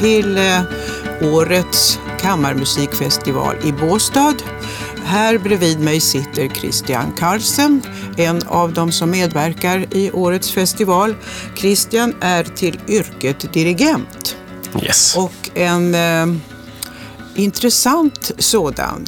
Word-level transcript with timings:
till 0.00 0.38
eh, 0.38 0.60
årets 1.22 1.98
kammarmusikfestival 2.20 3.56
i 3.64 3.72
Båstad. 3.72 4.34
Här 5.04 5.38
bredvid 5.38 5.80
mig 5.80 6.00
sitter 6.00 6.48
Christian 6.48 7.12
Carlsen, 7.18 7.82
en 8.16 8.42
av 8.46 8.72
dem 8.72 8.92
som 8.92 9.10
medverkar 9.10 9.86
i 9.94 10.10
årets 10.10 10.50
festival. 10.52 11.14
Christian 11.56 12.14
är 12.20 12.44
till 12.44 12.78
yrket 12.88 13.52
dirigent 13.52 14.36
Yes. 14.82 15.16
och 15.16 15.50
en 15.54 15.94
eh, 15.94 16.26
intressant 17.34 18.30
sådan. 18.38 19.06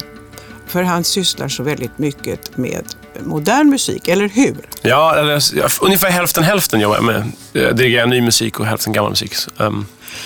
För 0.67 0.83
han 0.83 1.03
sysslar 1.03 1.47
så 1.47 1.63
väldigt 1.63 1.97
mycket 1.97 2.57
med 2.57 2.83
modern 3.25 3.69
musik, 3.69 4.07
eller 4.07 4.29
hur? 4.29 4.55
Ja, 4.81 5.15
eller, 5.15 5.41
ungefär 5.81 6.09
hälften 6.09 6.43
hälften 6.43 6.79
jobbar 6.79 6.95
jag 6.95 7.03
med. 7.03 7.31
Eh, 7.53 7.75
Dirigerar 7.75 8.05
ny 8.07 8.21
musik 8.21 8.59
och 8.59 8.65
hälften 8.65 8.93
gammal 8.93 9.09
musik. 9.11 9.33
Um, 9.57 9.85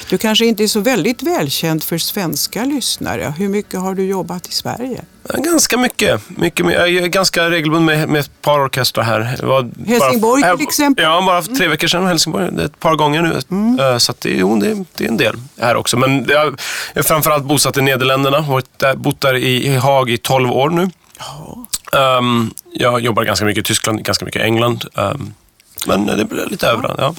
Du 0.09 0.17
kanske 0.17 0.45
inte 0.45 0.63
är 0.63 0.67
så 0.67 0.79
väldigt 0.79 1.23
välkänd 1.23 1.83
för 1.83 1.97
svenska 1.97 2.65
lyssnare. 2.65 3.33
Hur 3.37 3.49
mycket 3.49 3.79
har 3.79 3.95
du 3.95 4.05
jobbat 4.05 4.47
i 4.47 4.51
Sverige? 4.51 5.01
ganska 5.37 5.77
mycket. 5.77 6.21
mycket 6.29 6.65
jag 6.65 6.89
är 6.89 7.07
ganska 7.07 7.49
regelbunden 7.49 7.85
med, 7.85 8.09
med 8.09 8.19
ett 8.19 8.41
par 8.41 8.65
orkestrar 8.65 9.03
här. 9.03 9.19
Helsingborg 9.87 10.41
bara, 10.41 10.57
till 10.57 10.67
exempel? 10.67 11.05
Ja, 11.05 11.23
bara 11.25 11.41
för 11.41 11.55
tre 11.55 11.67
veckor 11.67 11.87
sedan. 11.87 12.07
Helsingborg, 12.07 12.65
ett 12.65 12.79
par 12.79 12.95
gånger 12.95 13.21
nu. 13.21 13.83
Eh, 13.83 13.97
Så 13.97 14.13
det, 14.19 14.29
jo, 14.29 14.59
det, 14.59 14.83
det 14.97 15.03
är 15.03 15.07
en 15.09 15.17
del 15.17 15.35
här 15.59 15.75
också. 15.75 15.97
Men 15.97 16.25
jag 16.29 16.47
jag 16.47 17.03
är 17.03 17.03
framförallt 17.03 17.45
bosatt 17.45 17.77
i 17.77 17.81
Nederländerna. 17.81 18.41
Varit 18.41 18.79
där, 18.79 18.95
bott 18.95 19.21
där 19.21 19.35
i, 19.35 19.75
Haag 19.75 20.09
i 20.09 20.17
12 20.17 20.51
år 20.51 20.69
nu. 20.69 20.89
Um, 21.91 22.53
jag 22.73 23.01
jobbar 23.01 23.23
ganska 23.23 23.45
mycket 23.45 23.61
i 23.61 23.67
Tyskland, 23.67 24.03
ganska 24.03 24.25
mycket 24.25 24.41
i 24.41 24.43
England. 24.43 24.85
Um, 24.93 25.33
men 25.85 26.05
det 26.05 26.25
blir 26.25 26.45
lite 26.45 26.67
överallt. 26.67 26.99
Ja. 26.99 27.15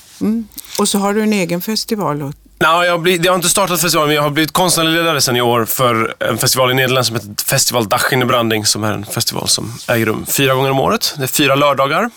Och 0.78 0.88
så 0.88 0.98
har 0.98 1.14
du 1.14 1.22
en 1.22 1.32
egen 1.32 1.60
festival. 1.60 2.32
Nej, 2.60 2.86
jag, 2.86 2.92
har 2.92 2.98
blivit, 2.98 3.24
jag 3.24 3.32
har 3.32 3.36
inte 3.36 3.48
startat 3.48 3.80
festivalen, 3.80 4.08
men 4.08 4.16
jag 4.16 4.22
har 4.22 4.30
blivit 4.30 4.52
konstnärlig 4.52 4.92
ledare 4.92 5.20
sedan 5.20 5.36
i 5.36 5.40
år 5.40 5.64
för 5.64 6.14
en 6.18 6.38
festival 6.38 6.70
i 6.70 6.74
Nederländerna 6.74 7.04
som 7.04 7.16
heter 7.16 7.44
Festival 7.44 7.88
Dach 7.88 8.12
in 8.12 8.20
de 8.20 8.26
Branding, 8.26 8.66
som 8.66 8.84
är 8.84 8.92
en 8.92 9.04
festival 9.04 9.48
som 9.48 9.72
äger 9.88 10.06
rum 10.06 10.26
fyra 10.28 10.54
gånger 10.54 10.70
om 10.70 10.80
året. 10.80 11.14
Det 11.16 11.22
är 11.22 11.26
fyra 11.26 11.54
lördagar. 11.54 12.10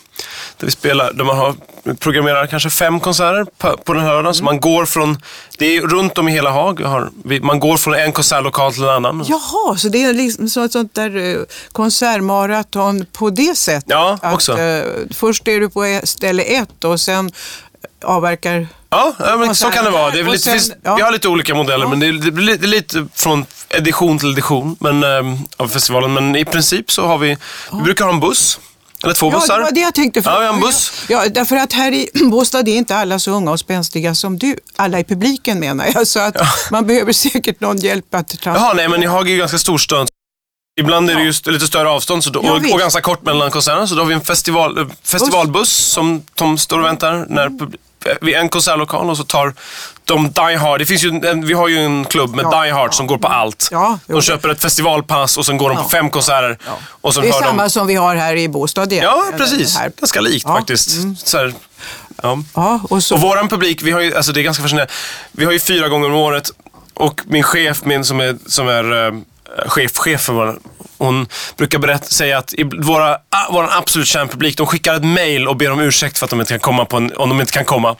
Där 0.57 0.65
vi 0.65 0.71
spelar, 0.71 1.13
där 1.13 1.23
man 1.23 1.37
har, 1.37 1.55
programmerar 1.95 2.47
kanske 2.47 2.69
fem 2.69 2.99
konserter 2.99 3.45
på, 3.57 3.77
på 3.77 3.93
den 3.93 4.03
här 4.03 4.09
lördagen. 4.09 4.33
Så 4.33 4.43
man 4.43 4.59
går 4.59 4.85
från, 4.85 5.21
det 5.57 5.65
är 5.77 5.81
runt 5.81 6.17
om 6.17 6.29
i 6.29 6.31
hela 6.31 6.49
Haag. 6.51 6.81
Har, 6.81 7.09
man 7.41 7.59
går 7.59 7.77
från 7.77 7.93
en 7.93 8.11
konsertlokal 8.11 8.73
till 8.73 8.83
en 8.83 8.89
annan. 8.89 9.25
jaha, 9.27 9.77
så 9.77 9.89
det 9.89 10.03
är 10.03 10.13
liksom 10.13 10.49
så 10.49 10.63
ett 10.63 10.71
sånt 10.71 10.95
där 10.95 11.17
eh, 11.17 11.41
konsertmaraton 11.71 13.05
på 13.11 13.29
det 13.29 13.57
sättet? 13.57 13.83
Ja, 13.87 14.19
att, 14.21 14.33
också. 14.33 14.57
eh, 14.57 14.83
först 15.13 15.47
är 15.47 15.59
du 15.59 15.69
på 15.69 16.01
ställe 16.03 16.43
ett 16.43 16.83
och 16.83 16.99
sen 16.99 17.31
avverkar... 18.03 18.67
Ja, 18.91 19.13
ja 19.19 19.37
men 19.37 19.55
så 19.55 19.69
kan 19.69 19.83
det 19.85 19.91
vara. 19.91 20.11
Det 20.11 20.19
är 20.19 20.23
lite, 20.23 20.37
sen- 20.43 20.53
finns, 20.53 20.71
ja. 20.83 20.95
Vi 20.95 21.01
har 21.01 21.11
lite 21.11 21.27
olika 21.27 21.55
modeller, 21.55 21.87
men 21.87 21.99
det, 21.99 22.07
är- 22.07 22.31
blir 22.31 22.45
lite, 22.45 22.67
lite 22.67 23.07
från 23.15 23.45
edition 23.69 24.19
till 24.19 24.31
edition 24.31 24.75
men, 24.79 25.03
ehm, 25.03 25.37
av 25.57 25.67
festivalen. 25.67 26.13
Men 26.13 26.35
i 26.35 26.45
princip 26.45 26.91
så 26.91 27.07
har 27.07 27.17
vi, 27.17 27.37
vi 27.71 27.81
brukar 27.81 28.05
ha 28.05 28.11
en 28.13 28.19
buss. 28.19 28.59
Eller 29.03 29.13
två 29.13 29.31
Ja, 29.31 29.39
bussar. 29.39 29.57
det 29.57 29.63
var 29.63 29.71
det 29.71 29.79
jag 29.79 29.93
tänkte. 29.95 30.21
Ja, 30.25 30.39
vi 30.39 30.45
har 30.45 30.53
en 30.53 30.59
buss. 30.59 30.91
Ja, 31.09 31.25
därför 31.29 31.55
att 31.55 31.73
här 31.73 31.91
i 31.91 32.09
Båstad 32.31 32.59
är 32.59 32.67
inte 32.67 32.95
alla 32.95 33.19
så 33.19 33.31
unga 33.31 33.51
och 33.51 33.59
spänstiga 33.59 34.15
som 34.15 34.37
du. 34.37 34.55
Alla 34.75 34.99
i 34.99 35.03
publiken 35.03 35.59
menar 35.59 35.85
jag. 35.93 36.07
Så 36.07 36.19
att 36.19 36.35
man 36.71 36.87
behöver 36.87 37.13
säkert 37.13 37.59
någon 37.61 37.77
hjälp 37.77 38.15
att 38.15 38.41
ta... 38.41 38.49
Jaha, 38.49 38.73
nej 38.73 38.87
men 38.89 39.03
i 39.03 39.05
Haag 39.05 39.27
är 39.27 39.31
ju 39.31 39.37
ganska 39.37 39.57
storstad. 39.57 40.09
Ibland 40.79 41.09
är 41.09 41.15
det 41.15 41.23
just 41.23 41.47
lite 41.47 41.67
större 41.67 41.89
avstånd 41.89 42.23
så 42.23 42.29
då, 42.29 42.41
Ja, 42.43 42.51
och, 42.51 42.73
och 42.73 42.79
ganska 42.79 43.01
kort 43.01 43.25
mellan 43.25 43.51
konserterna. 43.51 43.87
Så 43.87 43.95
då 43.95 44.01
har 44.01 44.07
vi 44.07 44.13
en 44.13 44.21
festival, 44.21 44.89
festivalbuss 45.03 45.69
som 45.71 46.23
de 46.35 46.57
står 46.57 46.79
och 46.79 46.85
väntar 46.85 47.25
när 47.29 47.49
pub- 47.49 47.73
eh, 47.73 47.79
vid 48.21 48.35
en 48.35 48.49
konsertlokal 48.49 49.09
och 49.09 49.17
så 49.17 49.23
tar 49.23 49.53
de 50.05 50.31
Die 50.31 50.55
Hard. 50.55 50.79
Det 50.79 50.85
finns 50.85 51.03
ju 51.03 51.09
en, 51.09 51.45
vi 51.47 51.53
har 51.53 51.67
ju 51.67 51.77
en 51.77 52.05
klubb 52.05 52.35
med 52.35 52.45
Ja. 52.51 52.63
Die 52.63 52.71
Hard 52.71 52.93
som 52.93 53.07
går 53.07 53.17
på 53.17 53.27
allt. 53.27 53.67
Ja, 53.71 53.99
jo. 54.07 54.15
de 54.15 54.21
köper 54.21 54.49
ett 54.49 54.61
festivalpass 54.61 55.37
och 55.37 55.45
sen 55.45 55.57
går 55.57 55.69
de 55.69 55.75
på 55.77 55.83
Ja. 55.83 55.89
fem 55.89 56.09
konserter. 56.09 56.57
Och 57.01 57.13
sen 57.13 57.23
Det 57.23 57.29
är 57.29 57.33
samma 57.33 57.63
de... 57.63 57.69
som 57.69 57.87
vi 57.87 57.95
har 57.95 58.15
här 58.15 58.35
i 58.35 58.47
Båstad. 58.49 58.85
Ja, 58.93 59.23
precis. 59.37 59.77
Här. 59.77 59.91
Ganska 59.99 60.21
likt 60.21 60.45
Ja, 60.47 60.55
faktiskt. 60.55 60.91
Så 61.27 61.37
här, 61.37 61.53
ja. 62.23 62.37
Ja, 62.55 62.79
och 62.89 63.03
så... 63.03 63.15
Och 63.15 63.21
våran 63.21 63.47
publik, 63.49 63.81
vi 63.83 63.91
har 63.91 63.99
ju, 64.01 64.15
alltså 64.15 64.31
det 64.31 64.41
är 64.41 64.43
ganska 64.43 64.63
fascinerande. 64.63 64.93
Vi 65.31 65.45
har 65.45 65.51
ju 65.51 65.59
fyra 65.59 65.87
gånger 65.87 66.07
om 66.07 66.15
året 66.15 66.51
och 66.93 67.21
min 67.25 67.43
chef, 67.43 67.85
min 67.85 68.05
som 68.05 68.19
är, 68.19 68.37
som 68.47 68.67
är 68.67 69.07
eh, 69.07 69.13
chef, 69.67 69.97
chef 69.97 70.21
för 70.21 70.33
vår, 70.33 70.59
hon 71.05 71.27
brukar 71.57 71.79
berätta, 71.79 72.05
säga 72.05 72.37
att 72.37 72.53
våra, 72.81 73.17
våran 73.51 73.69
absolut 73.71 74.07
kärnpublik, 74.07 74.57
de 74.57 74.65
skickar 74.65 74.95
ett 74.95 75.03
mail 75.03 75.47
och 75.47 75.55
ber 75.55 75.71
om 75.71 75.79
ursäkt 75.79 76.17
för 76.17 76.25
att 76.25 76.29
de 76.29 76.39
inte 76.39 76.53
kan 76.53 76.59
komma 76.59 76.85
på 76.85 76.97
en, 76.97 77.13
om 77.15 77.29
de 77.29 77.39
inte 77.39 77.51
kan 77.51 77.65
komma. 77.65 77.95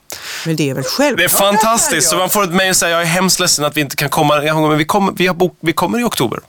Men 0.46 0.56
det 0.56 0.70
är 0.70 0.74
väl 0.74 0.84
självklart. 0.84 1.18
Det 1.18 1.24
är 1.24 1.38
fantastiskt. 1.38 2.10
Så 2.10 2.18
man 2.18 2.30
får 2.30 2.44
ett 2.44 2.54
mail 2.54 2.70
och 2.70 2.76
säger 2.76 2.94
jag 2.94 3.02
är 3.02 3.06
hemskt 3.06 3.40
ledsen 3.40 3.66
att 3.66 3.78
vi 3.78 3.82
inte 3.82 3.96
kan 3.96 4.10
komma. 4.10 4.42
Men 4.42 4.78
vi 4.78 4.86
kommer, 4.86 5.14
vi, 5.16 5.28
har 5.28 5.34
bok, 5.34 5.58
vi 5.60 5.74
kommer 5.74 6.00
i 6.00 6.04
oktober. 6.04 6.40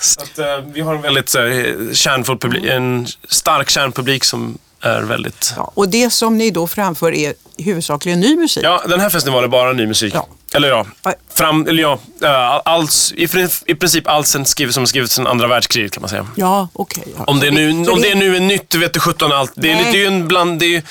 Så 0.00 0.20
att, 0.20 0.38
eh, 0.38 0.46
vi 0.72 0.80
har 0.80 0.94
en 0.94 1.02
väldigt 1.02 1.36
uh, 1.36 1.92
kärnfull 1.92 2.38
publik, 2.38 2.64
en 2.64 3.06
stark 3.28 3.70
kärnpublik 3.70 4.24
som 4.24 4.58
är 4.80 5.02
väldigt... 5.02 5.54
Ja, 5.56 5.72
och 5.74 5.88
det 5.88 6.10
som 6.10 6.38
ni 6.38 6.50
då 6.50 6.66
framför 6.66 7.14
är 7.14 7.34
huvudsakligen 7.58 8.20
ny 8.20 8.36
musik. 8.36 8.64
Ja, 8.64 8.82
den 8.88 9.00
här 9.00 9.10
festivalen 9.10 9.44
är 9.44 9.48
bara 9.48 9.72
ny 9.72 9.86
musik. 9.86 10.14
Ja. 10.14 10.28
Eller 10.54 10.68
ja, 10.68 10.86
fram, 11.34 11.66
eller 11.66 11.82
ja 11.82 11.98
äh, 12.22 12.60
alls, 12.64 13.12
i, 13.16 13.28
i 13.66 13.74
princip 13.74 14.08
allt 14.08 14.26
sen 14.26 14.44
skrivet 14.44 14.74
som 14.74 14.86
skrivits 14.86 15.14
sedan 15.14 15.26
andra 15.26 15.46
världskriget 15.48 15.92
kan 15.92 16.00
man 16.00 16.10
säga. 16.10 16.26
Ja, 16.36 16.68
okej. 16.72 17.04
ja. 17.18 17.24
Om 17.26 17.40
det, 17.40 17.46
är 17.46 17.50
nu, 17.50 17.70
om 17.90 18.00
det 18.00 18.10
är 18.10 18.14
nu 18.14 18.36
är 18.36 18.40
nytt, 18.40 18.74
vet 18.74 18.92
du 18.94 19.00
sjutton 19.00 19.32
allt. 19.32 19.52
Det 19.54 19.72
är, 19.72 19.76
lite- 19.76 19.90
det 19.90 19.96
är 19.96 20.00
ju 20.00 20.06
en 20.06 20.28
bland, 20.28 20.58
det 20.60 20.66
är, 20.66 20.70
ju- 20.70 20.82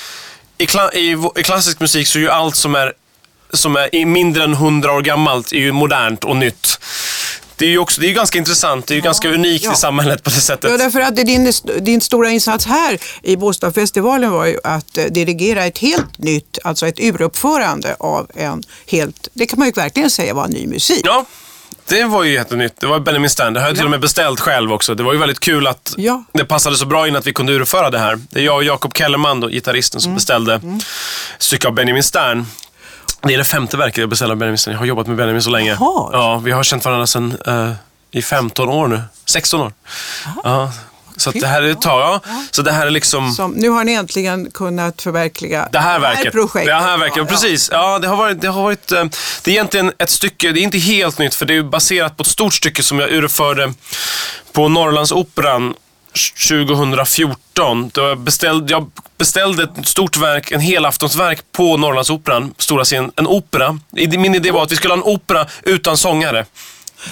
i, 0.58 0.66
kla, 0.66 0.92
i, 0.92 1.16
I 1.36 1.42
klassisk 1.42 1.80
musik 1.80 2.06
så 2.08 2.18
är 2.18 2.22
ju 2.22 2.30
allt 2.30 2.56
som 2.56 2.74
är, 2.74 2.92
som 3.52 3.76
är 3.76 4.04
mindre 4.06 4.44
än 4.44 4.54
hundra 4.54 4.92
år 4.92 5.02
gammalt 5.02 5.52
är 5.52 5.56
ju 5.58 5.72
modernt 5.72 6.24
och 6.24 6.36
nytt. 6.36 6.80
Det 7.56 7.64
är 7.66 7.70
ju 7.70 7.78
också, 7.78 8.00
det 8.00 8.06
är 8.10 8.12
ganska 8.14 8.38
intressant, 8.38 8.86
det 8.86 8.94
är 8.94 8.96
ju 8.96 9.02
ganska 9.02 9.28
unikt 9.28 9.64
Ja. 9.64 9.72
i 9.72 9.76
samhället 9.76 10.22
på 10.22 10.30
det 10.30 10.36
sättet. 10.36 10.70
Ja, 10.70 10.76
därför 10.76 11.00
att 11.00 11.16
din, 11.16 11.52
din 11.80 12.00
stora 12.00 12.30
insats 12.30 12.66
här 12.66 12.98
i 13.22 13.36
Båstadfestivalen 13.36 14.30
var 14.30 14.46
ju 14.46 14.58
att 14.64 14.98
eh, 14.98 15.04
dirigera 15.04 15.64
ett 15.64 15.78
helt 15.78 16.18
nytt, 16.18 16.58
alltså 16.64 16.86
ett 16.86 17.00
uruppförande 17.00 17.96
av 17.98 18.30
en 18.34 18.62
helt, 18.86 19.28
det 19.32 19.46
kan 19.46 19.58
man 19.58 19.68
ju 19.68 19.72
verkligen 19.72 20.10
säga 20.10 20.34
var 20.34 20.48
ny 20.48 20.66
musik. 20.66 21.00
Ja, 21.04 21.24
det 21.88 22.04
var 22.04 22.22
ju 22.24 22.32
jättenytt. 22.32 22.80
Det 22.80 22.86
var 22.86 23.00
Benjamin 23.00 23.30
Stan. 23.30 23.52
Det 23.52 23.60
har 23.60 23.66
jag 23.66 23.74
till 23.76 23.80
Ja. 23.80 23.84
och 23.84 23.90
med 23.90 24.00
beställt 24.00 24.40
själv 24.40 24.72
också. 24.72 24.94
Det 24.94 25.02
var 25.02 25.12
ju 25.12 25.18
väldigt 25.18 25.40
kul 25.40 25.66
att 25.66 25.94
Ja. 25.96 26.24
det 26.32 26.44
passade 26.44 26.76
så 26.76 26.86
bra 26.86 27.08
in 27.08 27.16
att 27.16 27.26
vi 27.26 27.32
kunde 27.32 27.52
urföra 27.52 27.90
det 27.90 27.98
här. 27.98 28.18
Det 28.30 28.40
är 28.40 28.44
jag 28.44 28.56
och 28.56 28.64
Jakob 28.64 28.96
Kellerman, 28.96 29.40
då, 29.40 29.48
gitarristen, 29.48 29.98
Mm. 29.98 30.02
som 30.02 30.14
beställde 30.14 30.54
ett 30.54 30.62
stycke 31.38 31.68
av 31.68 31.74
Benjamin 31.74 32.02
Stern. 32.02 32.46
Det 33.26 33.34
är 33.34 33.38
det 33.38 33.44
femte 33.44 33.76
verket 33.76 33.98
jag 33.98 34.08
beställer 34.08 34.32
av 34.32 34.38
Benjamin. 34.38 34.58
Jag 34.66 34.78
har 34.78 34.84
jobbat 34.86 35.06
med 35.06 35.16
Benjamin 35.16 35.42
så 35.42 35.50
länge. 35.50 35.76
Jaha. 35.80 36.10
Ja, 36.12 36.38
vi 36.38 36.50
har 36.50 36.62
känt 36.62 36.84
varandra 36.84 37.06
sedan 37.06 37.36
eh, 37.46 37.72
i 38.10 38.22
15 38.22 38.68
år 38.68 38.88
nu. 38.88 39.00
16 39.26 39.60
år. 39.60 39.72
Ja, 40.44 40.72
så 41.16 41.30
det 41.30 41.46
här 41.46 41.62
är 41.62 41.74
tag. 41.74 42.00
Ja. 42.00 42.20
Så 42.50 42.62
det 42.62 42.72
här 42.72 42.86
är 42.86 42.90
liksom... 42.90 43.32
Som, 43.32 43.50
nu 43.50 43.68
har 43.68 43.84
ni 43.84 43.92
äntligen 43.92 44.50
kunnat 44.50 45.02
förverkliga 45.02 45.68
Det 45.72 45.78
här 45.78 45.98
verket. 45.98 46.32
projektet. 46.32 46.66
Det 46.66 46.74
här 46.74 46.98
verket, 46.98 47.16
Ja, 47.16 47.24
precis. 47.24 47.68
Ja, 47.72 47.98
det 47.98 48.08
har 48.08 48.16
varit, 48.16 48.40
det 48.40 48.48
har 48.48 48.62
varit, 48.62 48.92
eh, 48.92 49.04
det 49.42 49.50
är 49.50 49.52
egentligen 49.52 49.92
ett 49.98 50.10
stycke, 50.10 50.52
det 50.52 50.60
är 50.60 50.62
inte 50.62 50.78
helt 50.78 51.18
nytt 51.18 51.34
för 51.34 51.46
det 51.46 51.56
är 51.56 51.62
baserat 51.62 52.16
på 52.16 52.20
ett 52.22 52.26
stort 52.28 52.54
stycke 52.54 52.82
som 52.82 52.98
jag 52.98 53.10
urförde 53.10 53.72
på 54.52 54.68
Norrlandsoperan 54.68 55.74
2014. 56.14 57.90
Då 57.94 58.00
jag, 58.00 58.18
beställde, 58.18 58.72
jag 58.72 58.90
beställde 59.18 59.62
ett 59.62 59.86
stort 59.88 60.16
verk, 60.16 60.50
en 60.52 60.60
helaftonsverk 60.60 61.40
på 61.52 61.76
Norrlandsoperan, 61.76 62.54
stora 62.58 62.84
scen, 62.84 63.12
en 63.16 63.26
opera. 63.26 63.78
Min 63.92 64.34
idé 64.34 64.50
var 64.50 64.62
att 64.62 64.72
vi 64.72 64.76
skulle 64.76 64.94
ha 64.94 64.98
en 64.98 65.04
opera 65.14 65.46
utan 65.62 65.96
sångare. 65.96 66.46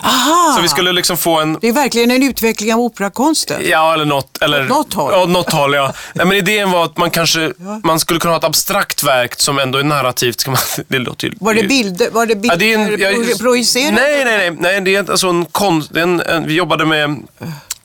Aha! 0.02 0.52
Så 0.56 0.62
vi 0.62 0.68
skulle 0.68 0.92
liksom 0.92 1.16
få 1.16 1.40
en 1.40 1.58
Det 1.60 1.68
är 1.68 1.72
verkligen 1.72 2.10
en 2.10 2.22
utveckling 2.22 2.74
av 2.74 2.80
operakonsten. 2.80 3.60
Ja, 3.64 3.94
eller 3.94 4.04
något. 4.04 4.42
Eller, 4.42 4.64
något 4.64 4.94
håll. 4.94 5.12
Ja, 5.16 5.26
något 5.26 5.52
håll, 5.52 5.74
ja. 5.74 5.92
Nej, 6.14 6.26
men 6.26 6.36
idén 6.36 6.70
var 6.70 6.84
att 6.84 6.96
man 6.96 7.10
kanske 7.10 7.52
man 7.84 8.00
skulle 8.00 8.20
kunna 8.20 8.32
ha 8.32 8.38
ett 8.38 8.44
abstrakt 8.44 9.02
verk 9.02 9.40
som 9.40 9.58
ändå 9.58 9.78
är 9.78 9.84
narrativt. 9.84 10.46
Man, 10.46 10.56
det 10.88 10.98
låter 10.98 11.26
ju... 11.26 11.34
Var 11.40 11.54
det 11.54 11.62
bilder, 11.62 12.10
var 12.10 12.26
det 12.26 12.36
bilder 12.36 12.54
Ja, 12.54 12.58
det 12.58 12.72
är 12.72 12.78
en, 12.78 13.00
jag, 13.00 13.26
pro- 13.28 13.38
projicerade? 13.38 13.92
nej, 13.92 14.24
nej, 14.24 14.38
nej, 14.50 14.56
nej. 14.60 14.80
Det 14.80 14.94
är 14.96 15.10
alltså 15.10 15.28
en 15.28 15.44
konst... 15.44 15.96
En, 15.96 16.20
en, 16.20 16.46
vi 16.46 16.54
jobbade 16.54 16.84
med 16.86 17.04
en 17.04 17.26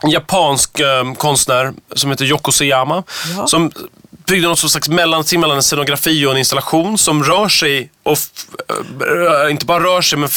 japansk 0.10 0.80
eh, 0.80 1.13
konstnär 1.13 1.74
som 1.96 2.10
heter 2.12 2.25
Yoko 2.25 2.52
Seyama. 2.52 3.04
Ja. 3.38 3.48
Som 3.48 3.72
byggde 4.28 4.48
något 4.48 4.60
slags 4.72 4.90
mellanting 4.90 5.40
mellan 5.40 5.57
en 5.57 5.63
scenografi 5.63 6.25
och 6.25 6.31
en 6.31 6.38
installation 6.38 6.98
som 6.98 7.24
rör 7.24 7.50
sig 7.50 7.90
och 8.04 8.18
eh, 9.46 9.52
inte 9.52 9.66
bara 9.66 9.84
rör 9.84 10.02
sig 10.02 10.19
men 10.19 10.30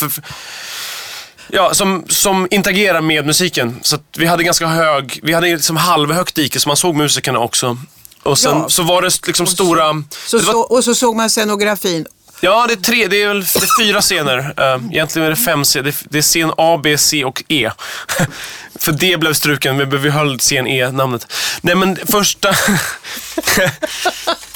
Ja, 1.50 1.74
som, 1.74 2.04
som 2.08 2.48
interagerar 2.50 3.00
med 3.00 3.26
musiken. 3.26 3.78
Så 3.82 3.98
vi 4.16 4.26
hade 4.26 4.42
ganska 4.44 4.66
hög, 4.66 5.20
vi 5.22 5.32
hade 5.32 5.46
liksom 5.46 5.76
halvhögt 5.76 6.34
dike 6.34 6.60
så 6.60 6.68
man 6.68 6.76
såg 6.76 6.94
musikerna 6.96 7.38
också. 7.38 7.76
Och 8.22 8.38
sen 8.38 8.58
Ja. 8.58 8.68
så 8.68 8.82
var 8.82 9.02
det 9.02 9.26
liksom 9.26 9.46
stora... 9.46 10.02
Så, 10.26 10.38
det 10.38 10.44
var, 10.44 10.52
så, 10.52 10.60
och 10.60 10.84
så 10.84 10.94
såg 10.94 11.16
man 11.16 11.30
scenografin 11.30 12.06
Ja, 12.40 12.66
det 12.68 12.72
är 12.74 12.76
tre. 12.76 13.06
Det 13.06 13.22
är 13.22 13.28
väl 13.28 13.40
det 13.44 13.62
är 13.62 13.84
fyra 13.84 14.00
scener. 14.00 14.38
Uh, 14.38 14.84
egentligen 14.92 15.26
är 15.26 15.30
det 15.30 15.36
fem 15.36 15.64
scener. 15.64 15.84
Det, 15.84 15.96
det 16.10 16.18
är 16.18 16.22
scen 16.22 16.52
A, 16.56 16.80
B, 16.82 16.98
C 16.98 17.24
och 17.24 17.42
E. 17.48 17.70
För 18.80 18.92
D 18.92 19.16
blev 19.16 19.32
struken, 19.34 19.76
men 19.76 19.90
vi 19.90 19.98
behöll 19.98 20.38
scen 20.38 20.66
E-namnet. 20.66 21.32
Nej, 21.60 21.74
men 21.74 21.96
första... 22.12 22.48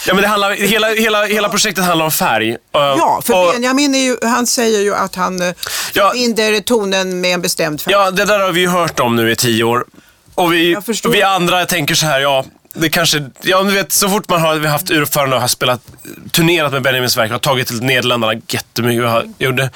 ja, 0.06 0.14
men 0.14 0.16
det 0.16 0.26
handlar, 0.26 0.50
hela, 0.52 0.88
hela, 0.94 1.24
hela 1.24 1.48
projektet 1.48 1.84
handlar 1.84 2.04
om 2.04 2.12
färg. 2.12 2.50
Uh, 2.50 2.56
Ja, 2.72 3.22
för 3.24 3.34
och- 3.46 3.52
Benjamin 3.52 3.94
är 3.94 3.98
ju, 4.04 4.16
han 4.22 4.46
säger 4.46 4.80
ju 4.80 4.94
att 4.94 5.14
han 5.14 5.42
eh, 5.42 5.54
Ja. 5.92 6.10
binder 6.14 6.60
tonen 6.60 7.20
med 7.20 7.34
en 7.34 7.42
bestämd 7.42 7.80
färg. 7.80 7.92
Ja, 7.92 8.10
det 8.10 8.24
där 8.24 8.38
har 8.38 8.52
vi 8.52 8.60
ju 8.60 8.68
hört 8.68 9.00
om 9.00 9.16
nu 9.16 9.30
i 9.30 9.36
tio 9.36 9.64
år. 9.64 9.84
Och 10.34 10.52
vi, 10.52 10.76
och 11.04 11.14
vi 11.14 11.22
andra 11.22 11.66
tänker 11.66 11.94
så 11.94 12.06
här, 12.06 12.20
ja, 12.20 12.44
det 12.74 12.88
kanske, 12.88 13.22
ja 13.42 13.62
du 13.62 13.70
vet, 13.70 13.92
så 13.92 14.08
fort 14.08 14.28
man 14.28 14.40
har 14.40 14.54
vi 14.54 14.66
har 14.66 14.72
haft 14.72 14.90
urförande 14.90 15.36
och 15.36 15.42
har 15.42 15.48
spelat, 15.48 15.80
turnerat 16.32 16.72
med 16.72 16.82
Benjamins 16.82 17.16
verk 17.16 17.26
och 17.26 17.32
har 17.32 17.38
tagit 17.38 17.66
till 17.68 17.82
Nederländerna 17.82 18.40
jättemycket. 18.48 19.04
Jag, 19.04 19.32
gjorde, 19.38 19.70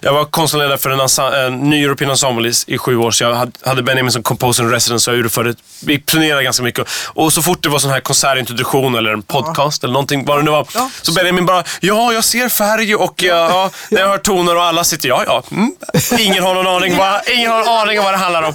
jag 0.00 0.12
var 0.12 0.24
konstnärledare 0.24 0.78
för 0.78 0.90
en, 0.90 1.00
ensa- 1.00 1.46
en 1.46 1.58
ny 1.70 1.84
European 1.84 2.10
Ensemble 2.10 2.48
i, 2.48 2.52
i 2.66 2.78
sju 2.78 2.96
år, 2.96 3.10
så 3.10 3.24
jag 3.24 3.50
hade, 3.64 3.82
Benjamin 3.82 4.12
som 4.12 4.22
composer 4.22 4.62
in 4.62 4.70
residence 4.70 5.10
och 5.10 5.16
jag 5.16 5.24
urförde, 5.24 5.54
vi 5.86 6.00
turnerade 6.00 6.42
ganska 6.44 6.62
mycket. 6.62 6.88
Och 7.06 7.32
så 7.32 7.42
fort 7.42 7.62
det 7.62 7.68
var 7.68 7.78
sån 7.78 7.90
här 7.90 8.00
konsertintroduktion 8.00 8.94
eller 8.94 9.10
en 9.12 9.22
podcast 9.22 9.84
eller 9.84 9.92
någonting, 9.92 10.24
vad 10.24 10.38
det 10.38 10.42
nu 10.42 10.50
var, 10.50 10.66
Ja. 10.74 10.90
så 11.02 11.12
Benjamin 11.12 11.46
bara, 11.46 11.64
ja, 11.80 12.12
jag 12.12 12.24
ser 12.24 12.48
färg 12.48 12.94
och 12.94 13.22
jag, 13.22 13.50
ja, 13.50 13.70
när 13.90 14.00
jag 14.00 14.08
hör 14.08 14.18
toner 14.18 14.56
och 14.56 14.62
alla 14.64 14.84
sitter, 14.84 15.08
ja, 15.08 15.24
ja. 15.26 15.42
Mm. 15.50 15.72
Ingen 16.18 16.42
har 16.42 16.54
någon 16.54 16.66
aning, 16.66 16.96
vad, 16.96 17.28
ingen 17.28 17.50
har 17.50 17.82
aning 17.82 17.98
om 17.98 18.04
vad 18.04 18.14
det 18.14 18.18
handlar 18.18 18.42
om. 18.42 18.54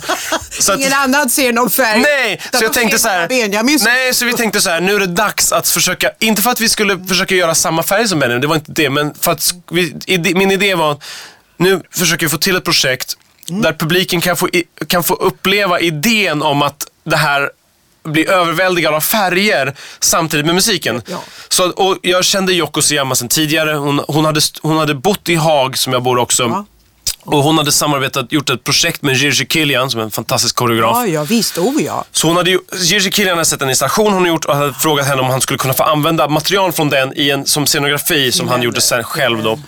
Så 0.59 0.71
att- 0.73 0.79
Ingen 0.79 0.93
annan 0.93 1.29
ser 1.29 1.53
någon 1.53 1.69
färg. 1.69 1.99
Nej, 1.99 2.41
så 2.53 2.63
jag 2.63 2.73
tänkte 2.73 2.99
så 2.99 3.07
här. 3.07 3.19
bara 3.19 3.27
Benjamin 3.27 3.79
som- 3.79 3.84
Nej, 3.85 4.13
så 4.13 4.25
vi 4.25 4.33
tänkte 4.33 4.61
så 4.61 4.69
här. 4.69 4.81
Nu 4.81 4.95
är 4.95 4.99
det 4.99 5.05
dags 5.05 5.51
att 5.51 5.69
försöka, 5.69 6.11
inte 6.19 6.41
för 6.41 6.49
att 6.49 6.61
vi 6.61 6.69
skulle 6.69 7.05
försöka 7.07 7.35
göra 7.35 7.55
samma 7.55 7.83
färg 7.83 8.07
som 8.07 8.19
Benjamin, 8.19 8.41
det 8.41 8.47
var 8.47 8.55
inte 8.55 8.71
det, 8.71 8.89
men 8.89 9.13
för 9.13 9.31
att 9.31 9.53
vi, 9.71 9.95
ide, 10.05 10.35
min 10.35 10.51
idé 10.51 10.75
var 10.75 10.91
att 10.91 11.03
nu 11.57 11.81
försöker 11.91 12.25
vi 12.25 12.29
få 12.29 12.37
till 12.37 12.55
ett 12.55 12.63
projekt 12.63 13.17
Mm. 13.49 13.61
där 13.61 13.73
publiken 13.73 14.21
kan 14.21 14.37
få, 14.37 14.49
kan 14.87 15.03
få 15.03 15.13
uppleva 15.13 15.79
idén 15.79 16.41
om 16.41 16.61
att 16.61 16.87
det 17.03 17.15
här 17.15 17.49
blir 18.03 18.29
överväldigad 18.29 18.93
av 18.93 19.01
färger 19.01 19.73
samtidigt 19.99 20.45
med 20.45 20.55
musiken. 20.55 21.01
Ja. 21.07 21.23
Så, 21.49 21.69
och 21.71 21.97
jag 22.01 22.25
kände 22.25 22.53
Yoko 22.53 22.81
Suyama 22.81 23.15
sedan 23.15 23.27
tidigare. 23.29 23.73
Hon, 23.73 24.01
hon, 24.07 24.25
hade, 24.25 24.41
hon 24.61 24.77
hade 24.77 24.93
bott 24.93 25.29
i 25.29 25.35
Haag, 25.35 25.77
som 25.77 25.93
jag 25.93 26.03
bor 26.03 26.17
också. 26.17 26.43
Ja. 26.43 26.65
Och 27.25 27.43
hon 27.43 27.57
hade 27.57 27.71
samarbetat, 27.71 28.31
gjort 28.31 28.49
ett 28.49 28.63
projekt 28.63 29.01
med 29.01 29.15
Jirji 29.15 29.47
Kilian, 29.49 29.89
som 29.89 29.99
är 29.99 30.03
en 30.03 30.11
fantastisk 30.11 30.55
koreograf. 30.55 30.97
Ja, 30.97 31.07
ja, 31.07 31.23
visst. 31.23 31.57
Oh 31.57 31.83
ja. 31.83 32.05
Så 32.11 32.27
hon 32.27 32.37
hade 32.37 32.49
ju, 32.49 32.59
Jirji 32.77 33.11
Kilian 33.11 33.37
hade 33.37 33.45
sett 33.45 33.61
en 33.61 33.69
installation 33.69 34.13
hon 34.13 34.25
gjort 34.25 34.45
och 34.45 34.55
hade 34.55 34.73
frågat 34.73 35.07
henne 35.07 35.21
om 35.21 35.27
han 35.27 35.41
skulle 35.41 35.57
kunna 35.57 35.73
få 35.73 35.83
använda 35.83 36.27
material 36.27 36.71
från 36.71 36.89
den 36.89 37.13
i 37.15 37.29
en, 37.29 37.45
som 37.45 37.65
scenografi 37.65 38.31
som 38.31 38.47
han 38.47 38.61
gjorde 38.61 38.81
sen 38.81 39.03
själv 39.03 39.43
då. 39.43 39.59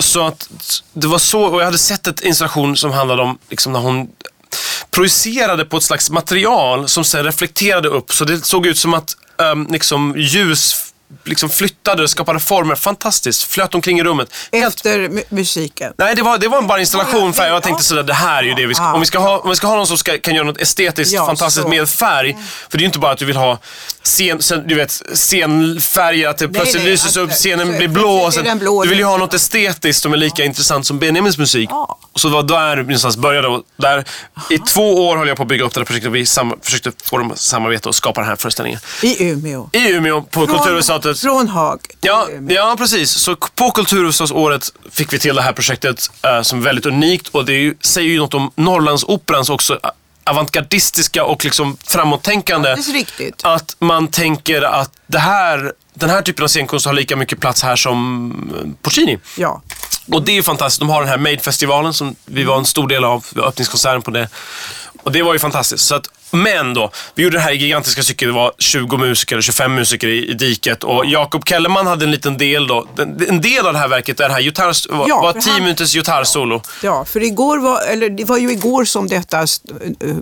Så 0.00 0.26
att 0.26 0.48
det 0.92 1.06
var 1.06 1.18
så, 1.18 1.42
och 1.42 1.60
jag 1.60 1.64
hade 1.64 1.78
sett 1.78 2.06
ett 2.06 2.20
installation 2.20 2.76
som 2.76 2.90
handlade 2.90 3.22
om 3.22 3.38
liksom 3.50 3.72
när 3.72 3.80
hon 3.80 4.08
projicerade 4.90 5.64
på 5.64 5.76
ett 5.76 5.82
slags 5.82 6.10
material 6.10 6.88
som 6.88 7.04
sen 7.04 7.24
reflekterade 7.24 7.88
upp. 7.88 8.12
Så 8.12 8.24
det 8.24 8.44
såg 8.44 8.66
ut 8.66 8.78
som 8.78 8.94
att 8.94 9.16
um, 9.52 9.66
liksom, 9.70 10.14
ljus 10.16 10.92
liksom 11.24 11.48
flyttade, 11.50 12.08
skapade 12.08 12.40
former. 12.40 12.74
Fantastiskt. 12.74 13.42
Flöt 13.42 13.74
omkring 13.74 13.98
i 13.98 14.02
rummet. 14.02 14.28
Helt 14.52 14.74
Efter 14.76 14.98
mu- 14.98 15.22
musiken. 15.28 15.92
Nej, 15.98 16.14
det 16.14 16.22
var, 16.22 16.38
det 16.38 16.48
var 16.48 16.62
bara 16.62 16.80
installation 16.80 17.32
färg. 17.32 17.46
Jag 17.48 17.56
Ja. 17.56 17.60
tänkte 17.60 17.84
sådär, 17.84 18.02
det 18.02 18.14
här 18.14 18.38
är 18.38 18.42
ju 18.46 18.54
det 18.54 18.66
vi 18.66 18.74
ska... 18.74 18.92
Om 18.92 19.00
vi 19.00 19.06
ska 19.06 19.18
ha, 19.18 19.38
om 19.38 19.50
vi 19.50 19.56
ska 19.56 19.66
ha 19.66 19.76
någon 19.76 19.86
som 19.86 19.98
ska, 19.98 20.18
kan 20.18 20.34
göra 20.34 20.46
något 20.46 20.60
estetiskt 20.60 21.14
Ja, 21.14 21.26
fantastiskt 21.26 21.62
så. 21.62 21.68
med 21.68 21.88
färg. 21.88 22.36
För 22.70 22.78
det 22.78 22.80
är 22.82 22.84
ju 22.84 22.86
inte 22.86 22.98
bara 22.98 23.12
att 23.12 23.18
du 23.18 23.24
vill 23.24 23.36
ha 23.36 23.58
scen, 24.02 24.42
sen, 24.42 24.64
du 24.68 24.74
vet, 24.74 25.02
scenfärger, 25.48 26.28
att 26.28 26.38
det 26.38 26.48
plötsligt 26.48 26.82
nej, 26.82 26.90
lyses 26.92 27.16
att- 27.16 27.22
upp, 27.22 27.30
scenen 27.30 27.66
så- 27.72 27.78
blir 27.78 27.88
blå. 27.88 28.10
Och 28.16 28.34
sen, 28.34 28.58
blå. 28.58 28.82
du 28.82 28.88
vill 28.88 28.98
ju 28.98 29.04
ha 29.04 29.16
något 29.16 29.34
estetiskt 29.34 30.02
som 30.02 30.12
är 30.12 30.16
lika 30.16 30.44
intressant 30.44 30.86
som 30.86 30.98
Benjamins 30.98 31.38
musik. 31.38 31.68
Ja. 31.72 31.98
Och 32.12 32.20
så 32.20 32.28
det 32.28 32.34
var 32.34 32.42
där 32.42 32.76
någonstans 32.76 33.16
började. 33.16 33.48
Och 33.48 33.62
där, 33.76 34.04
I 34.50 34.58
två 34.58 35.08
år 35.08 35.16
höll 35.16 35.28
jag 35.28 35.36
på 35.36 35.42
att 35.42 35.48
bygga 35.48 35.64
upp 35.64 35.74
det 35.74 35.80
här 35.80 35.84
projektet 35.84 36.08
och 36.08 36.14
vi 36.14 36.26
sam, 36.26 36.54
försökte 36.62 36.92
få 37.04 37.18
dem 37.18 37.30
att 37.32 37.38
samarbeta 37.38 37.88
och 37.88 37.94
skapa 37.94 38.20
den 38.20 38.28
här 38.28 38.36
föreställningen. 38.36 38.80
I 39.02 39.24
Umeå. 39.30 39.68
I 39.72 39.88
Umeå, 39.88 40.22
på 40.22 40.46
Kulturhuset. 40.46 41.03
Från 41.14 41.48
Haag. 41.48 41.80
Ja, 42.00 42.28
ja, 42.48 42.74
precis. 42.78 43.10
Så 43.10 43.36
på 43.36 43.70
Kulturhuvudstadsåret 43.70 44.72
fick 44.90 45.12
vi 45.12 45.18
till 45.18 45.34
det 45.34 45.42
här 45.42 45.52
projektet 45.52 46.10
eh, 46.22 46.42
som 46.42 46.58
är 46.58 46.62
väldigt 46.62 46.86
unikt 46.86 47.28
och 47.28 47.44
det 47.44 47.52
ju, 47.52 47.74
säger 47.80 48.08
ju 48.08 48.18
något 48.18 48.34
om 48.34 48.50
Norrlandsoperans 48.54 49.50
också 49.50 49.80
avantgardistiska 50.24 51.24
och 51.24 51.44
liksom 51.44 51.76
framåttänkande. 51.86 52.74
Riktigt. 52.74 53.44
Att 53.44 53.76
man 53.78 54.08
tänker 54.08 54.62
att 54.62 54.90
det 55.06 55.18
här, 55.18 55.72
den 55.94 56.10
här 56.10 56.22
typen 56.22 56.44
av 56.44 56.48
scenkonst 56.48 56.86
har 56.86 56.92
lika 56.92 57.16
mycket 57.16 57.40
plats 57.40 57.62
här 57.62 57.76
som 57.76 58.30
eh, 58.56 58.70
Puccini. 58.82 59.18
Ja. 59.38 59.62
Och 60.12 60.22
det 60.22 60.38
är 60.38 60.42
fantastiskt. 60.42 60.80
De 60.80 60.88
har 60.88 61.00
den 61.00 61.08
här 61.08 61.18
Made-festivalen 61.18 61.92
som 61.94 62.16
vi 62.24 62.44
var 62.44 62.58
en 62.58 62.64
stor 62.64 62.88
del 62.88 63.04
av, 63.04 63.26
öppningskonserten 63.36 64.02
på 64.02 64.10
det. 64.10 64.28
Och 65.04 65.12
det 65.12 65.22
var 65.22 65.32
ju 65.32 65.38
fantastiskt. 65.38 65.84
Så 65.86 65.94
att, 65.94 66.06
men 66.30 66.74
då, 66.74 66.90
vi 67.14 67.22
gjorde 67.22 67.36
det 67.36 67.40
här 67.40 67.52
i 67.52 67.56
gigantiska 67.56 68.02
stycket. 68.02 68.28
Det 68.28 68.32
var 68.32 68.52
20 68.58 68.96
musiker, 68.96 69.40
25 69.40 69.74
musiker 69.74 70.08
i, 70.08 70.30
i 70.30 70.34
diket. 70.34 70.84
Och 70.84 71.06
Jakob 71.06 71.48
Kellerman 71.48 71.86
hade 71.86 72.04
en 72.04 72.10
liten 72.10 72.38
del 72.38 72.66
då. 72.66 72.86
En, 73.28 73.40
del 73.40 73.66
av 73.66 73.72
det 73.72 73.78
här 73.78 73.88
verket 73.88 74.20
är 74.20 74.28
det 74.28 74.34
här 74.34 74.40
gitarr, 74.40 74.96
var, 74.96 75.08
Ja, 75.08 75.20
var 75.22 75.32
för 75.32 75.40
10 75.40 75.50
han- 75.52 75.62
minuters 75.62 75.92
gitarrsolo. 75.94 76.62
Ja, 76.82 77.04
för 77.04 77.22
igår 77.22 77.58
var, 77.58 77.80
eller 77.92 78.08
det 78.10 78.24
var 78.24 78.38
ju 78.38 78.50
igår 78.52 78.84
som 78.84 79.06
detta 79.08 79.40
eh, 79.40 79.46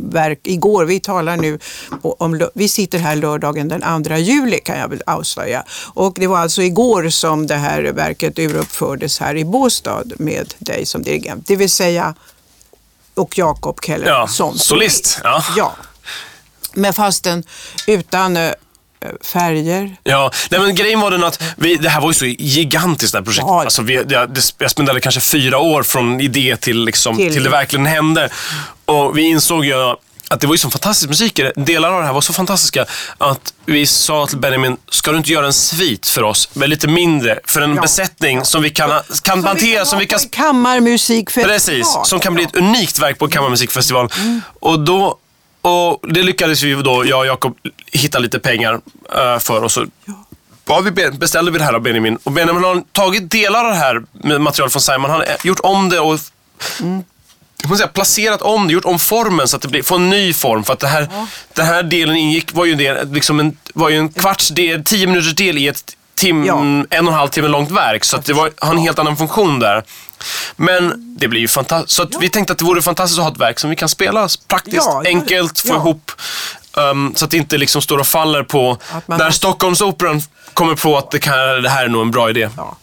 verk, 0.00 0.40
igår, 0.44 0.84
vi 0.84 1.00
talar 1.00 1.36
nu 1.36 1.58
om, 2.02 2.48
vi 2.54 2.68
sitter 2.68 2.98
här 2.98 3.16
lördagen 3.16 3.68
den 3.68 4.04
2 4.04 4.14
juli 4.16 4.58
kan 4.64 4.78
jag 4.78 4.88
väl 4.88 5.02
avslöja. 5.06 5.64
Och 5.94 6.14
det 6.16 6.26
var 6.26 6.38
alltså 6.38 6.62
igår 6.62 7.08
som 7.08 7.46
det 7.46 7.54
här 7.54 7.82
verket 7.82 8.38
uruppfördes 8.38 9.20
här 9.20 9.36
i 9.36 9.44
Båstad 9.44 10.02
med 10.18 10.54
dig 10.58 10.86
som 10.86 11.02
dirigent. 11.02 11.46
Det 11.46 11.56
vill 11.56 11.70
säga, 11.70 12.14
och 13.14 13.38
Jakob 13.38 13.78
Keller 13.84 14.06
Ja, 14.06 14.26
som 14.28 14.58
solist. 14.58 15.20
Ja. 15.24 15.44
ja. 15.56 15.72
Men 16.74 16.92
fasten 16.94 17.44
utan 17.86 18.36
eh, 18.36 18.52
färger. 19.32 19.96
Ja, 20.02 20.30
nej 20.50 20.60
men 20.60 20.74
grejen 20.74 21.00
var 21.00 21.10
den 21.10 21.24
att 21.24 21.42
vi, 21.56 21.76
det 21.76 21.88
här 21.88 22.00
var 22.00 22.08
ju 22.08 22.14
så 22.14 22.26
gigantiskt 22.26 23.12
det 23.12 23.18
här 23.18 23.24
projektet. 23.24 23.48
Ja. 23.48 23.60
Alltså 23.62 23.82
vi, 23.82 23.94
jag, 24.08 24.38
jag 24.58 24.70
spenderade 24.70 25.00
kanske 25.00 25.20
fyra 25.20 25.58
år 25.58 25.82
från 25.82 26.20
idé 26.20 26.56
till, 26.56 26.84
liksom, 26.84 27.16
Till- 27.16 27.32
till, 27.32 27.42
det 27.44 27.50
verkligen 27.50 27.86
hände. 27.86 28.28
Och 28.84 29.18
vi 29.18 29.22
insåg 29.22 29.64
ju 29.64 29.94
att 30.32 30.40
det 30.40 30.46
var 30.46 30.54
ju 30.54 30.58
så 30.58 30.70
fantastisk 30.70 31.08
musik. 31.08 31.40
Delar 31.56 31.92
av 31.92 32.00
det 32.00 32.06
här 32.06 32.12
var 32.12 32.20
så 32.20 32.32
fantastiska 32.32 32.86
att 33.18 33.54
vi 33.66 33.86
sa 33.86 34.26
till 34.26 34.38
Benjamin, 34.38 34.76
ska 34.90 35.10
du 35.12 35.16
inte 35.18 35.32
göra 35.32 35.46
en 35.46 35.52
svit 35.52 36.06
för 36.08 36.22
oss? 36.22 36.48
Men 36.52 36.70
lite 36.70 36.88
mindre, 36.88 37.40
för 37.44 37.60
en 37.60 37.74
Ja. 37.74 37.82
besättning 37.82 38.44
som 38.44 38.62
vi 38.62 38.70
kan, 38.70 39.00
kan 39.22 39.44
hantera, 39.44 39.84
som 39.84 39.98
vi 39.98 40.06
kan 40.06 40.18
på 40.18 40.22
en 40.24 40.28
kammarmusikfestival. 40.30 41.50
Precis, 41.50 41.96
som 42.04 42.20
kan 42.20 42.34
bli 42.34 42.44
ett 42.44 42.56
unikt 42.56 42.98
verk 42.98 43.18
på 43.18 43.28
Kammarmusikfestival. 43.28 44.08
Och 44.60 44.80
då, 44.80 45.18
och 45.62 46.00
det 46.12 46.22
lyckades 46.22 46.62
vi 46.62 46.74
då, 46.74 47.06
jag 47.06 47.18
och 47.18 47.26
Jakob, 47.26 47.56
hitta 47.86 48.18
lite 48.18 48.38
pengar 48.38 48.80
eh, 49.16 49.38
för. 49.38 49.62
Och 49.64 49.72
så 49.72 49.86
ja, 50.66 50.80
vi 50.80 50.90
be- 50.90 51.10
beställde 51.10 51.50
vi 51.50 51.58
det 51.58 51.64
här 51.64 51.72
av 51.72 51.80
Benjamin. 51.80 52.18
Och 52.22 52.32
Benjamin 52.32 52.64
har 52.64 52.82
tagit 52.92 53.30
delar 53.30 53.64
av 53.64 53.70
det 53.70 53.76
här 53.76 54.02
med 54.12 54.40
material 54.40 54.70
från 54.70 54.82
Simon. 54.82 55.10
Han 55.10 55.20
har 55.20 55.26
gjort 55.44 55.60
om 55.62 55.88
det 55.88 56.00
och 56.00 56.18
jag 56.80 57.02
måste 57.68 57.76
säga, 57.82 57.88
placerat 57.88 58.42
om 58.42 58.66
det, 58.66 58.72
gjort 58.72 58.84
om 58.84 58.98
formen 58.98 59.48
så 59.48 59.56
att 59.56 59.62
det 59.62 59.68
blir, 59.68 59.82
får 59.82 59.96
en 59.96 60.10
ny 60.10 60.32
form. 60.32 60.64
För 60.64 60.72
att 60.72 60.80
det 60.80 60.86
här, 60.88 61.08
den 61.54 61.66
här 61.66 61.82
delen 61.82 62.16
ingick, 62.16 62.54
var 62.54 62.64
ju, 62.64 62.72
en 62.72 62.78
del, 62.78 63.12
liksom 63.12 63.40
en, 63.40 63.56
var 63.74 63.88
ju 63.88 63.98
en 63.98 64.08
kvarts 64.08 64.48
del, 64.48 64.84
tio 64.84 65.06
minuters 65.06 65.34
del 65.34 65.58
i 65.58 65.68
ett 65.68 65.96
tim, 66.14 66.44
Ja. 66.44 66.58
en 66.60 66.86
och 66.90 66.94
en 66.94 67.06
halv 67.08 67.28
timme 67.28 67.48
långt 67.48 67.70
verk. 67.70 68.04
Så 68.04 68.16
att 68.16 68.24
det 68.24 68.32
var, 68.32 68.50
har 68.58 68.70
en 68.72 68.78
helt 68.78 68.98
annan 68.98 69.16
funktion 69.16 69.58
där. 69.58 69.82
Men 70.56 71.16
det 71.18 71.28
blir 71.28 71.40
ju 71.40 71.48
fantastiskt. 71.48 71.96
Så 71.96 72.02
att 72.02 72.08
vi 72.20 72.28
tänkte 72.28 72.52
att 72.52 72.58
det 72.58 72.64
vore 72.64 72.82
fantastiskt 72.82 73.18
att 73.18 73.24
ha 73.24 73.32
ett 73.32 73.38
verk 73.40 73.58
som 73.60 73.70
vi 73.70 73.76
kan 73.76 73.88
spela 73.88 74.28
praktiskt, 74.48 74.76
Ja, 74.76 75.00
ja, 75.04 75.08
enkelt, 75.10 75.58
få 75.60 75.68
ja. 75.68 75.74
ihop. 75.76 76.10
Um, 76.76 77.14
så 77.14 77.24
att 77.24 77.30
det 77.30 77.36
inte 77.36 77.58
liksom 77.58 77.82
står 77.82 77.98
och 77.98 78.06
faller 78.06 78.42
på 78.42 78.78
man 78.92 79.02
när 79.06 79.16
måste- 79.18 79.32
Stockholmsoperan 79.38 80.22
kommer 80.54 80.74
på 80.74 80.98
att 80.98 81.10
det, 81.10 81.18
kan, 81.18 81.34
det 81.62 81.68
här 81.68 81.84
är 81.84 81.88
nog 81.88 82.02
en 82.02 82.10
bra 82.10 82.30
idé. 82.30 82.48
Ja. 82.56 82.76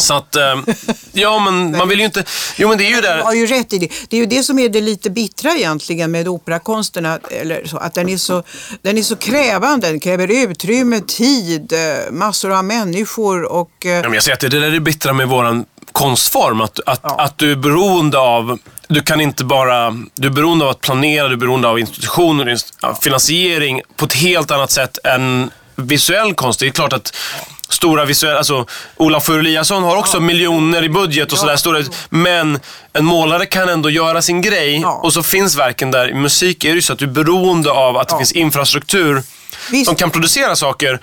Så 0.00 0.14
att, 0.14 0.36
um, 0.36 0.66
ja 1.12 1.38
men 1.38 1.70
man 1.70 1.88
vill 1.88 1.98
ju 1.98 2.04
inte... 2.04 2.24
Jo 2.56 2.68
men 2.68 2.78
det 2.78 2.84
är 2.84 2.88
ju 2.88 2.94
Du 2.94 3.00
där... 3.00 3.22
har 3.22 3.32
ju 3.34 3.46
rätt 3.46 3.72
i 3.72 3.78
det. 3.78 3.88
Det 4.08 4.16
är 4.16 4.20
ju 4.20 4.26
det 4.26 4.42
som 4.42 4.58
är 4.58 4.68
det 4.68 4.80
lite 4.80 5.10
bittra 5.10 5.52
egentligen 5.52 6.10
med 6.10 6.28
operakonsten. 6.28 7.06
Att, 7.06 7.32
eller 7.32 7.64
så, 7.66 7.76
att 7.76 7.94
den, 7.94 8.08
är 8.08 8.16
så, 8.16 8.42
den 8.82 8.98
är 8.98 9.02
så 9.02 9.16
krävande. 9.16 9.86
Den 9.88 10.00
kräver 10.00 10.28
utrymme, 10.50 11.00
tid, 11.00 11.72
eh, 11.72 12.12
massor 12.12 12.52
av 12.58 12.64
människor 12.64 13.52
och... 13.52 13.70
eh, 13.86 13.90
Ja, 13.90 14.02
men 14.02 14.12
jag 14.14 14.22
säger 14.22 14.34
att 14.34 14.40
det 14.40 14.46
är 14.46 14.50
det 14.50 14.70
där 14.70 14.80
bittra 14.80 15.12
med 15.12 15.28
våran 15.28 15.64
konstform. 15.92 16.60
Att, 16.60 16.80
att, 16.86 17.00
Ja. 17.02 17.16
att 17.18 17.38
du 17.38 17.52
är 17.52 17.56
beroende 17.56 18.18
av... 18.18 18.58
Du 18.88 19.00
kan 19.02 19.20
inte 19.20 19.44
bara... 19.44 19.90
Du 20.14 20.26
är 20.28 20.32
beroende 20.32 20.64
av 20.64 20.70
att 20.70 20.80
planera, 20.80 21.28
du 21.28 21.32
är 21.34 21.38
beroende 21.38 21.68
av 21.68 21.78
institutioner, 21.78 22.56
finansiering 23.02 23.80
på 23.96 24.04
ett 24.04 24.12
helt 24.14 24.50
annat 24.50 24.70
sätt 24.70 24.98
än 25.04 25.50
visuell 25.76 26.34
konst. 26.34 26.60
Det 26.60 26.66
är 26.66 26.70
klart 26.70 26.92
att 26.92 27.16
stora 27.74 28.04
visuella... 28.04 28.38
Alltså, 28.38 28.66
Olaf 28.96 29.28
Eliasson 29.28 29.82
har 29.82 29.96
också 29.96 30.20
miljoner 30.20 30.82
i 30.84 30.88
budget 30.88 31.32
och 31.32 31.38
sådär. 31.38 31.56
Stora, 31.56 31.82
men 32.10 32.60
en 32.92 33.04
målare 33.04 33.46
kan 33.46 33.68
ändå 33.68 33.90
göra 33.90 34.22
sin 34.22 34.40
grej 34.40 34.80
Ja. 34.80 35.00
och 35.02 35.12
så 35.12 35.22
finns 35.22 35.56
verken 35.56 35.90
där. 35.90 36.10
I 36.10 36.14
musik 36.14 36.64
är 36.64 36.68
det 36.68 36.74
ju 36.74 36.82
så 36.82 36.92
att 36.92 36.98
du 36.98 37.04
är 37.04 37.08
beroende 37.10 37.70
av 37.70 37.96
att 37.96 38.08
det 38.08 38.14
Ja. 38.14 38.18
finns 38.18 38.32
infrastruktur 38.32 39.22
Visst. 39.70 39.86
som 39.86 39.96
kan 39.96 40.10
producera 40.10 40.56
saker. 40.56 41.00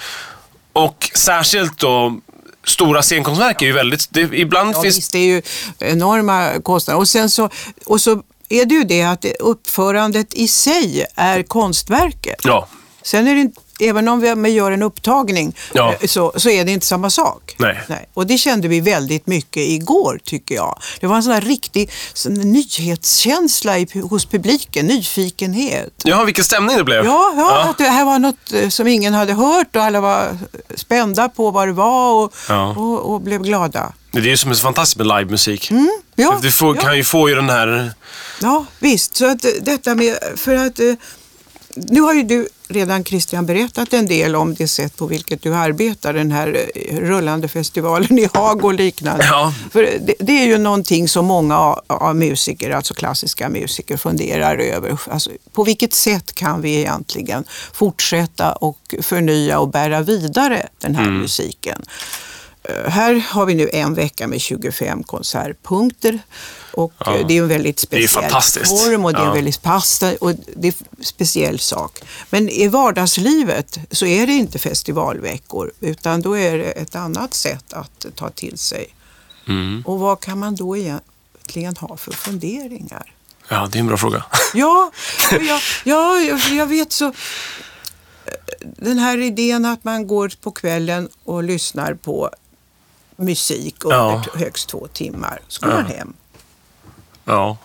Och 0.73 1.11
särskilt 1.15 1.77
då 1.79 2.19
stora 2.65 3.01
scenkonstverk 3.01 3.61
är 3.61 3.65
ju 3.65 3.71
väldigt... 3.71 4.07
Det, 4.09 4.21
ibland 4.21 4.75
Ja, 4.75 4.81
finns... 4.81 4.97
visst, 4.97 5.11
det 5.11 5.17
är 5.19 5.25
ju 5.25 5.41
enorma 5.79 6.49
kostnader. 6.63 6.99
Och 6.99 7.07
sen 7.07 7.29
så, 7.29 7.49
och 7.85 8.01
så 8.01 8.21
är 8.49 8.65
det 8.65 8.75
ju 8.75 8.83
det 8.83 9.03
att 9.03 9.21
det- 9.21 9.35
uppförandet 9.39 10.33
i 10.33 10.47
sig 10.47 11.05
är 11.15 11.43
konstverket. 11.43 12.39
Ja, 12.43 12.67
Sen 13.03 13.27
är 13.27 13.35
det 13.35 13.51
även 13.81 14.07
om 14.07 14.43
vi 14.43 14.49
gör 14.49 14.71
en 14.71 14.83
upptagning 14.83 15.55
Ja. 15.73 15.95
eh, 16.01 16.07
så, 16.07 16.33
så 16.35 16.49
är 16.49 16.65
det 16.65 16.71
inte 16.71 16.85
samma 16.85 17.09
sak. 17.09 17.55
Nej. 17.59 17.79
Och 18.13 18.27
det 18.27 18.37
kände 18.37 18.67
vi 18.67 18.79
väldigt 18.79 19.27
mycket 19.27 19.63
igår 19.63 20.19
tycker 20.23 20.55
jag. 20.55 20.79
Det 20.99 21.07
var 21.07 21.15
en 21.15 21.23
sån 21.23 21.33
här 21.33 21.41
riktig 21.41 21.91
sån 22.13 22.33
nyhetskänsla 22.33 23.77
i, 23.79 23.87
hos 24.09 24.25
publiken, 24.25 24.87
nyfikenhet. 24.87 25.93
Jaha, 26.03 26.23
vilken 26.25 26.43
stämning 26.45 26.77
det 26.77 26.83
blev. 26.83 27.05
Ja, 27.05 27.33
ja, 27.37 27.69
att 27.69 27.77
det 27.77 27.83
här 27.83 28.05
var 28.05 28.19
något 28.19 28.53
eh, 28.53 28.69
som 28.69 28.87
ingen 28.87 29.13
hade 29.13 29.33
hört 29.33 29.75
och 29.75 29.81
alla 29.83 30.01
var 30.01 30.37
spända 30.75 31.29
på 31.29 31.51
vad 31.51 31.67
det 31.67 31.73
var 31.73 32.23
och, 32.23 32.33
Ja. 32.49 32.75
och, 32.77 33.13
och 33.13 33.21
blev 33.21 33.41
glada. 33.41 33.93
Det 34.11 34.19
är 34.19 34.23
ju 34.23 34.37
som 34.37 34.51
är 34.51 34.55
så 34.55 34.61
fantastiskt 34.63 34.97
med 34.97 35.07
livemusik. 35.07 35.71
Mm, 35.71 35.91
ja, 36.15 36.39
Du 36.41 36.51
får, 36.51 36.75
ja. 36.75 36.81
kan 36.81 36.97
ju 36.97 37.03
få 37.03 37.29
ju 37.29 37.35
den 37.35 37.49
här... 37.49 37.91
Ja, 38.41 38.65
visst. 38.79 39.15
Så 39.15 39.25
att 39.31 39.45
eh, 39.45 39.51
detta 39.61 39.95
med, 39.95 40.17
för 40.35 40.55
att 40.55 40.79
eh, 40.79 40.93
nu 41.75 42.01
har 42.01 42.13
ju 42.13 42.23
du 42.23 42.47
redan 42.71 43.03
Christian 43.03 43.45
berättat 43.45 43.93
en 43.93 44.07
del 44.07 44.35
om 44.35 44.55
det 44.55 44.67
sätt 44.67 44.97
på 44.97 45.05
vilket 45.05 45.41
du 45.41 45.55
arbetar, 45.55 46.13
den 46.13 46.31
här 46.31 46.67
eh, 46.75 46.97
rullande 46.97 47.47
festivalen 47.47 48.19
i 48.19 48.29
Haag 48.33 48.65
och 48.65 48.73
liknande. 48.73 49.25
Ja. 49.25 49.53
För 49.71 49.83
det, 49.83 50.13
det 50.19 50.41
är 50.41 50.45
ju 50.45 50.57
någonting 50.57 51.07
som 51.07 51.25
många 51.25 51.57
av, 51.57 51.79
av 51.87 52.15
musiker, 52.15 52.71
alltså 52.71 52.93
klassiska 52.93 53.49
musiker, 53.49 53.97
funderar 53.97 54.57
över. 54.57 54.97
Alltså, 55.09 55.29
på 55.53 55.63
vilket 55.63 55.93
sätt 55.93 56.35
kan 56.35 56.61
vi 56.61 56.75
egentligen 56.75 57.43
fortsätta 57.73 58.51
och 58.53 58.95
förnya 59.01 59.59
och 59.59 59.69
bära 59.69 60.01
vidare 60.01 60.67
den 60.79 60.95
här 60.95 61.11
musiken? 61.11 61.81
Eh, 62.63 62.89
Här 62.89 63.15
har 63.29 63.45
vi 63.45 63.55
nu 63.55 63.69
en 63.73 63.93
vecka 63.93 64.27
med 64.27 64.41
25 64.41 65.03
konsertpunkter 65.03 66.19
och 66.73 66.93
Ja. 66.97 67.15
eh, 67.17 67.27
det 67.27 67.37
är 67.37 67.41
en 67.41 67.47
väldigt 67.47 67.79
speciell 67.79 68.29
form 68.65 69.05
och 69.05 69.13
det 69.13 69.19
är 69.19 69.23
Ja. 69.23 69.29
en 69.29 69.35
väldigt 69.35 69.61
pasta 69.61 70.11
och 70.21 70.33
det 70.55 70.67
är 70.67 70.73
en 70.97 71.03
speciell 71.03 71.59
sak. 71.59 71.99
Men 72.29 72.49
i 72.49 72.67
vardagslivet 72.67 73.79
så 73.91 74.05
är 74.05 74.27
det 74.27 74.33
inte 74.33 74.59
festivalveckor 74.59 75.71
utan 75.79 76.21
då 76.21 76.37
är 76.37 76.57
det 76.57 76.63
ett 76.71 76.95
annat 76.95 77.33
sätt 77.33 77.73
att 77.73 78.05
ta 78.15 78.29
till 78.29 78.57
sig. 78.57 78.85
Mm. 79.47 79.83
Och 79.85 79.99
vad 79.99 80.19
kan 80.19 80.39
man 80.39 80.55
då 80.55 80.77
egentligen 80.77 81.75
ha 81.75 81.97
för 81.97 82.11
funderingar? 82.11 83.13
Ja, 83.49 83.67
det 83.71 83.77
är 83.77 83.79
en 83.79 83.87
bra 83.87 83.97
fråga. 83.97 84.23
Ja, 84.53 84.91
jag, 85.31 85.59
ja 85.83 86.19
jag, 86.19 86.39
jag 86.39 86.65
vet 86.65 86.91
så. 86.91 87.13
Den 88.77 88.99
här 88.99 89.17
idén 89.17 89.65
att 89.65 89.83
man 89.83 90.07
går 90.07 90.31
på 90.41 90.51
kvällen 90.51 91.09
och 91.23 91.43
lyssnar 91.43 91.93
på 91.93 92.29
musik 93.21 93.75
under 93.85 93.97
Ja. 93.97 94.23
högst 94.35 94.69
två 94.69 94.87
timmar. 94.93 95.39
Så 95.47 95.65
går 95.65 95.73
man 95.73 95.85
hem. 95.85 96.13
Ja. 97.25 97.57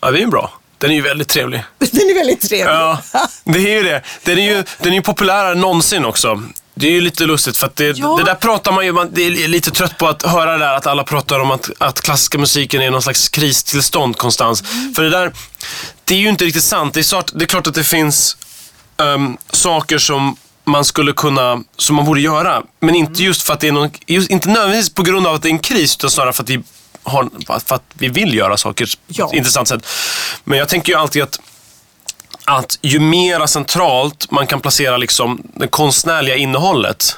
ja, 0.00 0.10
det 0.10 0.18
är 0.18 0.20
ju 0.20 0.26
bra. 0.26 0.52
Den 0.78 0.90
är 0.90 0.94
ju 0.94 1.00
väldigt 1.02 1.28
trevlig. 1.28 1.64
Den 1.78 2.00
är 2.10 2.14
väldigt 2.14 2.40
trevlig. 2.48 2.74
Ja, 2.74 3.02
det 3.44 3.58
är 3.58 3.76
ju 3.76 3.82
det. 3.82 4.02
Den 4.24 4.38
är 4.38 4.42
ju, 4.42 4.64
den 4.78 4.92
är 4.92 4.96
ju 4.96 5.02
populärare 5.02 5.52
än 5.52 5.60
någonsin 5.60 6.04
också. 6.04 6.42
Det 6.74 6.86
är 6.86 6.90
ju 6.90 7.00
lite 7.00 7.26
lustigt 7.26 7.56
för 7.56 7.66
att 7.66 7.76
det, 7.76 7.98
Ja. 7.98 8.16
det 8.18 8.24
där 8.24 8.34
pratar 8.34 8.72
man 8.72 8.84
ju, 8.84 8.92
man 8.92 9.10
det 9.12 9.22
är 9.22 9.48
lite 9.48 9.70
trött 9.70 9.98
på 9.98 10.08
att 10.08 10.22
höra 10.22 10.52
det 10.52 10.58
där 10.58 10.74
att 10.74 10.86
alla 10.86 11.04
pratar 11.04 11.38
om 11.40 11.50
att, 11.50 11.70
att 11.78 12.00
klassiska 12.00 12.38
musiken 12.38 12.82
är 12.82 12.90
någon 12.90 13.02
slags 13.02 13.28
kristillstånd 13.28 14.16
konstant. 14.16 14.62
För 14.96 15.02
det 15.02 15.10
där, 15.10 15.32
det 16.04 16.14
är 16.14 16.18
ju 16.18 16.28
inte 16.28 16.44
riktigt 16.44 16.64
sant. 16.64 16.94
Det 16.94 17.00
är, 17.00 17.04
klart, 17.04 17.30
det 17.34 17.44
är 17.44 17.46
klart 17.46 17.66
att 17.66 17.74
det 17.74 17.84
finns 17.84 18.36
ehm, 18.96 19.36
saker 19.52 19.98
som 19.98 20.36
man 20.64 20.84
skulle 20.84 21.12
kunna, 21.12 21.62
som 21.76 21.96
man 21.96 22.04
borde 22.04 22.20
göra. 22.20 22.62
Men 22.80 22.94
inte 22.94 23.22
just 23.22 23.42
för 23.42 23.52
att 23.52 23.60
det 23.60 23.68
är 23.68 23.72
någon, 23.72 23.90
just, 24.06 24.30
inte 24.30 24.48
nödvändigtvis 24.48 24.94
på 24.94 25.02
grund 25.02 25.26
av 25.26 25.34
att 25.34 25.42
det 25.42 25.48
är 25.48 25.52
en 25.52 25.58
kris, 25.58 25.96
utan 25.96 26.10
snarare 26.10 26.32
för 26.32 26.42
att 26.42 26.50
vi 26.50 26.62
har, 27.02 27.28
för 27.66 27.74
att 27.74 27.82
vi 27.94 28.08
vill 28.08 28.34
göra 28.34 28.56
saker 28.56 28.86
på 28.86 28.92
Ja. 29.06 29.26
ett 29.26 29.32
intressant 29.34 29.68
sätt. 29.68 29.86
Men 30.44 30.58
jag 30.58 30.68
tänker 30.68 30.92
ju 30.92 30.98
alltid 30.98 31.22
att 31.22 31.40
att 32.44 32.78
ju 32.82 32.98
mera 33.00 33.46
centralt 33.46 34.30
man 34.30 34.46
kan 34.46 34.60
placera 34.60 34.96
liksom 34.96 35.42
det 35.56 35.68
konstnärliga 35.68 36.36
innehållet 36.36 37.16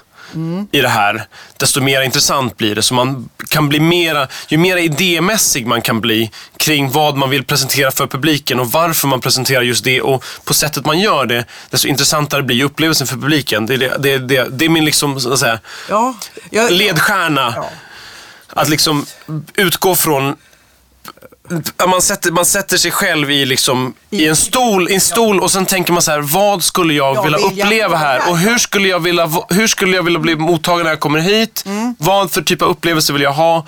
i 0.72 0.80
det 0.80 0.88
här, 0.88 1.26
desto 1.56 1.80
mer 1.80 2.02
intressant 2.02 2.56
blir 2.56 2.74
det. 2.74 2.82
Så 2.82 2.94
man 2.94 3.28
kan 3.48 3.68
bli 3.68 3.80
mera, 3.80 4.28
ju 4.48 4.58
mer 4.58 4.76
idémässig 4.76 5.66
man 5.66 5.82
kan 5.82 6.00
bli 6.00 6.30
kring 6.56 6.90
vad 6.90 7.16
man 7.16 7.30
vill 7.30 7.44
presentera 7.44 7.90
för 7.90 8.06
publiken 8.06 8.60
och 8.60 8.72
varför 8.72 9.08
man 9.08 9.20
presenterar 9.20 9.62
just 9.62 9.84
det 9.84 10.00
och 10.00 10.24
på 10.44 10.54
sättet 10.54 10.86
man 10.86 11.00
gör 11.00 11.26
det, 11.26 11.44
desto 11.70 11.88
intressantare 11.88 12.42
blir 12.42 12.64
upplevelsen 12.64 13.06
för 13.06 13.16
publiken. 13.16 13.66
Det 13.66 13.74
är, 13.74 13.78
det, 13.78 13.98
det, 13.98 14.18
det, 14.18 14.48
det 14.50 14.64
är 14.64 14.68
min 14.68 14.84
liksom, 14.84 15.20
så 15.20 15.32
att 15.32 15.38
säga, 15.38 15.58
Ja, 15.88 16.14
jag, 16.50 16.70
ledstjärna. 16.72 17.52
Ja. 17.56 17.70
Att 18.48 18.68
liksom 18.68 19.06
utgå 19.56 19.96
från 19.96 20.36
man 21.86 22.02
sätter, 22.02 22.30
man 22.30 22.46
sätter 22.46 22.76
sig 22.76 22.90
själv 22.90 23.30
i, 23.30 23.46
liksom, 23.46 23.94
i 24.10 24.28
en 24.28 24.36
stol, 24.36 24.90
i 24.90 24.94
en 24.94 25.00
stol 25.00 25.40
och 25.40 25.50
sen 25.50 25.66
tänker 25.66 25.92
man 25.92 26.02
så 26.02 26.10
här, 26.10 26.20
vad 26.20 26.64
skulle 26.64 26.94
jag 26.94 27.16
Ja, 27.16 27.22
vilja 27.22 27.38
jag 27.38 27.52
uppleva 27.52 27.96
här? 27.96 28.30
Och 28.30 28.38
hur 28.38 28.58
skulle 28.58 28.88
jag 28.88 29.00
vilja, 29.00 29.30
hur 29.48 29.66
skulle 29.66 29.96
jag 29.96 30.02
vilja 30.02 30.20
bli 30.20 30.36
mottagen 30.36 30.84
när 30.84 30.90
jag 30.90 31.00
kommer 31.00 31.18
hit? 31.18 31.62
Mm. 31.66 31.94
Vad 31.98 32.32
för 32.32 32.42
typ 32.42 32.62
av 32.62 32.68
upplevelse 32.68 33.12
vill 33.12 33.22
jag 33.22 33.32
ha? 33.32 33.66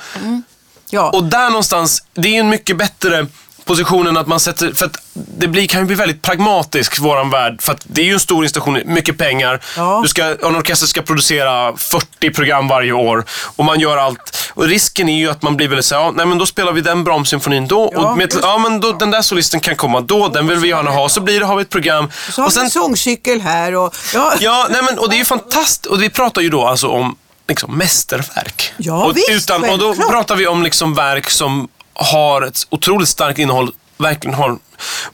ja. 0.91 1.11
Och 1.11 1.25
där 1.25 1.49
någonstans, 1.51 2.03
det 2.15 2.37
är 2.37 2.41
en 2.41 2.49
mycket 2.49 2.77
bättre 2.77 3.27
position 3.67 4.07
än 4.07 4.17
att 4.17 4.27
man 4.27 4.41
sätter, 4.41 4.73
för 4.73 4.87
att 4.87 4.97
det 5.13 5.49
blir, 5.49 5.67
kan 5.67 5.81
ju 5.81 5.87
bli 5.87 5.97
väldigt 5.97 6.23
pragmatisk, 6.23 6.99
våran 6.99 7.31
värld. 7.31 7.63
För 7.63 7.73
att 7.73 7.81
det 7.83 8.01
är 8.01 8.05
ju 8.05 8.13
en 8.13 8.21
stor 8.21 8.45
institution, 8.45 8.81
mycket 8.85 9.19
pengar. 9.19 9.61
Ja. 9.77 10.01
Du 10.03 10.09
ska, 10.09 10.25
en 10.25 10.57
orkester 10.57 10.87
ska 10.87 11.03
producera 11.03 11.77
40 11.77 12.31
program 12.31 12.69
varje 12.69 12.93
år 12.93 13.25
och 13.57 13.65
man 13.65 13.81
gör 13.81 13.97
allt. 13.97 14.53
Och 14.55 14.65
risken 14.65 15.09
är 15.09 15.19
ju 15.19 15.31
att 15.31 15.43
man 15.43 15.57
blir 15.57 15.69
väldigt 15.69 15.85
såhär, 15.85 16.03
ja, 16.03 16.13
nej 16.17 16.27
men 16.27 16.39
då 16.39 16.47
spelar 16.47 16.73
vi 16.73 16.81
den 16.81 17.05
Brahms-symfonin 17.05 17.67
då. 17.69 17.91
Ja, 17.95 18.11
och 18.11 18.19
med, 18.19 18.35
ja 18.43 18.59
men 18.59 18.81
då, 18.81 18.93
den 18.93 19.11
där 19.11 19.23
solisten 19.23 19.61
kan 19.61 19.77
komma 19.77 20.01
då, 20.01 20.29
den 20.29 20.47
vill 20.47 20.59
vi 20.59 20.69
gärna 20.69 20.91
ha. 20.91 21.09
Så 21.09 21.21
blir 21.21 21.41
det, 21.41 21.47
har 21.47 21.57
vi 21.57 21.63
ett 21.63 21.71
program. 21.71 22.11
så 22.31 22.43
har 22.43 22.49
och 22.49 22.57
vi 22.57 22.61
en 22.61 22.71
sångcykel 22.71 23.41
här 23.41 23.75
och... 23.75 23.97
Ja, 24.15 24.35
Ja, 24.41 24.67
nej 24.71 24.83
men, 24.83 24.99
och 24.99 25.09
det 25.11 25.17
är 25.17 25.19
ju 25.19 25.25
fantastiskt. 25.25 25.87
Och 25.87 26.03
vi 26.03 26.11
pratar 26.11 26.43
ju 26.43 26.51
då 26.51 26.67
alltså 26.67 26.89
om 26.89 27.17
liksom, 27.49 27.79
mästerverk. 27.79 28.73
Ja, 28.77 29.05
och, 29.05 29.17
visst, 29.17 29.31
utan, 29.31 29.65
och 29.71 29.79
då 29.79 29.95
pratar 29.95 30.37
vi 30.37 30.47
om 30.47 30.63
liksom, 30.63 30.95
verk 30.95 31.31
som 31.31 31.69
har 31.97 32.43
ett 32.43 32.67
otroligt 32.71 33.09
starkt 33.09 33.39
innehåll. 33.39 33.73
Verkligen 33.99 34.35
har. 34.35 34.59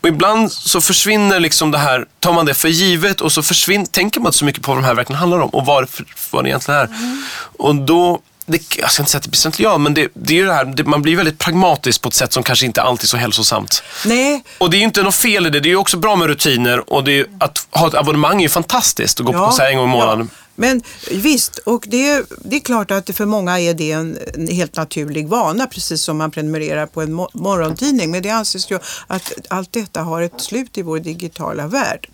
Och 0.00 0.08
ibland 0.08 0.52
så 0.52 0.80
försvinner 0.80 1.40
liksom 1.40 1.70
det 1.70 1.78
här, 1.78 2.06
tar 2.20 2.32
man 2.32 2.46
det 2.46 2.54
för 2.54 2.68
givet 2.68 3.20
och 3.20 3.32
så 3.32 3.42
försvinner, 3.42 3.86
tänker 3.86 4.20
man 4.20 4.26
inte 4.26 4.38
så 4.38 4.44
mycket 4.44 4.62
på 4.62 4.70
vad 4.70 4.82
de 4.82 4.86
här 4.86 4.94
verkligen 4.94 5.18
handlar 5.18 5.40
om 5.40 5.48
och 5.50 5.66
vad, 5.66 5.88
vad 6.30 6.44
det 6.44 6.48
egentligen 6.48 6.80
är. 6.80 6.84
Mm. 6.84 7.22
Och 7.58 7.74
då, 7.74 8.20
det, 8.46 8.76
jag 8.78 8.90
ska 8.90 9.02
inte 9.02 9.10
säga 9.10 9.18
att 9.18 9.22
det 9.22 9.30
blir 9.30 9.36
sentimental, 9.36 9.80
men 9.80 9.94
det, 9.94 10.08
det 10.14 10.40
är 10.40 10.44
det 10.44 10.52
här, 10.54 10.64
det, 10.64 10.84
man 10.84 11.02
blir 11.02 11.16
väldigt 11.16 11.38
pragmatisk 11.38 12.02
på 12.02 12.08
ett 12.08 12.14
sätt 12.14 12.32
som 12.32 12.42
kanske 12.42 12.66
inte 12.66 12.82
alltid 12.82 13.04
är 13.04 13.08
så 13.08 13.16
hälsosamt. 13.16 13.82
nej, 14.04 14.44
Och 14.58 14.70
det 14.70 14.76
är 14.76 14.78
ju 14.78 14.84
inte 14.84 15.02
något 15.02 15.14
fel 15.14 15.46
i 15.46 15.50
det. 15.50 15.60
Det 15.60 15.68
är 15.68 15.70
ju 15.70 15.76
också 15.76 15.96
bra 15.96 16.16
med 16.16 16.26
rutiner 16.28 16.92
och 16.92 17.04
det 17.04 17.20
är, 17.20 17.26
att 17.40 17.66
ha 17.70 17.88
ett 17.88 17.94
abonnemang 17.94 18.38
är 18.38 18.42
ju 18.42 18.48
fantastiskt 18.48 19.20
att 19.20 19.26
gå 19.26 19.32
på 19.32 19.38
konsert 19.38 19.70
en 19.70 19.76
gång 19.76 19.88
i 19.88 19.92
månaden. 19.92 20.30
Ja. 20.32 20.38
Men 20.62 20.82
visst, 21.10 21.58
och 21.58 21.84
det, 21.88 22.24
det 22.44 22.56
är 22.56 22.60
klart 22.60 22.90
att 22.90 23.16
för 23.16 23.26
många 23.26 23.60
är 23.60 23.74
det 23.74 23.92
en, 23.92 24.18
en 24.34 24.48
helt 24.48 24.76
naturlig 24.76 25.28
vana, 25.28 25.66
precis 25.66 26.02
som 26.02 26.18
man 26.18 26.30
prenumererar 26.30 26.86
på 26.86 27.02
en 27.02 27.20
mo- 27.20 27.30
morgontidning. 27.34 28.10
Men 28.10 28.22
det 28.22 28.30
anses 28.30 28.70
ju 28.70 28.78
att 29.06 29.32
allt 29.48 29.72
detta 29.72 30.02
har 30.02 30.22
ett 30.22 30.40
slut 30.40 30.78
i 30.78 30.82
vår 30.82 30.98
digitala 30.98 31.66
värld. 31.66 32.08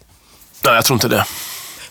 Nej, 0.64 0.74
jag 0.74 0.84
tror 0.84 0.94
inte 0.96 1.08
det. 1.08 1.24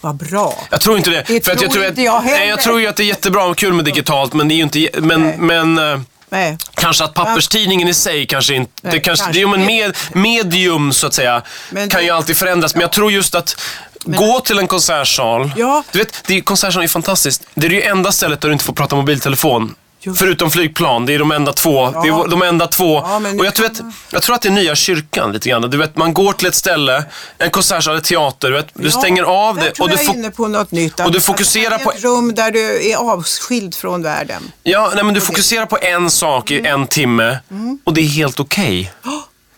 Vad 0.01 0.15
bra! 0.15 0.67
Jag 0.71 0.81
tror 0.81 0.97
inte 0.97 1.09
det. 1.09 1.23
Det 1.27 1.45
för 1.45 1.55
tror 1.55 1.69
tror 1.69 1.85
inte 1.85 2.01
jag 2.01 2.21
heller. 2.21 2.37
Nej, 2.37 2.49
jag 2.49 2.61
tror 2.61 2.79
ju 2.81 2.87
att 2.87 2.95
det 2.95 3.03
är 3.03 3.05
jättebra 3.05 3.43
och 3.43 3.57
kul 3.57 3.73
med 3.73 3.85
digitalt, 3.85 4.33
men 4.33 4.47
det 4.47 4.53
är 4.53 4.55
ju 4.55 4.63
inte... 4.63 4.89
Men, 5.01 5.21
Nej. 5.21 5.37
men 5.37 5.77
eh, 5.77 5.99
Nej. 6.29 6.57
kanske 6.73 7.03
att 7.03 7.13
papperstidningen 7.13 7.87
i 7.87 7.93
sig 7.93 8.27
kanske 8.27 8.55
inte... 8.55 8.71
Nej, 8.81 8.93
det 8.93 8.99
kanske, 8.99 9.23
kanske 9.25 9.39
det 9.39 9.43
är 9.43 9.47
ju 9.47 9.53
en 9.53 9.69
inte. 9.69 9.87
med, 10.13 10.23
medium, 10.23 10.93
så 10.93 11.07
att 11.07 11.13
säga, 11.13 11.41
Men 11.71 11.89
kan 11.89 12.03
ju 12.03 12.09
alltid 12.09 12.37
förändras. 12.37 12.75
Men 12.75 12.81
jag 12.81 12.91
tror 12.91 13.11
just 13.11 13.35
att 13.35 13.61
gå 14.05 14.39
till 14.39 14.59
en 14.59 14.67
konsertsal. 14.67 15.51
Ja. 15.57 15.83
Du 15.91 15.99
vet, 15.99 16.23
det 16.27 16.37
är, 16.37 16.41
konsertsalen 16.41 16.83
är 16.83 16.87
fantastiskt. 16.87 17.43
Det 17.53 17.65
är 17.65 17.69
det 17.69 17.85
enda 17.87 18.11
stället 18.11 18.41
där 18.41 18.49
du 18.49 18.53
inte 18.53 18.65
får 18.65 18.73
prata 18.73 18.95
mobiltelefon. 18.95 19.75
Just. 20.01 20.19
Förutom 20.19 20.51
flygplan. 20.51 21.05
Det 21.05 21.13
är 21.15 21.19
de 21.19 21.31
enda 21.31 21.53
två. 21.53 21.89
Det 21.91 21.97
är 22.09 22.27
de 22.29 22.41
enda 22.41 22.67
två. 22.67 22.95
Ja, 23.07 23.19
men 23.19 23.39
och 23.39 23.45
jag, 23.45 23.55
tror 23.55 23.65
kan 23.67 23.75
att, 23.75 23.81
man- 23.81 23.93
jag 24.11 24.21
tror 24.21 24.35
att 24.35 24.41
det 24.41 24.49
är 24.49 24.53
nya 24.53 24.75
kyrkan 24.75 25.31
lite 25.31 25.49
grann. 25.49 25.61
Du 25.69 25.77
vet, 25.77 25.97
man 25.97 26.13
går 26.13 26.33
till 26.33 26.47
ett 26.47 26.55
ställe, 26.55 27.03
en 27.37 27.49
konsertsal, 27.49 27.95
en 27.95 28.01
teater. 28.01 28.47
Du, 28.47 28.53
vet, 28.53 28.67
du 28.73 28.85
Ja, 28.85 28.91
stänger 28.91 29.23
av 29.23 29.55
det. 29.55 29.71
tror 29.71 29.83
Och 29.85 29.89
du 29.89 29.95
jag 29.95 30.03
är 30.15 30.17
inne 30.17 30.31
på 30.31 30.47
något 30.47 30.71
nytt. 30.71 30.99
och 30.99 31.11
du 31.11 31.21
fokuserar 31.21 31.77
på- 31.77 31.91
Ett 31.91 32.03
rum 32.03 32.35
där 32.35 32.51
du 32.51 32.89
är 32.91 32.95
avskild 32.97 33.75
från 33.75 34.03
världen. 34.03 34.51
Ja, 34.63 34.91
nej, 34.95 35.03
men 35.03 35.13
du 35.13 35.21
fokuserar 35.21 35.65
på 35.65 35.77
en 35.81 36.09
sak 36.09 36.51
Mm. 36.51 36.65
i 36.65 36.69
en 36.69 36.87
timme 36.87 37.37
och 37.83 37.93
det 37.93 38.01
är 38.01 38.05
helt 38.09 38.39
okej. 38.39 38.91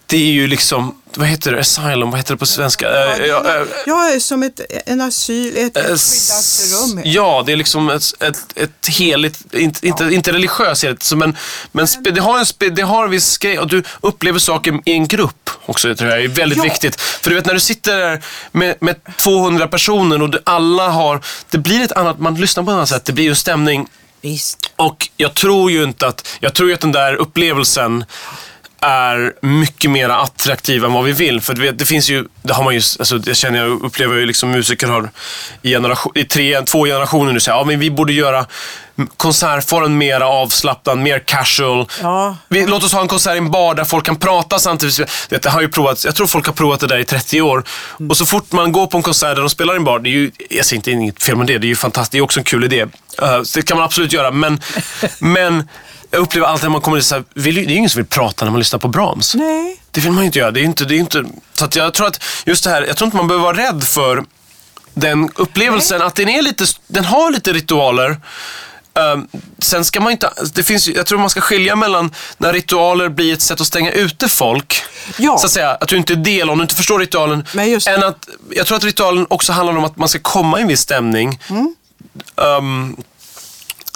Det 0.09 0.17
är 0.17 0.31
ju 0.31 0.47
liksom, 0.47 0.95
vad 1.15 1.27
heter 1.27 1.51
det, 1.51 1.59
asylum, 1.59 2.11
vad 2.11 2.19
heter 2.19 2.33
det 2.33 2.37
på 2.37 2.45
svenska? 2.45 2.87
Eh, 3.15 3.25
ja, 3.25 3.55
eh, 3.55 3.67
Ja, 3.85 4.19
som 4.19 4.43
ett, 4.43 4.59
en 4.85 5.01
asyl, 5.01 5.57
ett 5.57 5.77
eh, 5.77 5.83
skyddat 5.83 6.61
rum. 6.95 7.01
Ja, 7.05 7.43
det 7.45 7.51
är 7.51 7.55
liksom 7.55 7.89
ett, 7.89 8.03
ett, 8.19 8.37
ett 8.55 8.87
heligt, 8.87 9.53
inte, 9.53 9.87
inte, 9.87 10.03
inte 10.03 10.31
religiöst 10.31 10.83
heligt, 10.83 11.11
men, 11.15 11.37
men 11.71 11.87
spe, 11.87 12.11
det, 12.11 12.21
har 12.21 12.39
en 12.39 12.45
spe, 12.45 12.69
det 12.69 12.81
har 12.81 13.03
en 13.05 13.11
viss 13.11 13.37
grej 13.37 13.59
och 13.59 13.67
du 13.67 13.83
upplever 14.01 14.39
saker 14.39 14.79
i 14.85 14.91
en 14.93 15.07
grupp 15.07 15.49
också, 15.65 15.87
det 15.87 15.95
tror 15.95 16.09
jag 16.11 16.23
är 16.23 16.27
väldigt 16.27 16.57
Ja. 16.57 16.63
viktigt. 16.63 17.01
För 17.01 17.29
du 17.29 17.35
vet 17.35 17.45
när 17.45 17.53
du 17.53 17.59
sitter 17.59 17.97
där 17.97 18.23
med, 18.51 18.75
med 18.79 18.95
200 19.17 19.67
personer 19.67 20.21
och 20.21 20.29
du, 20.29 20.39
alla 20.43 20.89
har, 20.89 21.21
det 21.49 21.57
blir 21.57 21.83
ett 21.83 21.91
annat, 21.91 22.19
man 22.19 22.35
lyssnar 22.35 22.63
på 22.63 22.71
ett 22.71 22.75
annat 22.75 22.89
sätt, 22.89 23.05
det 23.05 23.13
blir 23.13 23.23
ju 23.23 23.29
en 23.29 23.35
stämning 23.35 23.87
Visst. 24.21 24.71
Och 24.75 25.09
jag 25.17 25.33
tror 25.33 25.71
ju 25.71 25.83
inte 25.83 26.07
att, 26.07 26.27
jag 26.39 26.53
tror 26.53 26.69
ju 26.69 26.75
att 26.75 26.81
den 26.81 26.91
där 26.91 27.15
upplevelsen 27.15 28.05
är 28.81 29.33
mycket 29.41 29.91
mer 29.91 30.09
attraktiv 30.09 30.85
än 30.85 30.93
vad 30.93 31.03
vi 31.03 31.11
vill. 31.11 31.41
För 31.41 31.53
det, 31.53 31.71
det 31.71 31.85
finns 31.85 32.09
ju, 32.09 32.25
det 32.41 32.53
har 32.53 32.63
man 32.63 32.73
ju, 32.73 32.81
alltså 32.99 33.17
det 33.17 33.35
känner 33.35 33.59
jag, 33.59 33.83
upplever 33.83 34.15
ju 34.15 34.25
liksom 34.25 34.51
musiker 34.51 34.87
har 34.87 35.09
i, 35.61 35.69
generation, 35.69 36.11
i 36.15 36.23
tre, 36.23 36.61
två 36.61 36.85
generationer 36.85 37.33
nu 37.33 37.39
säger 37.39 37.57
ja 37.57 37.63
men 37.63 37.79
vi 37.79 37.91
borde 37.91 38.13
göra 38.13 38.45
konsertformen 39.17 39.97
mer 39.97 40.21
avslappnad, 40.21 40.97
mer 40.97 41.19
casual. 41.19 41.87
Ja. 42.01 42.37
Vi, 42.47 42.67
låt 42.67 42.83
oss 42.83 42.93
ha 42.93 43.01
en 43.01 43.07
konsert 43.07 43.35
i 43.35 43.37
en 43.37 43.51
bar 43.51 43.75
där 43.75 43.83
folk 43.83 44.05
kan 44.05 44.15
prata 44.15 44.59
samtidigt. 44.59 45.09
Det, 45.29 45.45
har 45.45 45.61
ju 45.61 45.69
provat, 45.69 46.05
jag 46.05 46.15
tror 46.15 46.27
folk 46.27 46.45
har 46.45 46.53
provat 46.53 46.79
det 46.79 46.87
där 46.87 46.97
i 46.97 47.05
30 47.05 47.41
år. 47.41 47.63
Och 48.09 48.17
så 48.17 48.25
fort 48.25 48.51
man 48.51 48.71
går 48.71 48.87
på 48.87 48.97
en 48.97 49.03
konsert 49.03 49.35
där 49.35 49.41
de 49.41 49.49
spelar 49.49 49.73
i 49.73 49.77
en 49.77 49.83
bar, 49.83 49.99
det 49.99 50.09
är 50.09 50.11
ju, 50.11 50.31
jag 50.49 50.65
säger 50.65 50.77
inte 50.77 50.91
inget 50.91 51.23
fel 51.23 51.35
med 51.35 51.47
det, 51.47 51.57
det 51.57 51.67
är 51.67 51.69
ju 51.69 51.75
fantastiskt, 51.75 52.11
det 52.11 52.17
är 52.17 52.21
också 52.21 52.39
en 52.39 52.43
kul 52.43 52.63
idé. 52.63 52.83
Uh, 52.83 53.41
det 53.55 53.61
kan 53.61 53.77
man 53.77 53.85
absolut 53.85 54.13
göra, 54.13 54.31
men, 54.31 54.61
men 55.19 55.67
jag 56.11 56.21
upplever 56.21 56.47
alltid 56.47 56.63
när 56.63 56.69
man 56.69 56.81
kommer 56.81 57.01
så 57.01 57.15
här, 57.15 57.23
vill, 57.33 57.55
det 57.55 57.61
är 57.61 57.69
ingen 57.69 57.89
som 57.89 57.99
vill 57.99 58.09
prata 58.09 58.45
när 58.45 58.51
man 58.51 58.59
lyssnar 58.59 58.79
på 58.79 58.87
Brahms. 58.87 59.35
Nej. 59.35 59.81
Det 59.91 60.01
vill 60.01 60.11
man 60.11 60.23
ju 60.23 60.25
inte 60.25 60.39
göra. 60.39 60.51
Det 60.51 60.59
är 60.59 60.63
inte, 60.63 60.85
det 60.85 60.95
är 60.95 60.99
inte, 60.99 61.25
så 61.53 61.65
att 61.65 61.75
jag 61.75 61.93
tror 61.93 62.07
att 62.07 62.23
just 62.45 62.63
det 62.63 62.69
här, 62.69 62.81
jag 62.87 62.97
tror 62.97 63.05
inte 63.05 63.17
man 63.17 63.27
behöver 63.27 63.43
vara 63.43 63.57
rädd 63.57 63.83
för 63.83 64.23
den 64.93 65.31
upplevelsen. 65.35 66.01
Att 66.01 66.15
den, 66.15 66.29
är 66.29 66.41
lite, 66.41 66.65
den 66.87 67.05
har 67.05 67.31
lite 67.31 67.53
ritualer. 67.53 68.17
Um, 68.93 69.27
sen 69.59 69.85
ska 69.85 69.99
man 69.99 70.11
inte, 70.11 70.29
det 70.53 70.63
finns, 70.63 70.87
jag 70.87 71.05
tror 71.05 71.19
man 71.19 71.29
ska 71.29 71.41
skilja 71.41 71.75
mellan 71.75 72.11
när 72.37 72.53
ritualer 72.53 73.09
blir 73.09 73.33
ett 73.33 73.41
sätt 73.41 73.61
att 73.61 73.67
stänga 73.67 73.91
ute 73.91 74.29
folk. 74.29 74.83
Ja. 75.17 75.37
Så 75.37 75.45
att 75.45 75.51
säga, 75.51 75.69
att 75.71 75.87
du 75.87 75.97
inte 75.97 76.13
är 76.13 76.17
del, 76.17 76.49
om 76.49 76.57
du 76.57 76.61
inte 76.61 76.75
förstår 76.75 76.99
ritualen. 76.99 77.45
Men 77.53 77.69
just 77.69 77.87
det. 77.87 77.93
än 77.93 78.03
att, 78.03 78.29
jag 78.49 78.67
tror 78.67 78.77
att 78.77 78.83
ritualen 78.83 79.25
också 79.29 79.53
handlar 79.53 79.77
om 79.77 79.83
att 79.83 79.97
man 79.97 80.09
ska 80.09 80.19
komma 80.19 80.59
i 80.59 80.61
en 80.61 80.67
viss 80.67 80.81
stämning. 80.81 81.39
Mm. 81.49 81.75
Um, 82.35 82.97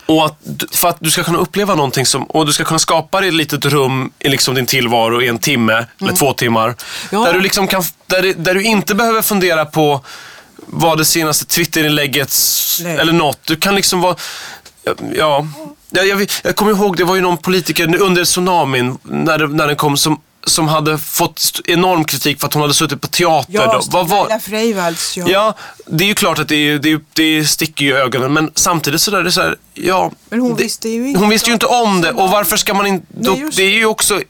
och 0.06 0.26
att, 0.26 0.38
för 0.72 0.88
att 0.88 0.98
du 1.00 1.12
ska 1.12 1.24
kunna 1.24 1.38
uppleva 1.38 1.76
någonting 1.76 2.06
som, 2.06 2.24
och 2.24 2.46
du 2.46 2.54
ska 2.54 2.64
kunna 2.64 2.80
skapa 2.80 3.20
dig 3.20 3.30
ett 3.30 3.36
litet 3.36 3.66
rum 3.66 4.12
i 4.20 4.30
liksom 4.30 4.56
din 4.56 4.66
tillvaro 4.66 5.22
i 5.22 5.28
en 5.28 5.40
timme 5.40 5.86
eller 6.02 6.14
två 6.14 6.34
timmar. 6.34 6.66
Mm. 6.66 6.76
Ja. 7.12 7.26
Där, 7.26 7.34
du 7.34 7.42
liksom 7.42 7.68
kan, 7.68 7.84
där, 8.08 8.34
där 8.34 8.54
du 8.54 8.64
inte 8.64 8.96
behöver 8.96 9.22
fundera 9.22 9.66
på 9.66 10.02
vad 10.56 10.98
det 10.98 11.06
senaste 11.06 11.46
Twitterinlägget 11.46 12.34
Nej. 12.82 12.98
eller 12.98 13.14
något. 13.14 13.40
Du 13.44 13.56
kan 13.56 13.76
liksom 13.76 14.02
vara, 14.02 14.16
ja. 15.16 15.48
Jag, 15.90 16.08
jag, 16.08 16.32
jag 16.44 16.56
kommer 16.56 16.72
ihåg, 16.72 16.98
det 16.98 17.04
var 17.04 17.16
ju 17.16 17.22
någon 17.22 17.38
politiker 17.38 18.02
under 18.02 18.26
tsunamin, 18.26 18.98
när, 19.04 19.38
det, 19.38 19.48
när 19.48 19.68
den 19.68 19.76
kom, 19.76 19.98
som, 19.98 20.22
som 20.46 20.68
hade 20.68 20.98
fått 20.98 21.62
enorm 21.66 22.06
kritik 22.06 22.40
för 22.40 22.48
att 22.48 22.54
hon 22.54 22.62
hade 22.62 22.74
suttit 22.74 23.02
på 23.02 23.08
teater. 23.08 23.54
Ja, 23.54 23.74
då. 23.74 23.82
Vad 23.92 24.08
var, 24.08 24.40
Freivalds. 24.40 25.18
Ja. 25.18 25.26
Ja, 25.28 25.54
det 25.86 26.04
är 26.04 26.08
ju 26.08 26.16
klart 26.16 26.40
att 26.40 26.48
det, 26.48 26.56
är, 26.56 26.80
det, 26.80 26.92
är, 26.92 27.00
det 27.14 27.46
sticker 27.46 27.86
ju 27.86 27.92
i 27.92 27.94
ögonen, 27.94 28.34
men 28.34 28.52
samtidigt 28.56 29.02
så 29.02 29.12
där, 29.12 29.24
det 29.24 29.30
är 29.30 29.32
så 29.32 29.42
här, 29.42 29.58
ja. 29.74 30.12
Men 30.30 30.40
hon 30.40 30.56
det, 30.56 30.64
visste 30.64 30.90
ju 30.90 31.08
inte 31.08 31.20
Hon 31.20 31.30
visste 31.30 31.50
ju 31.50 31.54
inte 31.54 31.66
om 31.66 32.02
det 32.02 32.12
och 32.12 32.30
varför 32.30 32.58
ska 32.58 32.74
man 32.74 32.86
inte, 32.86 33.06
Nej, 33.10 33.50
det 33.56 33.64
är 33.64 33.70
ju 33.70 33.86
också 33.86 34.22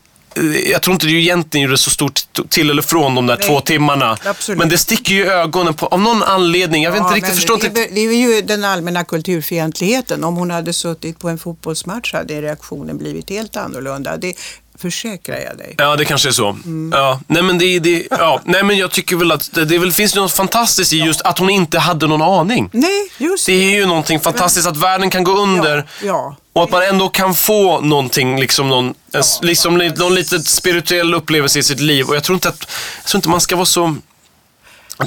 jag 0.65 0.81
tror 0.81 0.93
inte 0.93 1.05
det 1.05 1.11
egentligen 1.11 1.63
gjorde 1.63 1.77
så 1.77 1.89
stort 1.89 2.21
till 2.49 2.69
eller 2.69 2.81
från 2.81 3.15
de 3.15 3.27
där 3.27 3.37
Nej, 3.39 3.47
två 3.47 3.59
timmarna. 3.59 4.17
absolut. 4.25 4.59
Men 4.59 4.69
det 4.69 4.77
sticker 4.77 5.13
ju 5.13 5.25
i 5.25 5.27
ögonen 5.27 5.73
på, 5.73 5.87
av 5.87 5.99
någon 5.99 6.23
anledning. 6.23 6.83
Jag 6.83 6.91
vet 6.91 6.97
inte 6.97 7.09
Ja, 7.09 7.15
riktigt, 7.15 7.29
men 7.29 7.35
förstår 7.35 7.57
det, 7.57 7.65
inte. 7.67 7.81
väl- 7.81 7.89
det 7.93 8.01
är 8.01 8.35
ju 8.35 8.41
den 8.41 8.63
allmänna 8.63 9.03
kulturfientligheten. 9.03 10.23
Om 10.23 10.35
hon 10.35 10.51
hade 10.51 10.73
suttit 10.73 11.19
på 11.19 11.29
en 11.29 11.37
fotbollsmatch 11.37 12.13
hade 12.13 12.41
reaktionen 12.41 12.97
blivit 12.97 13.29
helt 13.29 13.55
annorlunda. 13.55 14.17
Det 14.17 14.33
försäkrar 14.81 15.39
jag 15.39 15.57
dig. 15.57 15.75
Ja, 15.77 15.95
det 15.95 16.05
kanske 16.05 16.29
är 16.29 16.33
så. 16.33 16.49
Mm. 16.49 16.91
Ja, 16.95 17.19
nej, 17.27 17.43
men 17.43 17.57
det, 17.57 17.79
det, 17.79 18.07
ja, 18.11 18.41
nej, 18.45 18.63
men 18.63 18.77
jag 18.77 18.91
tycker 18.91 19.15
väl 19.15 19.31
att 19.31 19.49
det, 19.53 19.65
det 19.65 19.77
väl, 19.77 19.91
finns 19.91 20.15
något 20.15 20.31
fantastiskt 20.31 20.93
i 20.93 20.97
just 20.97 21.21
att 21.21 21.39
hon 21.39 21.49
inte 21.49 21.79
hade 21.79 22.07
någon 22.07 22.21
aning. 22.21 22.69
Nej, 22.73 23.07
just 23.17 23.45
Det 23.45 23.53
är 23.53 23.71
ju 23.75 23.85
någonting 23.85 24.19
fantastiskt 24.19 24.67
att 24.67 24.77
världen 24.77 25.09
kan 25.09 25.23
gå 25.23 25.31
under. 25.37 25.77
Ja, 25.77 26.07
ja. 26.07 26.35
Och 26.53 26.63
att 26.63 26.71
man 26.71 26.83
ändå 26.83 27.09
kan 27.09 27.35
få 27.35 27.81
någonting, 27.81 28.39
liksom 28.39 28.69
någon, 28.69 28.93
en, 29.13 29.19
s- 29.19 29.39
liksom, 29.41 29.77
li- 29.77 29.89
någon 29.97 30.15
liten 30.15 30.43
spirituell 30.43 31.13
upplevelse 31.13 31.59
i 31.59 31.63
sitt 31.63 31.79
liv. 31.79 32.07
Och 32.09 32.15
jag 32.15 32.23
tror 32.23 32.35
inte 32.35 32.49
att 32.49 32.67
jag 32.97 33.05
tror 33.05 33.17
inte 33.17 33.29
man 33.29 33.41
ska 33.41 33.55
vara 33.55 33.65
så... 33.65 33.95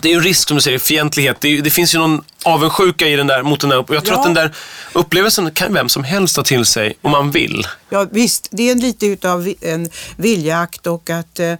Det 0.02 0.08
är 0.08 0.10
ju 0.10 0.16
en 0.16 0.22
risk, 0.24 0.48
som 0.48 0.54
du 0.56 0.60
säger, 0.60 0.78
fientlighet. 0.78 1.36
Det, 1.40 1.48
är, 1.48 1.62
det 1.62 1.70
finns 1.70 1.94
ju 1.94 1.98
någon 1.98 2.24
avundsjuka 2.44 3.08
i 3.08 3.16
den 3.16 3.26
där, 3.26 3.42
mot 3.42 3.60
den 3.60 3.70
där. 3.70 3.76
Jag 3.76 3.86
tror 3.86 4.04
Ja. 4.06 4.18
att 4.18 4.24
den 4.24 4.34
där 4.34 4.54
upplevelsen 4.92 5.50
kan 5.50 5.74
vem 5.74 5.88
som 5.88 6.04
helst 6.04 6.36
ta 6.36 6.42
till 6.42 6.64
sig 6.66 6.94
om 7.02 7.10
man 7.10 7.30
vill. 7.30 7.66
Ja, 7.90 8.06
visst, 8.10 8.48
det 8.50 8.70
är 8.70 8.74
lite 8.74 9.06
utav 9.06 9.54
en 9.60 9.90
viljakt 10.16 10.86
och 10.86 11.10
att 11.10 11.38
eh, 11.40 11.54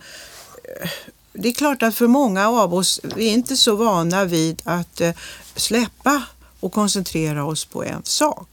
det 1.32 1.48
är 1.48 1.52
klart 1.52 1.82
att 1.82 1.94
för 1.96 2.06
många 2.06 2.48
av 2.48 2.74
oss, 2.74 3.00
vi 3.16 3.28
är 3.28 3.32
inte 3.32 3.56
så 3.56 3.76
vana 3.76 4.24
vid 4.24 4.62
att 4.64 5.00
eh, 5.00 5.10
släppa 5.56 6.22
och 6.60 6.72
koncentrera 6.72 7.44
oss 7.44 7.64
på 7.64 7.84
en 7.84 8.00
sak. 8.04 8.48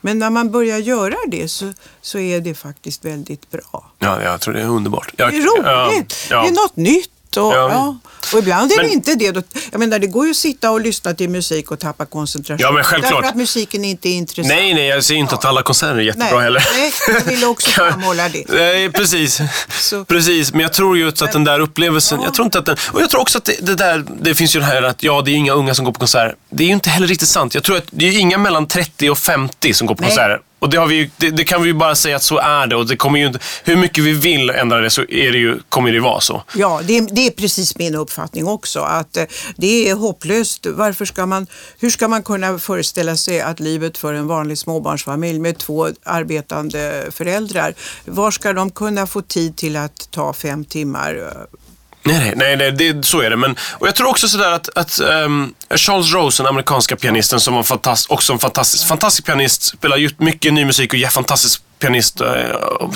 Men 0.00 0.18
när 0.18 0.30
man 0.30 0.50
börjar 0.50 0.78
göra 0.78 1.14
det 1.28 1.48
så, 1.48 1.72
så 2.00 2.18
är 2.18 2.40
det 2.40 2.54
faktiskt 2.54 3.04
väldigt 3.04 3.50
bra. 3.50 3.90
Ja, 3.98 4.22
jag 4.22 4.40
tror 4.40 4.54
det 4.54 4.60
är 4.60 4.66
underbart. 4.68 5.12
Jag, 5.16 5.32
Det 5.32 5.36
är 5.36 5.42
roligt, 5.42 6.26
Ja, 6.30 6.42
det 6.42 6.48
är 6.48 6.52
något 6.52 6.76
nytt. 6.76 7.10
Och, 7.36 7.42
Ja. 7.42 7.52
ja. 7.70 7.96
och 8.32 8.38
ibland 8.38 8.72
är 8.72 8.76
Men- 8.76 8.86
det 8.86 8.92
inte 8.92 9.14
det. 9.14 9.30
Då- 9.32 9.42
Jag 9.72 9.78
menar, 9.78 9.98
det 9.98 10.06
går 10.06 10.24
ju 10.24 10.30
att 10.30 10.36
sitta 10.36 10.70
och 10.70 10.80
lyssna 10.80 11.14
till 11.14 11.28
musik 11.30 11.70
och 11.70 11.78
tappa 11.78 12.06
koncentration. 12.06 12.58
Ja, 12.60 12.72
men 12.72 12.84
självklart. 12.84 13.14
Därför 13.14 13.28
att 13.28 13.34
musiken 13.36 13.84
inte 13.84 14.08
är 14.08 14.12
intressant. 14.12 14.48
Nej, 14.48 14.74
nej, 14.74 14.86
jag 14.86 15.04
säger 15.04 15.20
inte 15.20 15.34
att 15.34 15.44
alla 15.44 15.62
konserter 15.62 15.94
är 15.96 16.00
jättebra 16.00 16.28
Nej, 16.34 16.42
heller. 16.42 16.66
nej, 16.78 16.92
jag 17.08 17.20
ville 17.20 17.46
också 17.46 17.70
framhålla 17.76 18.28
det. 18.28 18.44
Nej, 18.48 18.90
precis. 18.92 19.40
Så- 19.80 20.04
precis. 20.04 20.52
Men 20.52 20.60
jag 20.60 20.72
tror 20.72 20.96
ju 20.96 21.08
att 21.08 21.32
den 21.32 21.44
där 21.44 21.60
upplevelsen, 21.60 22.20
jag 22.22 22.34
tror 22.34 22.44
inte 22.44 22.58
att 22.58 22.66
den, 22.66 22.76
och 22.92 23.00
jag 23.02 23.10
tror 23.10 23.20
också 23.20 23.38
att 23.38 23.44
det, 23.44 23.56
det 23.60 23.74
där, 23.74 24.04
det 24.20 24.34
finns 24.34 24.56
ju 24.56 24.60
det 24.60 24.66
här 24.66 24.82
att 24.82 25.02
ja, 25.02 25.22
det 25.22 25.30
är 25.30 25.34
inga 25.34 25.52
unga 25.52 25.74
som 25.74 25.84
går 25.84 25.92
på 25.92 25.98
konserter. 25.98 26.34
Det 26.50 26.62
är 26.62 26.66
ju 26.66 26.72
inte 26.72 26.90
heller 26.90 27.06
riktigt 27.06 27.28
sant. 27.28 27.54
Jag 27.54 27.62
tror 27.64 27.76
att 27.76 27.84
det 27.90 28.08
är 28.08 28.18
inga 28.18 28.38
mellan 28.38 28.66
30 28.66 29.10
och 29.10 29.18
50 29.18 29.74
som 29.74 29.86
går 29.86 29.94
på 29.94 30.00
Nej. 30.02 30.10
konserter. 30.10 30.40
Och 30.58 30.70
det, 30.70 30.76
har 30.76 30.86
vi 30.86 30.94
ju, 30.94 31.10
det, 31.16 31.30
det 31.30 31.44
kan 31.44 31.62
vi 31.62 31.68
ju 31.68 31.74
bara 31.74 31.94
säga 31.94 32.16
att 32.16 32.22
så 32.22 32.38
är 32.38 32.66
det. 32.66 32.76
Och 32.76 32.86
det 32.86 32.96
kommer 32.96 33.18
ju 33.18 33.26
inte, 33.26 33.38
hur 33.64 33.76
mycket 33.76 34.04
vi 34.04 34.12
vill 34.12 34.50
ändra 34.50 34.80
det 34.80 34.90
så 34.90 35.02
är 35.02 35.32
det 35.32 35.38
ju, 35.38 35.60
kommer 35.68 35.90
det 35.90 35.94
ju 35.94 36.00
vara 36.00 36.20
så. 36.20 36.42
Ja, 36.54 36.80
det 36.84 36.98
är, 36.98 37.08
det 37.14 37.26
är 37.26 37.30
precis 37.30 37.78
min 37.78 37.94
uppfattning 37.94 38.46
också. 38.46 38.80
Att 38.80 39.16
eh, 39.16 39.24
det 39.56 39.90
är 39.90 39.94
hopplöst. 39.94 40.66
Varför 40.66 41.04
ska 41.04 41.26
man, 41.26 41.46
hur 41.78 41.90
ska 41.90 42.08
man 42.08 42.22
kunna 42.22 42.58
föreställa 42.58 43.16
sig 43.16 43.40
att 43.40 43.60
livet 43.60 43.98
för 43.98 44.14
en 44.14 44.26
vanlig 44.26 44.58
småbarnsfamilj 44.58 45.38
med 45.38 45.58
två 45.58 45.88
arbetande 46.04 47.06
föräldrar, 47.10 47.74
var 48.04 48.30
ska 48.30 48.52
de 48.52 48.70
kunna 48.70 49.06
få 49.06 49.22
tid 49.22 49.56
till 49.56 49.76
att 49.76 50.10
ta 50.10 50.32
fem 50.32 50.64
timmar? 50.64 51.14
Eh, 51.14 51.58
eh, 52.04 52.12
Nej, 52.12 52.32
nej, 52.36 52.56
nej, 52.56 52.72
det, 52.72 53.06
så 53.06 53.20
är 53.20 53.30
det. 53.30 53.36
Men, 53.36 53.56
och 53.70 53.88
jag 53.88 53.94
tror 53.94 54.08
också 54.08 54.28
sådär 54.28 54.52
att, 54.52 54.68
att 54.76 55.00
ehm, 55.00 55.54
Charles 55.76 56.12
Rose, 56.12 56.42
den 56.42 56.48
amerikanska 56.50 56.96
pianisten 56.96 57.40
som 57.40 57.54
var 57.54 57.62
fantast, 57.62 58.10
också 58.10 58.32
en 58.32 58.38
fantastisk, 58.38 58.88
fantastisk 58.88 59.26
pianist, 59.26 59.62
spelar 59.62 60.22
mycket 60.22 60.52
ny 60.52 60.64
musik 60.64 60.92
och 60.92 60.98
är 60.98 61.08
fantastisk 61.08 61.62
pianist, 61.78 62.20
uh, 62.20 62.28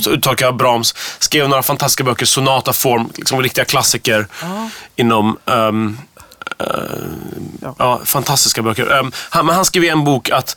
uttolkar 0.09 0.53
Brahms, 0.53 0.95
skrev 1.19 1.49
några 1.49 1.63
fantastiska 1.63 2.05
böcker, 2.05 2.27
Sonata 2.27 2.73
Form, 2.73 3.11
liksom 3.17 3.43
riktiga 3.43 3.65
klassiker 3.65 4.27
inom 4.97 5.39
ehm, 5.47 5.99
eh, 6.59 7.75
ja. 7.79 8.01
fantastiska 8.05 8.63
böcker. 8.63 8.99
Ehm, 8.99 9.13
han, 9.15 9.47
men 9.47 9.55
han 9.55 9.65
skrev 9.65 9.85
i 9.85 9.89
en 9.89 10.05
bok 10.05 10.31
att 10.31 10.57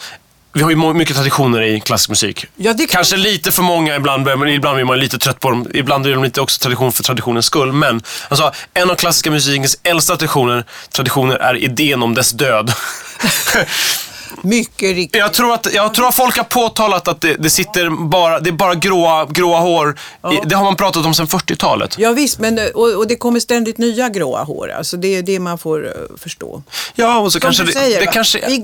vi 0.55 0.61
har 0.61 0.69
ju 0.69 0.93
mycket 0.93 1.15
traditioner 1.15 1.61
i 1.61 1.79
klassisk 1.79 2.09
musik. 2.09 2.45
Ja, 2.55 2.73
det 2.73 2.87
kan- 2.87 2.95
Kanske 2.95 3.17
lite 3.17 3.51
för 3.51 3.61
många 3.61 3.95
ibland, 3.95 4.23
men 4.25 4.47
ibland 4.47 4.75
blir 4.75 4.85
man 4.85 4.99
lite 4.99 5.17
trött 5.17 5.39
på 5.39 5.49
dem. 5.49 5.67
Ibland 5.73 6.05
är 6.07 6.11
de 6.11 6.23
lite 6.23 6.41
också 6.41 6.59
tradition 6.61 6.91
för 6.91 7.03
traditionens 7.03 7.45
skull. 7.45 7.71
Men 7.73 8.01
sa, 8.37 8.51
en 8.73 8.89
av 8.91 8.95
klassiska 8.95 9.31
musikens 9.31 9.77
äldsta 9.83 10.17
traditioner, 10.17 10.63
traditioner 10.91 11.35
är 11.35 11.55
idén 11.55 12.03
om 12.03 12.13
dess 12.13 12.31
död. 12.31 12.71
Mycket 14.41 14.95
riktigt. 14.95 15.19
jag, 15.19 15.34
tror 15.34 15.54
att, 15.54 15.74
jag 15.74 15.93
tror 15.93 16.08
att 16.08 16.15
folk 16.15 16.38
har 16.38 16.43
påtalat 16.43 17.08
att 17.08 17.21
det, 17.21 17.36
det 17.39 17.50
sitter 17.50 17.89
bara, 17.89 18.39
det 18.39 18.50
är 18.50 18.52
bara 18.52 18.76
gråa, 18.76 19.26
gråa 19.26 19.60
hår. 19.60 20.00
I, 20.32 20.48
det 20.48 20.56
har 20.56 20.63
man 20.63 20.76
pratat 20.76 21.06
om 21.06 21.13
sedan 21.13 21.28
40-talet. 21.28 21.95
Ja 21.98 22.12
visst, 22.12 22.39
men, 22.39 22.60
eh, 22.60 22.65
och, 22.65 22.93
och 22.93 23.08
det 23.08 23.15
kommer 23.15 23.39
ständigt 23.39 23.78
nya 23.78 24.10
gråa 24.10 24.43
hår. 24.43 24.71
Alltså 24.71 24.98
det 24.98 25.15
är 25.15 25.21
det 25.21 25.39
man 25.39 25.58
får 25.58 25.86
eh, 25.86 25.91
förstå. 26.17 26.63
Ja, 26.95 27.19
och 27.19 27.32
så 27.32 27.32
Som 27.32 27.41
kanske 27.41 27.63
du 27.63 27.67
det, 27.67 27.74
säger, 27.74 28.00
det 28.00 28.06
va? 28.06 28.12
kanske... 28.12 28.39
I, 28.39 28.62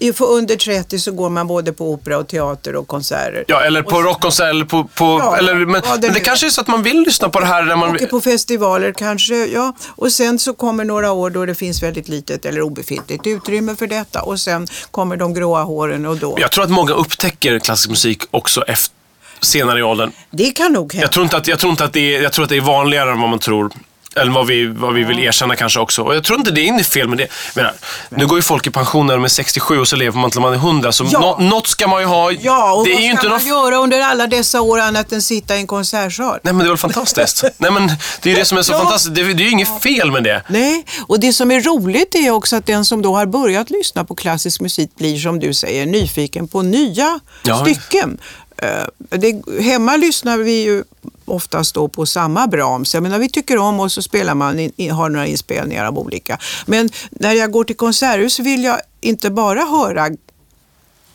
i, 0.00 0.12
för 0.12 0.30
under 0.30 0.56
30 0.56 0.98
så 0.98 1.12
går 1.12 1.30
man 1.30 1.46
både 1.46 1.72
på 1.72 1.90
opera 1.92 2.18
och 2.18 2.28
teater 2.28 2.76
och 2.76 2.86
konserter. 2.86 3.44
Ja, 3.48 3.60
eller 3.60 3.82
på 3.82 4.02
rockkonsert 4.02 4.50
eller 4.50 4.64
på... 4.64 4.84
på 4.84 5.04
Ja, 5.04 5.36
eller, 5.36 5.54
men, 5.54 5.66
vad 5.88 6.00
det 6.00 6.06
men 6.06 6.14
det 6.14 6.20
kanske 6.20 6.46
är 6.46 6.50
så 6.50 6.60
att 6.60 6.68
man 6.68 6.82
vill 6.82 7.00
lyssna 7.00 7.28
på 7.28 7.40
det 7.40 7.46
här 7.46 7.62
när 7.62 7.76
man... 7.76 7.94
Åker 7.94 8.06
på 8.06 8.20
festivaler 8.20 8.92
kanske, 8.92 9.46
ja. 9.46 9.72
Och 9.88 10.12
sen 10.12 10.38
så 10.38 10.54
kommer 10.54 10.84
några 10.84 11.12
år 11.12 11.30
då 11.30 11.46
det 11.46 11.54
finns 11.54 11.82
väldigt 11.82 12.08
litet 12.08 12.44
eller 12.44 12.62
obefintligt 12.62 13.26
utrymme 13.26 13.76
för 13.76 13.86
detta. 13.86 14.22
Och 14.22 14.40
sen 14.40 14.51
kommer 14.90 15.16
de 15.16 15.34
gråa 15.34 15.62
håren 15.62 16.06
och 16.06 16.16
då. 16.16 16.36
Jag 16.40 16.50
tror 16.50 16.64
att 16.64 16.70
många 16.70 16.92
upptäcker 16.92 17.58
klassisk 17.58 17.90
musik 17.90 18.22
också 18.30 18.62
efter, 18.62 18.94
senare 19.40 19.78
i 19.78 19.82
åldern. 19.82 20.12
Det 20.30 20.50
kan 20.50 20.72
nog 20.72 20.92
hända. 20.92 21.04
Jag 21.04 21.12
tror, 21.12 21.24
inte 21.24 21.36
att, 21.36 21.48
jag, 21.48 21.58
tror 21.58 21.70
inte 21.70 21.84
att 21.84 21.92
det 21.92 22.16
är, 22.16 22.22
jag 22.22 22.32
tror 22.32 22.42
att 22.42 22.48
det 22.48 22.56
är 22.56 22.60
vanligare 22.60 23.10
än 23.10 23.20
vad 23.20 23.30
man 23.30 23.38
tror. 23.38 23.70
Eller 24.16 24.32
vad 24.32 24.46
vi, 24.46 24.66
vad 24.66 24.94
vi 24.94 25.04
vill 25.04 25.18
erkänna 25.18 25.56
kanske 25.56 25.80
också. 25.80 26.02
Och 26.02 26.14
jag 26.14 26.24
tror 26.24 26.38
inte 26.38 26.50
det 26.50 26.68
är 26.68 26.82
fel 26.84 27.08
med 27.08 27.18
det. 27.18 27.26
Menar, 27.56 27.72
nu 28.08 28.26
går 28.26 28.38
ju 28.38 28.42
folk 28.42 28.66
i 28.66 28.70
pension 28.70 29.06
när 29.06 29.14
de 29.14 29.24
är 29.24 29.28
67 29.28 29.78
och 29.80 29.88
så 29.88 29.96
lever 29.96 30.18
man 30.20 30.30
till 30.30 30.40
man 30.40 30.52
är 30.52 30.56
100. 30.56 30.92
Så 30.92 31.06
Ja. 31.12 31.20
nå, 31.20 31.38
något 31.48 31.66
ska 31.66 31.86
man 31.88 32.00
ju 32.00 32.06
ha. 32.06 32.32
Ja, 32.32 32.72
och 32.74 32.84
det 32.84 32.90
är 32.90 32.94
vad 32.94 33.02
ju 33.02 33.08
ska 33.08 33.12
inte 33.16 33.28
man 33.28 33.38
något... 33.38 33.46
göra 33.46 33.76
under 33.76 34.00
alla 34.00 34.26
dessa 34.26 34.60
år 34.60 34.78
annat 34.80 35.12
än 35.12 35.22
sitta 35.22 35.56
i 35.56 35.58
en 35.58 35.66
konsertsal? 35.66 36.38
Nej 36.42 36.52
men 36.54 36.58
det 36.58 36.64
är 36.64 36.68
väl 36.68 36.78
fantastiskt. 36.78 37.44
Nej 37.58 37.70
men 37.70 37.86
det 38.22 38.30
är 38.30 38.34
ju 38.34 38.38
det 38.38 38.44
som 38.44 38.58
är 38.58 38.62
så 38.62 38.72
Ja. 38.72 38.78
fantastiskt. 38.78 39.14
Det, 39.14 39.22
det 39.34 39.42
är 39.42 39.44
ju 39.44 39.50
inget 39.50 39.82
fel 39.82 40.10
med 40.10 40.24
det. 40.24 40.42
Nej, 40.48 40.84
och 41.06 41.20
det 41.20 41.32
som 41.32 41.50
är 41.50 41.60
roligt 41.60 42.14
är 42.14 42.30
också 42.30 42.56
att 42.56 42.66
den 42.66 42.84
som 42.84 43.02
då 43.02 43.14
har 43.16 43.26
börjat 43.26 43.70
lyssna 43.70 44.04
på 44.04 44.14
klassisk 44.14 44.60
musik 44.60 44.90
blir, 44.96 45.18
som 45.18 45.38
du 45.40 45.54
säger, 45.54 45.86
nyfiken 45.86 46.48
på 46.48 46.62
nya 46.62 47.20
Ja. 47.42 47.60
stycken. 47.64 48.18
Eh, 48.62 48.84
Det, 49.18 49.42
hemma 49.62 49.96
lyssnar 49.96 50.38
vi 50.38 50.62
ju 50.62 50.84
oftast 51.24 51.74
då 51.74 51.88
på 51.88 52.06
samma 52.06 52.46
Brahms. 52.46 52.94
Jag 52.94 53.02
menar, 53.02 53.18
vi 53.18 53.28
tycker 53.28 53.58
om 53.58 53.80
och 53.80 53.92
så 53.92 54.02
spelar 54.02 54.34
man, 54.34 54.58
in, 54.76 54.90
har 54.90 55.08
några 55.08 55.26
inspelningar 55.26 55.84
av 55.84 55.98
olika. 55.98 56.38
Men 56.66 56.90
när 57.10 57.32
jag 57.32 57.50
går 57.50 57.64
till 57.64 57.76
konserthus 57.76 58.38
vill 58.38 58.64
jag 58.64 58.80
inte 59.00 59.30
bara 59.30 59.60
höra 59.64 60.08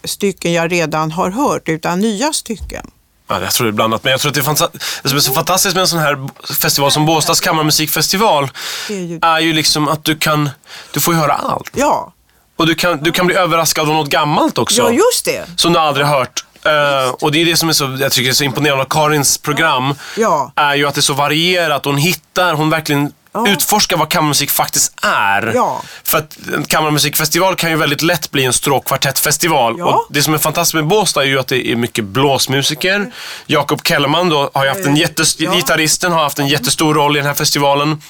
stycken 0.04 0.54
jag 0.54 0.72
redan 0.72 1.12
har 1.12 1.30
hört, 1.30 1.70
utan 1.70 2.00
nya 2.00 2.34
stycken. 2.34 2.92
Ja, 3.30 3.42
jag 3.42 3.52
tror 3.52 3.66
det 3.68 3.72
är 3.72 3.74
blandat, 3.74 4.04
men 4.04 4.12
jag 4.12 4.20
tror 4.20 4.30
att 4.30 4.36
det, 4.36 4.42
fanta- 4.42 4.70
det 5.04 5.10
som 5.10 5.18
är 5.18 5.22
så 5.22 5.34
fantastiskt 5.34 5.76
med 5.76 5.82
en 5.82 5.88
sån 5.88 6.00
här 6.00 6.30
festival 6.54 6.92
som 6.92 7.06
Båstads 7.06 7.40
kammarmusikfestival 7.40 8.50
är 8.90 8.94
ju- 8.94 9.20
är 9.22 9.40
ju 9.40 9.54
liksom 9.54 9.88
att 9.88 10.04
du 10.04 10.18
kan, 10.18 10.50
du 10.94 11.02
får 11.02 11.14
höra 11.14 11.34
allt. 11.34 11.72
Ja, 11.76 12.14
Och 12.56 12.68
du 12.68 12.76
kan, 12.76 13.04
du 13.04 13.12
kan 13.12 13.26
bli 13.28 13.36
överraskad 13.36 13.90
av 13.90 13.96
något 13.96 14.10
gammalt 14.10 14.58
också. 14.58 14.82
ja 14.82 14.92
just 14.92 15.26
det. 15.26 15.46
Som 15.56 15.74
du 15.74 15.80
aldrig 15.80 16.06
hört. 16.06 16.46
Eh, 16.66 17.10
och 17.22 17.32
det 17.32 17.42
är 17.42 17.46
det 17.46 17.58
som 17.58 17.70
är 17.70 17.74
så, 17.74 17.98
jag 18.00 18.12
tycker 18.12 18.30
är 18.30 18.34
så 18.34 18.44
imponerande 18.44 18.84
av 18.84 18.88
Karins 18.88 19.38
program. 19.38 19.94
Ja. 20.18 20.52
Är 20.56 20.76
ju 20.76 20.88
att 20.88 20.96
det 20.96 21.00
är 21.00 21.02
så 21.02 21.14
varierat. 21.14 21.86
Hon 21.86 21.98
hittar, 21.98 22.54
hon 22.54 22.70
verkligen 22.70 23.12
Ja. 23.34 23.48
utforskar 23.48 23.98
vad 23.98 24.10
kammarmusik 24.10 24.52
faktiskt 24.52 24.94
är. 25.02 25.52
Ja. 25.56 25.82
För 26.04 26.18
att 26.18 26.38
en 26.56 26.66
kammarmusikfestival 26.66 27.56
kan 27.56 27.70
ju 27.70 27.76
väldigt 27.76 28.02
lätt 28.02 28.32
bli 28.32 28.46
en 28.46 28.54
stråkkvartettfestival. 28.54 29.76
Ja. 29.78 29.86
Och 29.86 30.08
det 30.10 30.22
som 30.22 30.34
är 30.34 30.38
fantastiskt 30.38 30.74
med 30.74 30.86
Båstad 30.86 31.22
är 31.24 31.28
ju 31.28 31.40
att 31.40 31.48
det 31.48 31.68
är 31.68 31.76
mycket 31.76 32.06
blåsmusiker. 32.06 33.12
Jakob 33.46 33.82
Kellerman 33.88 34.30
då 34.30 34.50
har 34.54 34.68
haft 34.68 34.86
en 34.86 34.96
jättes... 34.96 35.40
Ja. 35.40 35.54
Gitarristen 35.56 36.12
har 36.12 36.24
haft 36.24 36.40
en 36.40 36.48
jättestor 36.48 36.94
roll 36.94 37.16
i 37.16 37.20
den 37.20 37.28
här 37.28 37.34
festivalen. 37.34 38.02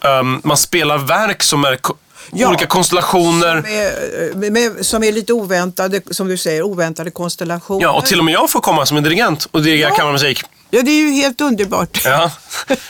Um, 0.00 0.40
man 0.44 0.56
spelar 0.56 0.98
verk 0.98 1.42
som 1.42 1.64
är 1.64 1.78
Ja. 2.32 2.48
olika 2.48 2.66
konstellationer. 2.66 3.62
Med, 4.34 4.52
med, 4.52 4.86
som 4.86 5.04
är 5.04 5.12
lite 5.12 5.32
oväntade, 5.32 6.00
som 6.10 6.28
du 6.28 6.36
säger, 6.36 6.62
oväntade 6.62 7.10
konstellationer. 7.10 7.82
Ja, 7.82 7.92
och 7.92 8.06
till 8.06 8.18
och 8.18 8.24
med 8.24 8.34
jag 8.34 8.50
får 8.50 8.60
komma 8.60 8.86
som 8.86 8.96
en 8.96 9.02
dirigent 9.02 9.48
och 9.50 9.62
dirigera 9.62 9.88
Ja. 9.88 9.94
kammarmusik. 9.96 10.42
Ja, 10.74 10.82
det 10.82 10.90
är 10.90 10.96
ju 10.96 11.10
helt 11.12 11.40
underbart. 11.40 12.00
Ja. 12.04 12.30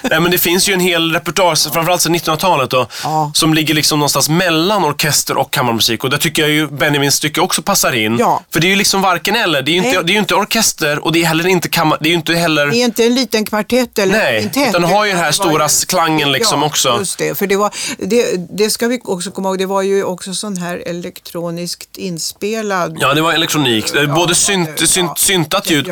Nej, 0.02 0.20
men 0.20 0.30
det 0.30 0.38
finns 0.38 0.68
ju 0.68 0.72
en 0.72 0.80
hel 0.80 1.12
repertoar, 1.12 1.70
framförallt 1.72 2.02
sedan 2.02 2.14
1900-talet 2.14 2.70
då, 2.70 2.86
Ja. 3.04 3.30
som 3.34 3.54
ligger 3.54 3.74
liksom 3.74 3.98
någonstans 3.98 4.28
mellan 4.28 4.84
orkester 4.84 5.36
och 5.36 5.50
kammarmusik. 5.50 6.04
Och 6.04 6.10
där 6.10 6.18
tycker 6.18 6.42
jag 6.42 6.50
ju 6.50 6.66
Benjamins 6.66 7.14
stycke 7.14 7.40
också 7.40 7.62
passar 7.62 7.92
in. 7.92 8.16
Ja. 8.18 8.42
För 8.52 8.60
det 8.60 8.66
är 8.66 8.68
ju 8.68 8.76
liksom 8.76 9.02
varken 9.02 9.36
eller. 9.36 9.62
Det 9.62 9.70
är 9.70 9.72
ju 9.72 9.78
inte, 9.88 10.02
det 10.02 10.12
är 10.12 10.18
inte 10.18 10.34
orkester 10.34 11.04
och 11.04 11.12
det 11.12 11.22
är 11.22 11.26
heller 11.26 11.46
inte 11.46 11.68
kammar... 11.68 11.98
Det 12.00 12.06
är 12.08 12.10
ju 12.10 12.16
inte 12.16 12.34
heller... 12.34 12.66
Det 12.66 12.76
är 12.76 12.84
inte 12.84 13.04
en 13.04 13.14
liten 13.14 13.44
kvartett 13.44 13.98
eller 13.98 14.18
Nej, 14.18 14.40
kvintett. 14.40 14.68
utan 14.68 14.84
har 14.84 15.04
ju 15.04 15.10
den 15.12 15.20
här 15.20 15.32
stora 15.32 15.68
klangen 15.88 16.32
liksom 16.32 16.60
ja, 16.60 16.66
också. 16.66 16.96
just 16.98 17.18
det. 17.18 17.38
För 17.38 17.46
det, 17.46 17.56
var, 17.56 17.74
det, 17.98 18.36
det 18.56 18.70
ska 18.70 18.88
vi 18.88 19.00
också 19.04 19.30
komma 19.30 19.48
ihåg, 19.48 19.58
det 19.58 19.66
var 19.66 19.82
ju 19.82 20.04
också 20.04 20.34
sån 20.34 20.56
här 20.56 20.82
elektroniskt 20.86 21.96
inspelad. 21.96 22.96
Ja, 23.00 23.14
det 23.14 23.20
var 23.20 23.32
elektronik. 23.32 23.86
Både 24.14 24.34
synt, 24.34 24.88
synt, 24.88 25.18
syntat 25.18 25.70
ljud 25.70 25.88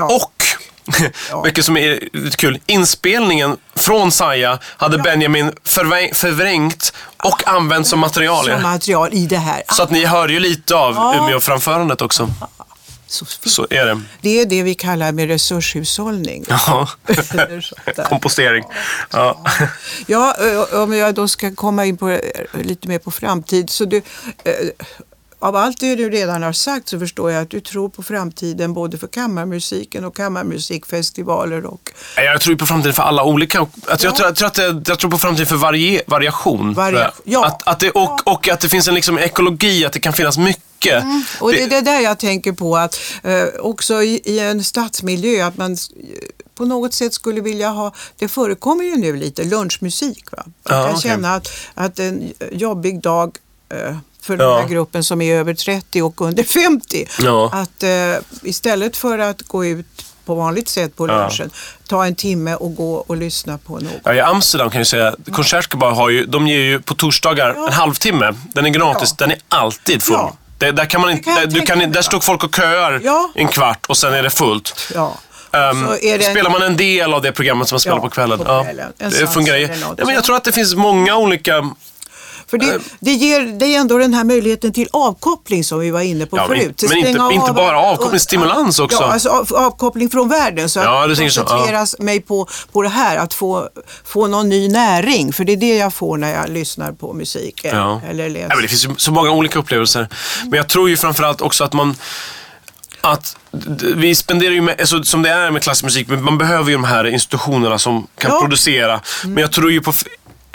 Ja. 1.30 1.42
Mycket 1.44 1.64
som 1.64 1.76
är 1.76 2.08
lite 2.12 2.36
kul. 2.36 2.58
Inspelningen 2.66 3.56
från 3.74 4.12
Saja 4.12 4.58
hade 4.62 4.98
Benjamin 4.98 5.52
förvä- 5.64 6.14
förvrängt 6.14 6.92
och 7.16 7.48
använt 7.48 7.86
som 7.86 7.98
material. 7.98 8.44
Som 8.44 8.54
det. 8.54 8.60
material 8.62 9.14
i 9.14 9.26
det 9.26 9.36
här. 9.38 9.62
Så 9.72 9.82
att 9.82 9.90
ni 9.90 10.04
hör 10.04 10.28
ju 10.28 10.40
lite 10.40 10.74
av 10.76 10.94
Ja. 10.94 11.14
Umeå-framförandet 11.18 12.02
också. 12.02 12.30
Så. 13.06 13.24
Så 13.44 13.66
är 13.70 13.86
det. 13.86 14.00
Det 14.20 14.40
är 14.40 14.46
det 14.46 14.62
vi 14.62 14.74
kallar 14.74 15.12
med 15.12 15.28
resurshushållning. 15.28 16.44
Ja. 16.48 16.88
Kompostering. 18.08 18.64
Ja. 19.10 19.44
Ja, 20.06 20.36
om 20.72 20.94
jag 20.94 21.14
då 21.14 21.28
ska 21.28 21.54
komma 21.54 21.84
in 21.86 21.96
på 21.96 22.08
eh, 22.10 22.18
lite 22.62 22.88
mer 22.88 22.98
på 22.98 23.10
framtid. 23.10 23.70
Så 23.70 23.84
du, 23.84 23.96
eh, 23.96 24.52
av 25.42 25.56
allt 25.56 25.80
det 25.80 25.94
du 25.96 26.10
redan 26.10 26.42
har 26.42 26.52
sagt 26.52 26.88
så 26.88 26.98
förstår 26.98 27.30
jag 27.30 27.42
att 27.42 27.50
du 27.50 27.60
tror 27.60 27.88
på 27.88 28.02
framtiden 28.02 28.72
både 28.74 28.98
för 28.98 29.06
kammarmusiken 29.06 30.04
och 30.04 30.16
kammarmusikfestivaler 30.16 31.66
och 31.66 31.90
Jag 32.16 32.40
tror 32.40 32.54
på 32.54 32.66
framtiden 32.66 32.94
för 32.94 33.02
alla 33.02 33.24
olika. 33.24 33.58
Alltså 33.60 34.06
jag, 34.06 34.16
tror, 34.16 34.28
jag, 34.28 34.36
tror 34.36 34.46
att 34.48 34.54
det, 34.54 34.82
jag 34.90 34.98
tror 34.98 35.10
på 35.10 35.18
framtiden 35.18 35.46
för 35.46 35.56
varie, 35.56 36.02
variation. 36.06 36.74
Varia- 36.74 37.12
ja. 37.24 37.46
Att, 37.46 37.68
att 37.68 37.80
det, 37.80 37.90
och, 37.90 38.26
och 38.26 38.48
att 38.48 38.60
det 38.60 38.68
finns 38.68 38.88
en 38.88 38.94
liksom 38.94 39.18
ekologi, 39.18 39.84
att 39.84 39.92
det 39.92 40.00
kan 40.00 40.12
finnas 40.12 40.38
mycket. 40.38 41.04
Och 41.40 41.52
det 41.52 41.62
är 41.62 41.68
det 41.68 41.80
där 41.80 42.00
jag 42.00 42.18
tänker 42.18 42.52
på 42.52 42.76
att 42.76 43.00
eh, 43.22 43.44
också 43.60 44.02
i, 44.02 44.20
i 44.24 44.38
en 44.38 44.64
stadsmiljö 44.64 45.46
att 45.46 45.56
man 45.56 45.76
på 46.54 46.64
något 46.64 46.94
sätt 46.94 47.14
skulle 47.14 47.40
vilja 47.40 47.68
ha, 47.68 47.92
det 48.18 48.28
förekommer 48.28 48.84
ju 48.84 48.96
nu 48.96 49.16
lite 49.16 49.44
lunchmusik. 49.44 50.24
Va? 50.32 50.42
Man 50.46 50.54
Ja, 50.78 50.84
kan 50.84 50.90
okej. 50.96 51.10
känna 51.10 51.34
att, 51.34 51.50
att 51.74 51.98
en 51.98 52.32
jobbig 52.52 53.00
dag 53.00 53.36
eh, 53.68 53.96
för 54.24 54.36
Ja. 54.38 54.44
den 54.54 54.62
här 54.62 54.68
gruppen 54.68 55.04
som 55.04 55.20
är 55.22 55.34
över 55.34 55.54
30 55.54 56.02
och 56.02 56.20
under 56.20 56.42
50. 56.42 57.06
Ja. 57.20 57.50
Att 57.52 57.82
eh, 57.82 57.90
istället 58.42 58.96
för 58.96 59.18
att 59.18 59.42
gå 59.42 59.64
ut 59.64 59.86
på 60.24 60.34
vanligt 60.34 60.68
sätt 60.68 60.96
på 60.96 61.08
Ja. 61.08 61.12
lunchen, 61.22 61.50
ta 61.88 62.06
en 62.06 62.14
timme 62.14 62.54
och 62.54 62.74
gå 62.74 62.94
och 62.94 63.16
lyssna 63.16 63.58
på 63.58 63.72
något. 63.78 63.92
Ja, 64.04 64.14
I 64.14 64.20
Amsterdam 64.20 64.70
kan 64.70 64.78
jag 64.80 64.86
säga, 64.86 65.14
Konsertgebouw 65.32 65.96
har 65.96 66.10
ju, 66.10 66.26
de 66.26 66.46
ger 66.46 66.58
ju 66.60 66.80
på 66.82 66.94
torsdagar 66.94 67.54
Ja. 67.56 67.66
en 67.66 67.72
halvtimme. 67.72 68.34
Den 68.54 68.66
är 68.66 68.70
gratis, 68.70 69.14
Ja. 69.18 69.26
den 69.26 69.30
är 69.30 69.38
alltid 69.48 70.02
full. 70.02 70.14
Ja. 70.14 70.32
Det, 70.58 70.70
där, 70.72 70.84
kan 70.84 71.00
man 71.00 71.10
inte, 71.10 71.22
kan 71.30 71.48
du 71.50 71.60
kan, 71.60 71.92
där 71.92 72.02
står 72.02 72.20
folk 72.20 72.44
och 72.44 72.54
köar 72.54 73.00
Ja. 73.04 73.30
en 73.34 73.48
kvart 73.48 73.86
och 73.86 73.96
sen 73.96 74.14
är 74.14 74.22
det 74.22 74.30
fullt. 74.30 74.74
Ja. 74.94 75.14
Um, 75.52 75.86
det 76.02 76.10
en- 76.24 76.30
Spelar 76.32 76.50
man 76.50 76.62
en 76.62 76.76
del 76.76 77.14
av 77.14 77.22
det 77.22 77.32
programmet 77.32 77.68
som 77.68 77.74
man 77.74 77.80
spelar 77.80 77.96
Ja, 77.96 78.00
på 78.02 78.08
kvällen. 78.10 78.38
på 78.38 78.44
Ja, 78.44 78.64
kvällen. 78.64 78.92
En 78.98 79.10
det 79.10 79.26
fungerar. 79.26 79.58
Ja, 79.58 80.04
men 80.04 80.14
jag 80.14 80.24
tror 80.24 80.36
att 80.36 80.44
det 80.44 80.52
finns 80.52 80.74
många 80.74 81.16
olika... 81.16 81.70
För 82.50 82.62
Eh. 82.62 82.68
det, 82.68 82.80
det 83.00 83.12
ger 83.12 83.40
dig 83.40 83.74
ändå 83.74 83.98
den 83.98 84.14
här 84.14 84.24
möjligheten 84.24 84.72
till 84.72 84.88
avkoppling 84.92 85.64
som 85.64 85.78
vi 85.80 85.90
var 85.90 86.00
inne 86.00 86.26
på 86.26 86.36
Ja, 86.36 86.46
förut. 86.46 86.58
men 86.60 86.68
inte- 86.68 86.88
Stänga 86.88 87.30
inte 87.32 87.44
av- 87.50 87.54
bara 87.54 87.80
avkoppling, 87.80 88.20
stimulans 88.20 88.78
också. 88.78 88.98
Ja, 89.02 89.12
alltså 89.12 89.28
av, 89.28 89.52
avkoppling 89.54 90.10
från 90.10 90.28
världen. 90.28 90.68
Så 90.68 90.78
Ja, 90.78 91.10
att 91.10 91.16
så, 91.16 91.22
ja. 91.22 91.26
koncentreras 91.44 91.96
mig 91.98 92.20
på, 92.20 92.48
på 92.72 92.82
det 92.82 92.88
här, 92.88 93.16
att 93.16 93.34
få, 93.34 93.68
få 94.04 94.26
någon 94.26 94.48
ny 94.48 94.68
näring. 94.68 95.32
För 95.32 95.44
det 95.44 95.52
är 95.52 95.56
det 95.56 95.76
jag 95.76 95.94
får 95.94 96.16
när 96.16 96.34
jag 96.34 96.50
lyssnar 96.50 96.92
på 96.92 97.12
musik 97.12 97.64
eller, 97.64 97.78
Ja. 97.78 98.00
eller 98.10 98.28
läser. 98.30 98.48
Ja, 98.48 98.54
men 98.54 98.62
det 98.62 98.68
finns 98.68 99.02
så 99.02 99.12
många 99.12 99.30
olika 99.30 99.58
upplevelser. 99.58 100.08
Men 100.44 100.56
jag 100.56 100.68
tror 100.68 100.88
ju 100.88 100.96
framförallt 100.96 101.40
också 101.40 101.64
att 101.64 101.72
man... 101.72 101.96
Att 103.02 103.36
vi 103.96 104.14
spenderar 104.14 104.52
ju, 104.52 104.60
med, 104.60 104.80
alltså, 104.80 105.02
som 105.02 105.22
det 105.22 105.30
är 105.30 105.50
med 105.50 105.62
klassisk 105.62 105.84
musik, 105.84 106.08
men 106.08 106.22
man 106.24 106.38
behöver 106.38 106.64
ju 106.70 106.72
de 106.72 106.84
här 106.84 107.06
institutionerna 107.06 107.78
som 107.78 108.06
kan 108.18 108.30
Ja. 108.30 108.36
Mm. 108.36 108.40
producera. 108.40 109.00
Men 109.24 109.36
jag 109.38 109.52
tror 109.52 109.72
ju 109.72 109.80
på 109.80 109.92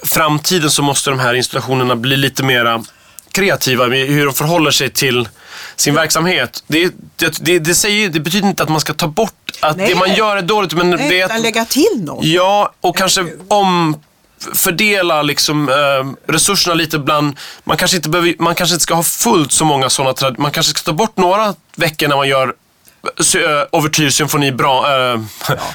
framtiden 0.06 0.72
så 0.72 0.82
måste 0.82 1.10
de 1.10 1.20
här 1.20 1.34
institutionerna 1.34 1.96
bli 1.96 2.18
lite 2.18 2.44
mera 2.44 2.84
kreativa 3.32 3.88
med 3.88 4.08
hur 4.08 4.26
de 4.26 4.34
förhåller 4.34 4.72
sig 4.72 4.89
till 4.89 5.30
sin 5.76 5.96
verksamhet. 5.96 6.63
Det, 6.68 6.94
det, 7.41 7.60
det, 7.60 7.76
säger, 7.76 8.10
det 8.10 8.20
betyder 8.20 8.48
inte 8.48 8.63
att 8.63 8.70
man 8.70 8.82
ska 8.82 8.94
ta 8.94 9.08
bort 9.08 9.52
att 9.62 9.78
Nej. 9.78 9.89
det 9.89 9.96
man 9.96 10.13
gör 10.13 10.38
är 10.38 10.41
dåligt, 10.41 10.74
men 10.74 10.89
Nej, 10.89 11.10
det 11.10 11.22
är 11.22 11.26
utan 11.26 11.41
lägga 11.41 11.65
till 11.65 12.02
något. 12.04 12.26
Ja, 12.26 12.74
och 12.82 12.98
kanske 12.98 13.26
omfördela 13.48 15.22
liksom, 15.22 15.70
eh, 15.70 16.32
resurserna 16.34 16.76
lite 16.76 17.00
bland... 17.00 17.38
Man 17.63 17.78
kanske, 17.78 17.98
inte 17.98 18.10
behöver, 18.10 18.36
man 18.39 18.56
kanske 18.56 18.74
inte 18.74 18.84
ska 18.84 18.94
ha 18.94 19.04
fullt 19.04 19.52
så 19.52 19.65
många 19.65 19.89
sådana 19.89 20.36
Man 20.38 20.52
kanske 20.52 20.70
ska 20.70 20.86
ta 20.86 20.94
bort 20.94 21.18
några 21.18 21.56
veckor 21.76 22.08
när 22.08 22.15
man 22.15 22.28
gör 22.28 22.48
uh, 22.48 23.63
Overtyrsymfoni 23.72 24.52
bra... 24.52 24.86
Uh, 25.13 25.22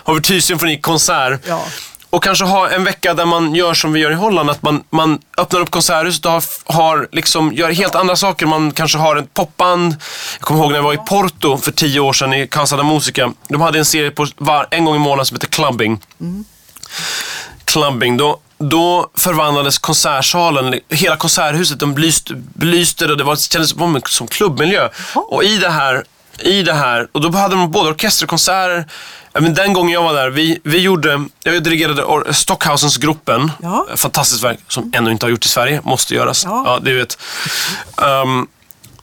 Overtyrsymfoni 0.05 0.81
konsert. 0.81 1.41
Ja. 1.47 1.65
Och 2.11 2.23
kanske 2.23 2.45
ha 2.45 2.71
en 2.71 2.85
vecka 2.85 3.15
där 3.15 3.25
man 3.25 3.55
gör 3.55 3.75
som 3.75 3.93
vi 3.93 4.01
gör 4.01 4.11
i 4.11 4.15
Holland. 4.15 4.51
Att 4.51 4.63
man, 4.63 4.85
man 4.91 5.19
öppnar 5.39 5.61
upp 5.61 5.71
konserthuset 5.71 6.27
och 6.27 6.33
har, 6.33 6.43
har 6.65 7.09
liksom, 7.13 7.53
gör 7.53 7.71
helt 7.71 7.95
andra 7.95 8.17
saker. 8.17 8.47
Man 8.47 8.73
kanske 8.73 8.99
har 8.99 9.17
ett 9.17 9.35
popband. 9.35 9.97
Jag 10.39 10.41
kommer 10.41 10.61
ihåg 10.61 10.71
när 10.71 10.79
jag 10.79 10.83
var 10.83 10.95
i 10.95 10.97
Porto 10.97 11.57
för 11.57 11.73
tio 11.73 12.01
år 12.01 12.13
sedan 12.13 12.33
i 12.33 12.47
Casa 12.47 12.77
da 12.77 12.83
Musica. 12.83 13.33
De 13.49 13.61
hade 13.61 13.79
en 13.79 13.85
serie 13.85 14.11
på 14.11 14.27
var, 14.37 14.67
en 14.71 14.85
gång 14.85 14.97
i 14.97 14.99
månaden 14.99 15.27
som 15.27 15.35
heter 15.35 15.47
Clubbing. 15.47 16.01
Clubbing. 17.65 18.17
Då, 18.17 18.41
då 18.59 19.11
förvandlades 19.17 19.79
konsertsalen, 19.79 20.81
hela 20.89 21.17
konserthuset, 21.17 21.79
de 21.81 21.95
belyste, 21.95 22.35
belyste 22.35 23.07
det 23.07 23.13
och 23.13 23.19
det 23.19 23.25
var, 23.25 23.37
kändes 23.37 23.75
som, 24.07 24.27
klubbmiljö. 24.29 24.89
Och 25.15 25.45
i 25.45 25.59
det 25.59 25.71
här, 25.71 26.05
i 26.39 26.63
det 26.63 26.73
här, 26.75 27.09
och 27.13 27.21
då 27.21 27.39
hade 27.39 27.55
de 27.55 27.71
både 27.71 27.91
orkester 27.91 28.27
och 28.27 28.31
konserter. 28.31 28.77
Ja, 28.77 28.85
Men 29.39 29.55
den 29.55 29.73
gången 29.73 29.93
jag 29.93 30.03
var 30.03 30.15
där, 30.15 30.31
vi, 30.31 30.59
vi 30.65 30.79
gjorde, 30.79 31.25
jag 31.45 31.63
dirigerade 31.63 32.03
or- 32.03 32.33
Stockhausens 32.33 32.97
gruppen. 32.97 33.53
Ja. 33.63 33.87
Fantastiskt 33.97 34.45
verk 34.45 34.59
som 34.69 34.93
ännu 34.95 35.11
inte 35.11 35.27
har 35.27 35.31
gjort 35.31 35.45
i 35.47 35.49
Sverige, 35.49 35.81
måste 35.85 36.15
göras. 36.15 36.45
Ja. 36.45 36.63
Ja, 36.67 36.79
det 36.83 36.93
vet. 36.95 37.19
Um, 37.97 38.47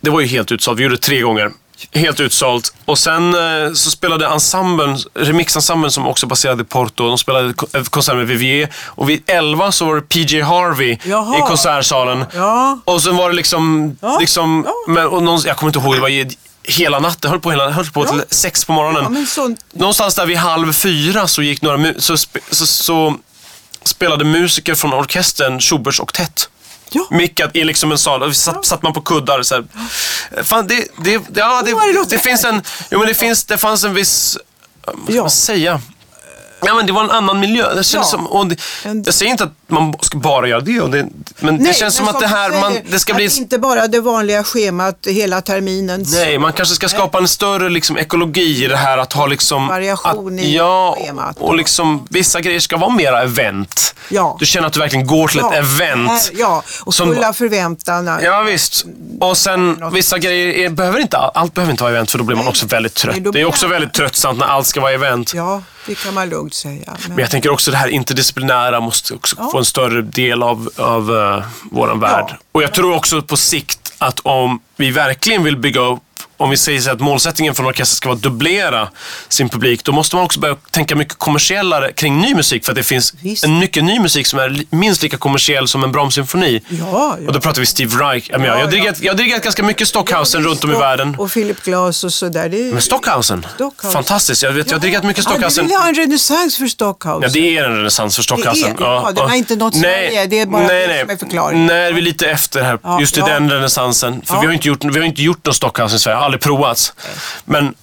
det 0.01 0.09
var 0.09 0.19
ju 0.21 0.27
helt 0.27 0.51
utsålt, 0.51 0.79
vi 0.79 0.83
gjorde 0.83 0.95
det 0.95 1.01
tre 1.01 1.21
gånger. 1.21 1.51
Helt 1.93 2.19
utsålt. 2.19 2.73
Och 2.85 2.97
sen 2.99 3.33
eh, 3.35 3.73
så 3.73 3.91
spelade 3.91 4.27
ensemblen, 4.27 4.97
remixensemblen 5.13 5.91
som 5.91 6.07
också 6.07 6.27
baserade 6.27 6.61
i 6.61 6.65
Porto, 6.65 7.07
de 7.07 7.17
spelade 7.17 7.53
eh, 7.73 7.83
konsert 7.83 8.15
med 8.15 8.27
Vivier. 8.27 8.69
Och 8.85 9.09
vid 9.09 9.23
11 9.27 9.71
så 9.71 9.85
var 9.85 9.95
det 9.95 10.01
PJ 10.01 10.41
Harvey 10.41 10.97
Jaha. 11.03 11.37
i 11.37 11.41
konsertsalen. 11.41 12.25
Ja. 12.33 12.79
Och 12.85 13.01
sen 13.03 13.15
var 13.15 13.29
det 13.29 13.35
liksom, 13.35 13.95
Ja, 14.01 14.17
liksom 14.19 14.63
ja. 14.67 14.73
Men, 14.93 15.07
och 15.07 15.23
någon, 15.23 15.41
jag 15.45 15.57
kommer 15.57 15.69
inte 15.69 15.79
ihåg, 15.79 15.95
det 15.95 16.01
var 16.01 16.07
hela 16.67 16.99
natten, 16.99 17.29
höll 17.31 17.39
på, 17.39 17.51
hela, 17.51 17.69
höll 17.69 17.85
på 17.85 18.05
Ja. 18.05 18.09
till 18.11 18.23
sex 18.29 18.65
på 18.65 18.71
morgonen. 18.71 19.15
Ja, 19.19 19.25
sånt- 19.25 19.65
Någonstans 19.73 20.15
där 20.15 20.25
vid 20.25 20.37
halv 20.37 20.73
fyra 20.73 21.27
så 21.27 21.41
gick 21.41 21.61
några 21.61 21.93
så, 21.99 22.17
så, 22.51 22.65
så 22.67 23.15
spelade 23.83 24.25
musiker 24.25 24.75
från 24.75 24.93
orkestern 24.93 25.59
Schuberts 25.59 25.99
oktett. 25.99 26.49
Ja. 26.91 27.07
Mickat 27.11 27.55
i 27.55 27.63
liksom 27.63 27.91
en 27.91 27.97
sal, 27.97 28.35
satt, 28.35 28.65
satt 28.65 28.81
man 28.81 28.93
på 28.93 29.01
kuddar 29.01 29.43
så 29.43 29.55
här. 29.55 29.63
Fan, 30.43 30.67
det, 30.67 30.75
det, 31.03 31.17
det, 31.29 31.39
ja, 31.39 31.61
det, 31.65 31.71
det 31.71 32.05
det, 32.09 32.19
finns 32.19 32.43
en, 32.45 32.61
jo 32.91 32.99
men 32.99 33.07
det 33.07 33.13
finns, 33.13 33.45
det 33.45 33.57
fanns 33.57 33.83
en 33.83 33.93
viss, 33.93 34.37
vad 34.85 35.03
ska 35.03 35.13
Ja. 35.13 35.21
man 35.21 35.29
säga? 35.31 35.81
Ja 36.65 36.73
men 36.73 36.85
det 36.85 36.91
var 36.91 37.03
en 37.03 37.11
annan 37.11 37.39
miljö. 37.39 37.73
Det 37.75 37.93
Ja. 37.93 38.03
som, 38.03 38.27
och 38.27 38.47
det, 38.47 38.61
jag 39.05 39.13
säger 39.13 39.31
inte 39.31 39.43
att 39.43 39.53
man 39.67 39.93
ska 40.01 40.17
bara 40.17 40.47
göra 40.47 40.59
det, 40.61 40.87
det 40.87 41.07
men 41.39 41.63
det 41.63 41.73
känns 41.75 41.95
som 41.95 42.05
men 42.05 42.15
att 42.15 42.21
det 42.21 42.27
här, 42.27 42.61
man, 42.61 42.77
det 42.89 42.99
ska 42.99 43.13
bli... 43.13 43.37
Inte 43.37 43.57
bara 43.59 43.87
det 43.87 43.99
vanliga 44.01 44.43
schemat 44.43 44.97
hela 45.07 45.41
terminen. 45.41 46.05
Nej, 46.07 46.37
man 46.39 46.53
kanske 46.53 46.75
ska 46.75 46.89
skapa 46.89 47.17
en 47.17 47.27
större 47.27 47.69
liksom, 47.69 47.97
ekologi 47.97 48.63
i 48.65 48.67
det 48.67 48.75
här 48.77 48.97
att 48.97 49.13
ha 49.13 49.25
liksom... 49.27 49.67
Variation 49.67 50.39
att, 50.39 50.45
i 50.45 50.55
Ja, 50.55 50.97
schemat. 50.99 51.37
och 51.39 51.55
liksom 51.55 52.07
vissa 52.09 52.41
grejer 52.41 52.59
ska 52.59 52.77
vara 52.77 52.89
mera 52.91 53.21
event. 53.23 53.95
Ja. 54.09 54.35
Du 54.39 54.45
känner 54.45 54.67
att 54.67 54.73
du 54.73 54.79
verkligen 54.79 55.07
går 55.07 55.27
till 55.27 55.39
ett 55.39 55.45
Ja, 55.51 55.57
event. 55.57 56.09
här- 56.09 56.21
Ja, 56.33 56.63
och 56.83 56.93
som- 56.93 57.07
fulla 57.13 57.33
förväntan. 57.33 58.19
Ja 58.23 58.41
visst. 58.41 58.85
Och 59.19 59.37
sen 59.37 59.83
vissa 59.93 60.17
grejer, 60.17 60.47
är, 60.65 60.69
behöver 60.69 60.99
inte, 60.99 61.17
allt 61.17 61.53
behöver 61.53 61.71
inte 61.71 61.83
vara 61.83 61.93
event 61.93 62.11
för 62.11 62.17
då 62.17 62.23
blir 62.23 62.35
man 62.35 62.45
Nej. 62.45 62.49
också 62.49 62.65
väldigt 62.67 62.93
trött. 62.93 63.15
Nej, 63.21 63.31
Det 63.33 63.41
är 63.41 63.45
också 63.45 63.67
väldigt 63.67 63.93
tröttsamt 63.93 64.39
när 64.39 64.45
allt 64.45 64.67
ska 64.67 64.81
vara 64.81 64.91
event. 64.91 65.31
Ja, 65.35 65.61
det 65.87 65.95
kan 65.95 66.13
man 66.13 66.29
lugnt 66.29 66.53
säga. 66.53 66.83
Men, 66.85 66.97
Men 67.09 67.17
jag 67.17 67.31
tänker 67.31 67.49
också 67.49 67.71
det 67.71 67.77
här 67.77 67.87
interdisciplinära 67.87 68.79
måste 68.79 69.13
också 69.13 69.35
Ja. 69.39 69.49
få 69.51 69.57
en 69.57 69.65
större 69.65 70.01
del 70.01 70.43
av, 70.43 70.69
av 70.77 71.11
uh, 71.11 71.43
våran 71.71 71.99
värld. 71.99 72.35
Och 72.51 72.63
jag 72.63 72.73
tror 72.73 72.95
också 72.95 73.21
på 73.21 73.37
sikt 73.37 73.93
att 73.97 74.19
om 74.19 74.59
vi 74.75 74.91
verkligen 74.91 75.43
vill 75.43 75.57
bygga 75.57 75.81
upp 75.81 75.99
om 76.37 76.49
vi 76.49 76.57
säger 76.57 76.81
så 76.81 76.91
att 76.91 76.99
målsättningen 76.99 77.55
för 77.55 77.63
en 77.63 77.69
orkester 77.69 77.95
ska 77.95 78.09
vara 78.09 78.15
att 78.15 78.21
dubblera 78.21 78.89
sin 79.29 79.49
publik, 79.49 79.83
då 79.83 79.91
måste 79.91 80.15
man 80.15 80.25
också 80.25 80.39
börja 80.39 80.55
tänka 80.71 80.95
mycket 80.95 81.17
kommersiellare 81.17 81.91
kring 81.91 82.21
ny 82.21 82.35
musik. 82.35 82.65
För 82.65 82.71
att 82.71 82.75
det 82.75 82.83
finns 82.83 83.13
Visst. 83.21 83.43
en 83.43 83.59
mycket 83.59 83.83
ny 83.83 83.99
musik 83.99 84.27
som 84.27 84.39
är 84.39 84.63
minst 84.69 85.03
lika 85.03 85.17
kommersiell 85.17 85.67
som 85.67 85.83
en 85.83 85.91
Brahms-symfoni. 85.91 86.61
Ja, 86.69 87.17
ja. 87.21 87.27
Och 87.27 87.33
då 87.33 87.39
pratar 87.39 87.59
vi 87.59 87.65
Steve 87.65 87.95
Reich. 88.03 88.29
Ja, 88.29 88.45
jag, 88.45 88.53
har 88.53 88.59
ja. 89.01 89.13
dirigerat, 89.13 89.43
ganska 89.43 89.63
mycket 89.63 89.87
Stockhausen 89.87 90.43
runt 90.43 90.63
om 90.63 90.71
i 90.71 90.75
världen. 90.75 91.15
Och 91.19 91.31
Philip 91.31 91.63
Glass 91.63 92.03
och 92.03 92.13
sådär. 92.13 92.49
Det 92.49 92.69
är, 92.69 92.71
Men 92.71 92.81
Stockhausen, 92.81 93.45
Stockhausen. 93.55 93.91
fantastiskt. 93.91 94.43
Jag, 94.43 94.51
vet, 94.51 94.67
jag 94.67 94.75
har 94.77 94.81
dirigerat 94.81 95.03
mycket 95.03 95.23
Stockhausen. 95.23 95.63
Du 95.63 95.69
vill 95.69 95.77
ha 95.77 95.87
en 95.87 95.95
renässans 95.95 96.57
för 96.57 96.67
Stockhausen. 96.67 97.21
Ja, 97.21 97.33
det 97.33 97.57
är 97.57 97.63
en 97.63 97.77
renässans 97.77 98.15
för 98.15 98.23
Stockhausen. 98.23 98.75
Det 98.77 98.83
är- 98.83 98.87
ja, 98.87 99.11
den 99.15 99.29
har 99.29 99.35
inte 99.35 99.55
nått 99.55 99.75
Sverige, 99.75 100.25
det 100.25 100.39
är 100.39 100.45
bara 100.45 100.67
nej, 100.67 100.81
det 100.81 100.87
nej. 100.87 101.01
som 101.01 101.09
är 101.09 101.17
förklaringen. 101.17 101.65
Nej, 101.65 101.93
vi 101.93 101.99
är 101.99 102.03
lite 102.03 102.29
efter 102.29 102.63
här, 102.63 102.99
just 103.01 103.17
i 103.17 103.21
den 103.21 103.51
renässansen. 103.51 104.21
För 104.25 104.39
vi, 104.39 104.45
har 104.45 104.53
inte 104.53 104.67
gjort, 104.67 104.83
vi 104.83 104.99
har 104.99 105.05
inte 105.05 105.21
gjort 105.21 105.45
någon 105.45 105.53
Stockhausen 105.53 105.95
i 105.95 105.99
Sverige, 105.99 106.17
aldrig 106.27 106.41
provats. 106.41 106.93
Men 107.45 107.75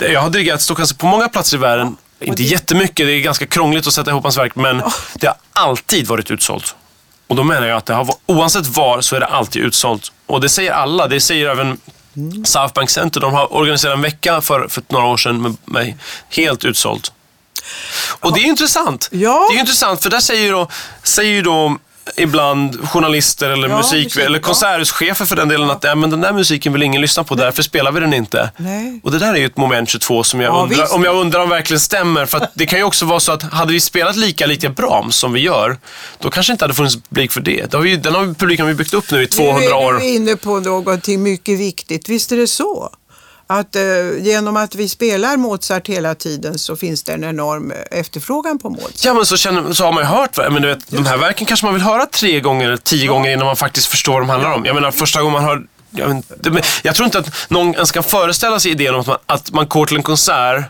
jag 0.00 0.20
har 0.20 0.30
dirigerat 0.30 0.62
Stockhausen 0.62 0.96
på 0.96 1.06
många 1.06 1.28
platser 1.28 1.56
i 1.56 1.60
världen. 1.60 1.96
Inte 2.20 2.42
det- 2.42 2.48
jättemycket, 2.48 3.06
det 3.06 3.12
är 3.12 3.20
ganska 3.20 3.46
krångligt 3.46 3.86
att 3.86 3.92
sätta 3.92 4.10
ihop 4.10 4.22
hans 4.22 4.38
verk, 4.38 4.56
men 4.56 4.82
det 5.14 5.26
har 5.26 5.36
alltid 5.52 6.06
varit 6.06 6.30
utsålt. 6.30 6.74
Och 7.26 7.36
då 7.36 7.44
menar 7.44 7.66
jag 7.66 7.76
att 7.76 7.86
det 7.86 7.94
har, 7.94 8.14
oavsett 8.26 8.66
var 8.66 9.00
så 9.00 9.16
är 9.16 9.20
det 9.20 9.26
alltid 9.26 9.62
utsålt. 9.62 10.12
Och 10.26 10.40
det 10.40 10.48
säger 10.48 10.72
alla, 10.72 11.06
det 11.08 11.20
säger 11.20 11.48
även 11.48 11.78
Mm. 12.16 12.44
South 12.44 12.74
Bank 12.74 12.90
Center. 12.90 13.20
De 13.20 13.32
har 13.34 13.52
organiserat 13.54 13.94
en 13.96 14.02
vecka 14.02 14.40
för, 14.40 14.68
för 14.68 14.82
några 14.88 15.06
år 15.06 15.16
sedan 15.16 15.42
med 15.42 15.56
mig. 15.64 15.96
Helt 16.30 16.64
utsålt. 16.64 17.12
Och 18.20 18.34
det 18.34 18.40
är 18.40 18.44
intressant. 18.44 19.08
Ja. 19.12 19.48
Det 19.50 19.56
är 19.56 19.60
intressant 19.60 20.02
för 20.02 20.10
där 20.10 20.20
säger 20.20 20.42
ju 20.42 20.50
då, 20.50 20.68
säger 21.02 21.30
ju 21.32 21.42
då 21.42 21.76
ibland 22.16 22.88
journalister 22.88 23.50
eller 23.50 23.68
Ja, 23.68 23.76
musik, 23.76 24.04
musik, 24.04 24.24
eller 24.24 24.38
konserthuschefer 24.38 25.24
för 25.24 25.36
den 25.36 25.48
delen 25.48 25.70
att 25.70 25.84
ja, 25.84 25.94
men 25.94 26.10
den 26.10 26.20
där 26.20 26.32
musiken 26.32 26.72
vill 26.72 26.82
ingen 26.82 27.00
lyssna 27.00 27.24
på, 27.24 27.34
därför 27.34 27.62
spelar 27.62 27.92
vi 27.92 28.00
den 28.00 28.14
inte. 28.14 28.50
Nej. 28.56 29.00
Och 29.02 29.10
det 29.12 29.18
där 29.18 29.32
är 29.34 29.36
ju 29.38 29.46
ett 29.46 29.56
moment 29.56 29.88
22 29.88 30.24
som 30.24 30.40
jag, 30.40 30.54
Ja, 30.54 30.62
undrar, 30.62 30.76
visst. 30.82 30.92
om 30.94 31.04
jag 31.04 31.16
undrar 31.16 31.40
om 31.40 31.48
verkligen 31.48 31.80
stämmer. 31.80 32.26
För 32.26 32.48
det 32.54 32.66
kan 32.66 32.78
ju 32.78 32.84
också 32.84 33.04
vara 33.04 33.20
så 33.20 33.32
att 33.32 33.42
hade 33.42 33.72
vi 33.72 33.80
spelat 33.80 34.16
lika 34.16 34.46
lite 34.46 34.68
Brahms 34.68 35.16
som 35.16 35.32
vi 35.32 35.40
gör, 35.40 35.76
då 36.18 36.30
kanske 36.30 36.52
inte 36.52 36.64
hade 36.64 36.74
funnits 36.74 36.96
publik 37.08 37.32
för 37.32 37.40
det. 37.40 37.70
det 37.70 37.76
har 37.76 37.82
vi, 37.84 37.96
den 37.96 38.14
har 38.14 38.22
vi, 38.24 38.34
publiken 38.34 38.66
vi 38.66 38.74
byggt 38.74 38.94
upp 38.94 39.10
nu 39.10 39.22
i 39.22 39.26
200 39.26 39.58
Nu 39.60 39.66
är 39.66 39.74
år. 39.74 39.92
du 39.92 40.04
inne 40.08 40.36
på 40.36 40.60
någonting 40.60 41.22
mycket 41.22 41.58
viktigt. 41.60 42.08
Visst 42.08 42.32
är 42.32 42.36
det 42.36 42.46
så? 42.48 42.90
Att 43.46 43.76
eh, 43.76 43.82
genom 44.18 44.56
att 44.56 44.74
vi 44.74 44.88
spelar 44.88 45.36
Mozart 45.36 45.88
hela 45.88 46.14
tiden 46.14 46.58
så 46.58 46.76
finns 46.76 47.02
det 47.02 47.12
en 47.12 47.24
enorm 47.24 47.70
eh, 47.70 47.98
efterfrågan 47.98 48.58
på 48.58 48.70
Mozart. 48.70 49.04
Ja 49.04 49.14
men 49.14 49.26
så, 49.26 49.36
känner, 49.36 49.72
så 49.72 49.84
har 49.84 49.92
man 49.92 50.02
ju 50.02 50.08
hört, 50.08 50.36
men 50.36 50.62
du 50.62 50.68
vet, 50.68 50.90
de 50.90 51.06
här 51.06 51.16
verken 51.16 51.46
kanske 51.46 51.66
man 51.66 51.74
vill 51.74 51.82
höra 51.82 52.06
tre 52.06 52.40
gånger, 52.40 52.66
eller 52.66 52.76
tio 52.76 53.06
gånger 53.06 53.32
innan 53.32 53.46
man 53.46 53.56
faktiskt 53.56 53.86
förstår 53.86 54.12
vad 54.12 54.22
de 54.22 54.28
handlar 54.28 54.52
om. 54.52 54.64
Jag 54.64 54.74
menar 54.74 54.90
första 54.90 55.22
gången 55.22 55.32
man 55.32 55.44
hör 55.44 55.62
jag, 55.90 56.22
men 56.42 56.62
jag 56.82 56.94
tror 56.94 57.04
inte 57.04 57.18
att 57.18 57.50
någon 57.50 57.74
ens 57.74 57.92
kan 57.92 58.02
föreställa 58.02 58.60
sig 58.60 58.70
idén 58.70 58.94
om 58.94 59.00
att 59.00 59.06
man, 59.06 59.18
att 59.26 59.52
man 59.52 59.68
går 59.68 59.86
till 59.86 59.96
en 59.96 60.02
konsert 60.02 60.64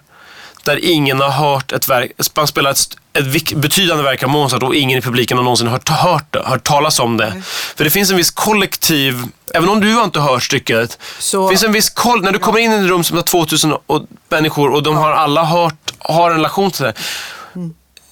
där 0.64 0.84
ingen 0.84 1.20
har 1.20 1.30
hört 1.30 1.72
ett 1.72 1.88
verk, 1.88 2.12
man 2.36 2.46
spelar 2.46 2.70
ett, 2.70 2.78
ett 3.18 3.52
betydande 3.56 4.02
verk 4.04 4.22
av 4.22 4.28
Mozart 4.28 4.62
och 4.62 4.74
ingen 4.74 4.98
i 4.98 5.02
publiken 5.02 5.36
har 5.36 5.44
någonsin 5.44 5.66
hört, 5.66 5.88
hört 5.88 6.32
det, 6.32 6.42
hört 6.44 6.64
talas 6.64 6.98
om 7.00 7.16
det. 7.16 7.42
För 7.76 7.84
det 7.84 7.90
finns 7.90 8.10
en 8.10 8.16
viss 8.16 8.30
kollektiv, 8.30 9.22
även 9.54 9.68
om 9.68 9.80
du 9.80 10.02
inte 10.02 10.20
har 10.20 10.32
hört 10.32 10.42
stycket, 10.42 10.98
Så- 11.18 11.48
finns 11.48 11.62
en 11.62 11.72
viss 11.72 11.90
koll, 11.90 12.22
när 12.22 12.32
du 12.32 12.38
kommer 12.38 12.58
in 12.58 12.72
i 12.72 12.74
ett 12.74 12.88
rum 12.88 13.04
som 13.04 13.16
har 13.16 13.24
2000 13.24 13.72
och, 13.86 14.02
människor 14.28 14.70
och 14.72 14.82
de 14.82 14.96
har 14.96 15.12
alla 15.12 15.44
hört, 15.44 15.92
har 15.98 16.30
en 16.30 16.36
relation 16.36 16.70
till 16.70 16.84
det 16.84 16.94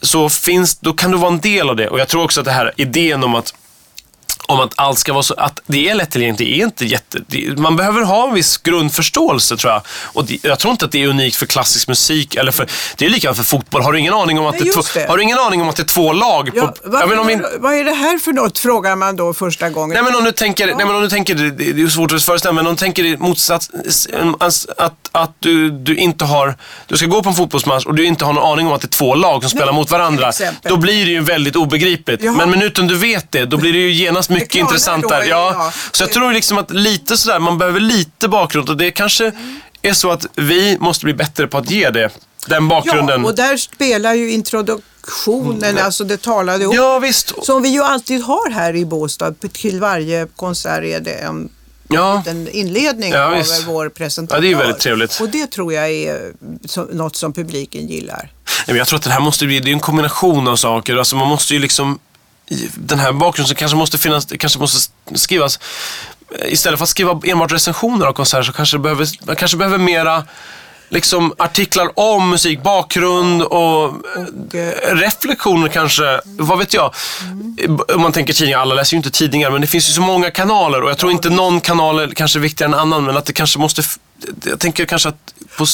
så 0.00 0.28
finns, 0.28 0.78
då 0.78 0.92
kan 0.92 1.10
du 1.10 1.16
vara 1.18 1.32
en 1.32 1.40
del 1.40 1.70
av 1.70 1.76
det. 1.76 1.88
Och 1.88 2.00
jag 2.00 2.08
tror 2.08 2.24
också 2.24 2.40
att 2.40 2.44
det 2.46 2.52
här 2.52 2.72
idén 2.76 3.24
om 3.24 3.34
att 3.34 3.54
om 4.46 4.60
att 4.60 4.72
allt 4.76 4.98
ska 4.98 5.12
vara 5.12 5.22
så, 5.22 5.34
att 5.34 5.60
det 5.66 5.88
är 5.88 5.94
lättillgängligt, 5.94 6.38
det 6.38 6.60
är 6.60 6.64
inte 6.64 6.84
jätte... 6.84 7.18
Det, 7.26 7.58
man 7.58 7.76
behöver 7.76 8.02
ha 8.02 8.28
en 8.28 8.34
viss 8.34 8.56
grundförståelse 8.56 9.56
tror 9.56 9.72
jag. 9.72 9.82
Och 10.04 10.24
det, 10.24 10.38
jag 10.42 10.58
tror 10.58 10.72
inte 10.72 10.84
att 10.84 10.92
det 10.92 11.02
är 11.02 11.08
unikt 11.08 11.36
för 11.36 11.46
klassisk 11.46 11.88
musik, 11.88 12.34
eller 12.34 12.52
för, 12.52 12.66
det 12.96 13.06
är 13.06 13.10
likadant 13.10 13.36
för 13.36 13.44
fotboll. 13.44 13.82
Har 13.82 13.92
du 13.92 13.98
ingen 13.98 14.14
aning 14.14 14.38
om 14.38 14.46
att, 14.46 14.54
Nej, 14.54 14.64
det, 14.64 14.72
två, 14.72 14.82
det. 14.94 15.08
har 15.08 15.16
du 15.16 15.22
ingen 15.22 15.38
aning 15.38 15.62
om 15.62 15.68
att 15.68 15.76
det 15.76 15.82
är 15.82 15.84
två 15.84 16.12
lag? 16.12 16.50
På, 16.54 16.56
Ja, 16.56 16.74
ja, 17.00 17.06
men 17.06 17.18
om 17.18 17.26
vi, 17.26 17.34
vad, 17.36 17.60
vad 17.60 17.74
är 17.74 17.84
det 17.84 17.94
här 17.94 18.18
för 18.18 18.32
något, 18.32 18.58
frågar 18.58 18.96
man 18.96 19.16
då 19.16 19.34
första 19.34 19.70
gången. 19.70 19.94
Nej 19.94 20.02
men 20.02 20.16
om 20.16 20.24
du 20.24 20.32
tänker, 20.32 20.66
nej, 20.66 20.86
men 20.86 20.94
om 20.94 21.02
du 21.02 21.08
tänker 21.08 21.34
det, 21.34 21.50
det 21.50 21.82
är 21.82 21.86
svårt 21.86 22.12
att 22.12 22.22
föreställa 22.22 22.52
men 22.52 22.66
om 22.66 22.74
du 22.74 22.78
tänker 22.78 23.16
motsats, 23.16 23.70
att, 24.76 25.10
att, 25.12 25.30
du, 25.38 25.70
du 25.70 25.96
inte 25.96 26.24
har, 26.24 26.54
du 26.86 26.96
ska 26.96 27.06
gå 27.06 27.22
på 27.22 27.28
en 27.28 27.34
fotbollsmatch 27.34 27.86
och 27.86 27.94
du 27.94 28.04
inte 28.04 28.24
har 28.24 28.32
någon 28.32 28.52
aning 28.52 28.66
om 28.66 28.72
att 28.72 28.80
det 28.80 28.86
är 28.86 28.98
två 28.98 29.14
lag 29.14 29.42
som 29.42 29.50
spelar 29.50 29.72
mot 29.72 29.90
varandra. 29.90 30.32
Då 30.62 30.76
blir 30.76 31.04
det 31.04 31.10
ju 31.10 31.20
väldigt 31.20 31.56
obegripligt. 31.56 32.22
Jaha. 32.22 32.34
Men 32.34 32.50
minuten 32.50 32.86
du 32.86 32.94
vet 32.94 33.32
det, 33.32 33.44
då 33.44 33.56
blir 33.56 33.72
det 33.72 33.78
ju 33.78 33.92
genast 33.92 34.30
mycket 34.30 34.41
klarnar 34.46 34.68
intressant 34.68 35.08
där. 35.08 35.22
Ja. 35.22 35.52
ja. 35.58 35.72
Så 35.92 36.02
jag 36.02 36.12
tror 36.12 36.32
liksom 36.32 36.58
att 36.58 36.70
lite 36.70 37.16
sådär, 37.16 37.38
man 37.38 37.58
behöver 37.58 37.80
lite 37.80 38.28
bakgrund 38.28 38.68
och 38.68 38.76
det 38.76 38.90
kanske 38.90 39.32
är 39.82 39.92
så 39.92 40.10
att 40.10 40.26
vi 40.34 40.76
måste 40.80 41.04
bli 41.04 41.14
bättre 41.14 41.46
på 41.46 41.58
att 41.58 41.70
ge 41.70 41.90
det, 41.90 42.10
den 42.46 42.68
bakgrunden. 42.68 43.20
Ja, 43.22 43.28
och 43.28 43.36
där 43.36 43.56
spelar 43.56 44.14
ju 44.14 44.30
introduktionen, 44.32 45.78
alltså 45.78 46.04
det 46.04 46.22
talade 46.22 46.66
ord, 46.66 46.74
Ja, 46.74 46.98
visst. 46.98 47.32
som 47.44 47.62
vi 47.62 47.68
ju 47.68 47.82
alltid 47.82 48.22
har 48.22 48.50
här 48.50 48.76
i 48.76 48.84
Båstad. 48.84 49.34
Till 49.52 49.80
varje 49.80 50.26
konsert 50.36 50.84
är 50.84 51.00
det 51.00 51.12
en 51.14 51.48
Ja. 51.88 52.22
en 52.26 52.48
inledning 52.48 53.12
Ja, 53.12 53.24
av 53.24 53.32
visst. 53.36 53.66
vår 53.66 53.88
presentatör. 53.88 54.36
Ja, 54.36 54.40
det 54.48 54.52
är 54.52 54.56
väldigt 54.58 54.78
trevligt. 54.78 55.20
Och 55.20 55.28
det 55.28 55.46
tror 55.50 55.72
jag 55.72 55.90
är 55.90 56.32
något 56.92 57.16
som 57.16 57.32
publiken 57.32 57.86
gillar. 57.88 58.30
Jag 58.66 58.86
tror 58.86 58.96
att 58.98 59.02
det 59.02 59.10
här 59.10 59.20
måste 59.20 59.46
bli, 59.46 59.60
det 59.60 59.70
är 59.70 59.72
en 59.72 59.80
kombination 59.80 60.48
av 60.48 60.56
saker. 60.56 60.96
Alltså 60.96 61.16
man 61.16 61.28
måste 61.28 61.54
ju 61.54 61.60
liksom, 61.60 61.98
den 62.74 62.98
här 62.98 63.12
bakgrunden 63.12 63.56
kanske 63.56 63.76
måste 63.76 63.98
finnas, 63.98 64.26
kanske 64.38 64.58
måste 64.58 64.90
skrivas, 65.14 65.58
eh, 66.38 66.52
istället 66.52 66.78
för 66.78 66.84
att 66.84 66.88
skriva 66.88 67.20
enbart 67.24 67.52
recensioner 67.52 68.06
av 68.06 68.12
konserter 68.12 68.42
så 68.42 68.52
kanske 68.52 68.76
det 68.76 68.80
behöver, 68.80 69.08
man 69.26 69.36
kanske 69.36 69.56
behöver 69.56 69.78
mera 69.78 70.24
liksom 70.88 71.34
artiklar 71.38 71.90
om 71.98 72.30
musik, 72.30 72.62
bakgrund 72.62 73.42
och 73.42 73.88
eh, 74.54 74.94
reflektioner 74.94 75.68
kanske, 75.68 76.20
vad 76.24 76.58
vet 76.58 76.74
jag. 76.74 76.94
Om 77.94 78.02
man 78.02 78.12
tänker 78.12 78.32
tidningar, 78.32 78.58
alla 78.58 78.74
läser 78.74 78.94
ju 78.94 78.96
inte 78.96 79.10
tidningar 79.10 79.50
men 79.50 79.60
det 79.60 79.66
finns 79.66 79.88
ju 79.88 79.92
så 79.92 80.00
många 80.00 80.30
kanaler 80.30 80.82
och 80.82 80.90
jag 80.90 80.98
tror 80.98 81.12
inte 81.12 81.30
någon 81.30 81.60
kanal 81.60 81.98
är 81.98 82.08
kanske 82.08 82.38
viktigare 82.38 82.72
än 82.72 82.78
annan 82.78 83.04
men 83.04 83.16
att 83.16 83.24
det 83.24 83.32
kanske 83.32 83.58
måste, 83.58 83.82
jag 84.44 84.60
tänker 84.60 84.84
kanske 84.84 85.08
att 85.08 85.34
på, 85.58 85.66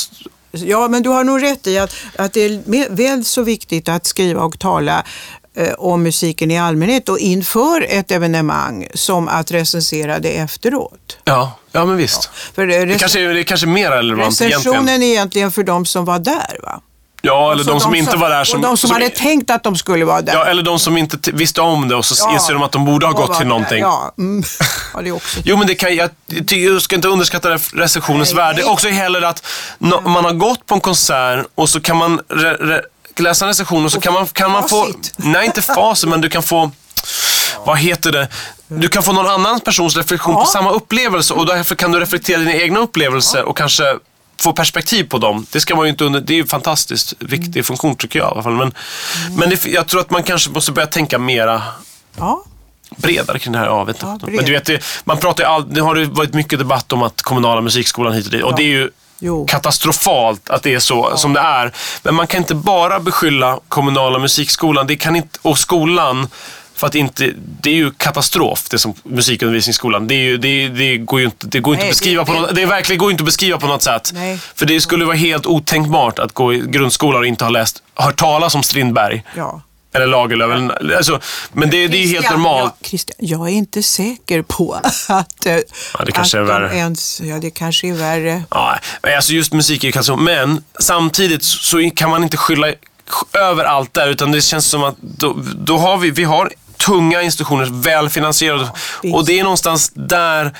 Ja, 0.51 0.88
men 0.88 1.03
du 1.03 1.09
har 1.09 1.25
nog 1.25 1.43
rätt 1.43 1.67
i 1.67 1.79
att, 1.79 1.95
att 2.17 2.33
det 2.33 2.41
är 2.41 2.97
väl 2.97 3.25
så 3.25 3.43
viktigt 3.43 3.88
att 3.88 4.07
skriva 4.07 4.43
och 4.43 4.59
tala 4.59 4.99
eh, 4.99 5.05
om 5.79 6.03
musiken 6.03 6.51
i 6.51 6.59
allmänhet 6.59 7.09
och 7.09 7.18
inför 7.18 7.87
ett 7.88 8.11
evenemang 8.11 8.87
som 8.94 9.29
att 9.29 9.51
recensera 9.51 10.18
det 10.18 10.37
efteråt. 10.37 11.16
ja, 11.25 11.59
ja 11.73 11.85
men 11.85 11.97
visst. 11.97 12.31
För 12.55 12.62
eh, 12.62 12.68
Det 12.68 12.87
rec- 12.87 12.99
kanske, 12.99 13.21
är- 13.21 13.35
det 13.35 13.40
är 13.40 13.44
kanske 13.44 13.66
mer 13.66 13.90
relevant 13.90 14.21
egentligen. 14.40 14.53
recensionen 14.53 15.03
är 15.03 15.07
egentligen 15.07 15.53
för 15.53 15.62
de 15.62 15.87
som 15.87 16.05
var 16.05 16.18
där. 16.18 16.59
Va? 16.62 16.81
Ja, 17.23 17.53
eller 17.53 17.64
Så 17.64 17.71
de 17.71 17.81
som 17.81 17.94
inte 17.94 18.16
var 18.16 18.31
där. 18.31 18.44
Som, 18.44 18.61
och 18.61 18.66
de 18.66 18.77
som, 18.77 18.90
hade 18.90 19.09
tänkt 19.11 19.51
att 19.51 19.62
de 19.62 19.77
skulle 19.77 20.05
vara 20.05 20.21
där. 20.23 20.33
Ja, 20.35 20.44
eller 20.44 20.62
de 20.62 20.79
som 20.79 20.97
inte 20.97 21.33
visste 21.33 21.61
om 21.61 21.88
det 21.88 21.94
och 21.94 22.05
så 22.05 22.14
Ja. 22.29 22.35
inser 22.35 22.53
de 22.55 22.62
att 22.62 22.73
de 22.73 22.85
borde 22.85 23.07
ha 23.07 23.12
gått 23.12 23.38
till 23.38 23.47
någonting. 23.47 23.81
Ja, 23.81 24.14
mm. 24.18 24.42
ja, 24.94 25.01
det 25.03 25.09
är 25.09 25.12
också. 25.12 25.40
Jo, 25.44 25.57
men 25.57 25.66
det 25.66 25.75
kan, 25.75 25.97
jag, 25.97 26.11
jag 26.51 26.83
ska 26.83 26.97
inte 26.97 27.09
underskatta 27.09 27.49
re- 27.55 27.77
recensionens 27.77 28.29
Nej, 28.35 28.37
värde. 28.44 28.62
nej. 28.62 28.71
Också 28.73 28.88
heller 28.88 29.23
att 29.23 29.47
nå- 29.79 30.01
man 30.01 30.25
har 30.25 30.33
gått 30.33 30.66
på 30.66 30.75
en 30.75 30.81
konsert 30.81 31.47
och 31.55 31.68
så 31.68 31.81
kan 31.81 31.97
man 31.97 32.21
re, 32.29 32.53
re, 32.55 32.81
läsa 33.22 33.44
en 33.44 33.48
recension 33.48 33.85
och 33.85 33.92
så 33.92 33.98
Och 33.98 34.04
kan 34.04 34.12
man, 34.12 34.26
kan 34.26 34.50
man 34.50 34.68
få... 34.68 34.88
Nej, 35.16 35.46
inte 35.46 35.62
facit, 35.62 36.09
men 36.09 36.20
du 36.20 36.28
kan 36.28 36.42
få... 36.42 36.70
Vad 37.66 37.78
heter 37.78 38.12
det? 38.12 38.28
Du 38.68 38.88
kan 38.88 39.02
få 39.02 39.12
någon 39.12 39.26
annan 39.26 39.61
persons 39.61 39.96
reflektion 39.96 40.35
Ja. 40.35 40.40
på 40.40 40.46
samma 40.46 40.70
upplevelse 40.70 41.35
och 41.35 41.46
därför 41.46 41.74
kan 41.74 41.92
du 41.92 42.00
reflektera 42.00 42.38
dina 42.38 42.52
egna 42.54 42.81
upplevelser 42.81 43.42
och 43.44 43.57
kanske 43.57 43.85
få 44.40 44.52
perspektiv 44.52 45.04
på 45.04 45.18
dem. 45.18 45.46
Det 45.52 45.61
ska 45.61 45.76
man 45.76 45.85
ju 45.85 45.90
inte 45.90 46.04
under, 46.04 46.20
det 46.20 46.33
är 46.33 46.35
ju 46.35 46.40
en 46.42 46.48
fantastiskt 46.48 47.14
viktig 47.18 47.66
funktion 47.66 47.96
tycker 47.96 48.18
jag 48.18 48.28
i 48.28 48.31
alla 48.33 48.42
fall. 48.42 48.52
Men, 48.52 48.72
men 49.37 49.50
det, 49.50 49.64
jag 49.64 49.87
tror 49.87 50.00
att 50.00 50.11
man 50.11 50.22
kanske 50.22 50.50
måste 50.50 50.72
börja 50.72 50.87
tänka 50.87 51.18
mera 51.18 51.62
Ja. 52.16 52.44
bredare 52.96 53.38
kring 53.38 53.52
det 53.52 53.59
här. 53.59 53.66
Ja, 53.66 53.85
vet 53.85 54.02
Ja. 54.02 54.18
Men 54.22 54.44
du 54.44 54.52
vet, 54.52 54.64
det, 54.64 54.85
man 55.04 55.18
pratar 55.18 55.44
ju 55.44 55.50
all, 55.50 55.74
det 55.74 55.81
har 55.81 55.94
det 55.94 56.04
varit 56.04 56.35
mycket 56.35 56.59
debatt 56.59 56.92
om 56.92 57.02
att 57.02 57.22
kommunala 57.22 57.61
musikskolan 57.61 58.12
hit 58.12 58.26
och 58.26 58.33
dit. 58.33 58.42
Och 58.42 58.57
det 58.57 58.62
är 58.62 58.66
ju 58.66 58.90
Jo. 59.20 59.46
katastrofalt 59.46 60.50
att 60.50 60.62
det 60.62 60.74
är 60.74 60.78
så 60.78 61.16
som 61.16 61.33
det 61.33 61.40
är. 61.40 61.72
Men 62.02 62.14
man 62.14 62.26
kan 62.26 62.38
inte 62.40 62.54
bara 62.54 63.00
beskylla 63.00 63.61
kommunala 63.68 64.18
musikskolan 64.18 64.87
det 64.87 64.96
kan 64.96 65.16
inte, 65.16 65.38
och 65.42 65.59
skolan 65.59 66.28
för 66.74 66.87
att 66.87 66.94
inte, 66.94 67.33
det 67.61 67.70
är 67.70 67.74
ju 67.74 67.90
katastrof 67.90 68.68
det 68.70 68.78
som 68.78 68.94
musikundervisningsskolan. 69.04 70.07
Det, 70.09 70.14
är 70.14 70.18
ju, 70.22 70.37
det, 70.38 70.68
det 70.68 70.96
går 70.98 71.20
ju 71.20 71.26
inte, 71.26 71.46
det 71.46 71.61
går 71.61 71.74
inte 71.74 71.83
Nej, 71.85 71.90
att 71.90 71.94
beskriva 71.96 72.22
det- 72.24 72.33
på 72.33 72.40
något, 72.40 72.54
det 72.54 72.62
är 72.62 72.66
verkligen 72.66 72.98
går 72.98 73.11
inte 73.11 73.20
att 73.22 73.26
beskriva 73.26 73.59
på 73.59 73.66
något 73.66 73.83
sätt. 73.83 74.11
Nej. 74.14 74.38
För 74.54 74.66
det 74.66 74.81
skulle 74.81 75.04
vara 75.04 75.16
helt 75.16 75.46
otänkbart 75.46 76.18
att 76.18 76.33
gå 76.33 76.54
i 76.54 76.59
grundskolan 76.66 77.20
och 77.20 77.26
inte 77.26 77.44
ha 77.44 77.50
läst, 77.50 77.83
hört 77.94 78.16
talas 78.16 78.54
om 78.54 78.62
Strindberg. 78.62 79.22
ja. 79.37 79.61
Eller 79.92 80.07
Lagerlöf. 80.07 80.70
Alltså, 80.96 81.20
men 81.53 81.70
det, 81.70 81.88
det 81.88 81.96
är 81.98 82.07
helt 82.07 82.31
normalt. 82.31 82.74
Ja, 82.81 82.88
Christian, 82.88 83.16
jag 83.20 83.48
är 83.48 83.53
inte 83.53 83.83
säker 83.83 84.42
på 84.42 84.72
att, 85.09 85.46
Ja, 85.46 86.05
det 86.07 86.12
kanske 86.12 86.38
att 86.40 86.48
är 86.48 86.53
de 86.53 86.62
värre. 86.62 86.77
ens... 86.77 87.20
Ja, 87.20 87.38
det 87.38 87.51
kanske 87.51 87.88
är 87.88 87.92
värre. 87.92 88.42
Ja, 88.51 88.79
men 89.03 89.16
alltså 89.16 89.33
just 89.33 89.53
musik 89.53 89.85
är 89.85 89.90
katastrof. 89.90 90.20
Men 90.20 90.64
samtidigt 90.81 91.44
så 91.44 91.90
kan 91.96 92.11
man 92.11 92.22
inte 92.22 92.37
skylla 92.37 92.66
över 93.33 93.64
allt 93.64 93.94
där 93.94 94.09
utan 94.09 94.33
det 94.33 94.40
känns 94.42 94.66
som 94.66 94.85
att 94.85 94.96
då, 95.01 95.37
då 95.57 95.79
har 95.79 95.96
vi, 95.96 96.11
vi 96.11 96.24
har 96.24 96.53
tunga 96.87 97.22
institutioner, 97.22 97.68
välfinansierade 97.70 98.68
visst. 99.03 99.14
och 99.16 99.27
det 99.27 99.38
är 99.38 99.42
någonstans 99.42 99.92
där 99.94 100.55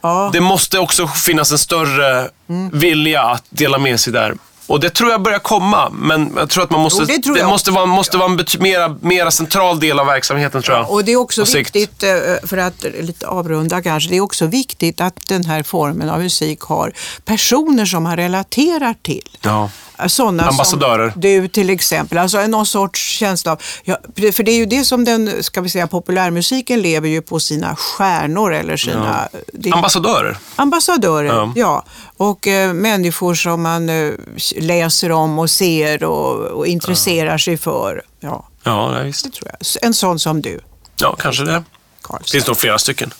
Ja. 0.00 0.30
det 0.32 0.40
måste 0.40 0.78
också 0.78 1.08
finnas 1.08 1.52
en 1.52 1.58
större 1.58 2.28
vilja 2.72 3.22
att 3.22 3.44
dela 3.50 3.78
med 3.78 4.00
sig 4.00 4.12
där. 4.12 4.34
Och 4.68 4.80
det 4.80 4.90
tror 4.90 5.10
jag 5.10 5.22
börjar 5.22 5.38
komma, 5.38 5.90
men 5.90 6.32
jag 6.36 6.50
tror 6.50 6.64
att 6.64 6.70
man 6.70 6.80
måste, 6.80 7.06
Jo, 7.08 7.34
det 7.34 7.40
jag 7.40 7.48
måste 7.48 7.70
vara, 7.70 7.86
måste 7.86 8.16
vara 8.18 8.30
en 8.30 8.46
mera, 8.60 8.96
mera 9.00 9.30
central 9.30 9.80
del 9.80 9.98
av 9.98 10.06
verksamheten 10.06 10.62
tror 10.62 10.76
jag. 10.76 10.90
Och 10.90 11.04
det 11.04 11.12
är 11.12 11.16
också 11.16 11.44
viktigt, 11.44 12.02
eh, 12.02 12.10
för 12.42 12.56
att 12.56 12.84
lite 13.00 13.26
avrunda 13.26 13.82
kanske, 13.82 14.10
det 14.10 14.16
är 14.16 14.20
också 14.20 14.46
viktigt 14.46 15.00
att 15.00 15.14
den 15.28 15.44
här 15.44 15.62
formen 15.62 16.10
av 16.10 16.20
musik 16.20 16.60
har 16.60 16.92
personer 17.24 17.84
som 17.84 18.02
man 18.02 18.16
relaterar 18.16 18.94
till. 19.02 19.28
Ja. 19.40 19.70
Sådana 20.06 20.42
Ambassadörer. 20.48 21.10
som 21.10 21.20
du 21.20 21.48
till 21.48 21.70
exempel, 21.70 22.18
alltså 22.18 22.46
någon 22.46 22.66
sorts 22.66 23.00
känsla 23.00 23.52
av, 23.52 23.62
ja, 23.84 23.98
för 24.32 24.42
det 24.42 24.52
är 24.52 24.56
ju 24.56 24.66
det 24.66 24.84
som 24.84 25.04
den, 25.04 25.42
ska 25.42 25.60
vi 25.60 25.68
säga, 25.68 25.86
populärmusiken 25.86 26.80
lever 26.82 27.08
ju 27.08 27.22
på 27.22 27.40
sina 27.40 27.76
stjärnor 27.76 28.52
eller 28.54 28.76
sina... 28.76 29.28
det- 29.52 29.72
Ambassadörer. 29.72 30.36
Ambassadörer, 30.56 31.24
Ja. 31.28 31.52
ja. 31.56 31.84
Och 32.16 32.46
eh, 32.46 32.72
människor 32.72 33.34
som 33.34 33.62
man 33.62 33.88
eh, 33.88 34.12
läser 34.56 35.12
om 35.12 35.38
och 35.38 35.50
ser 35.50 36.04
och, 36.04 36.34
och 36.36 36.66
intresserar 36.66 37.38
sig 37.38 37.56
för. 37.56 38.02
Ja, 38.20 38.48
Ja, 38.62 38.90
nej, 38.90 39.04
visst. 39.04 39.24
det 39.24 39.30
tror 39.30 39.50
jag. 39.50 39.84
En 39.86 39.94
sån 39.94 40.18
som 40.18 40.42
du, 40.42 40.60
Ja, 40.96 41.16
kanske 41.18 41.44
det. 41.44 41.64
Karlsson. 42.02 42.24
finns 42.32 42.46
nog 42.46 42.56
flera 42.56 42.78
stycken. 42.78 43.14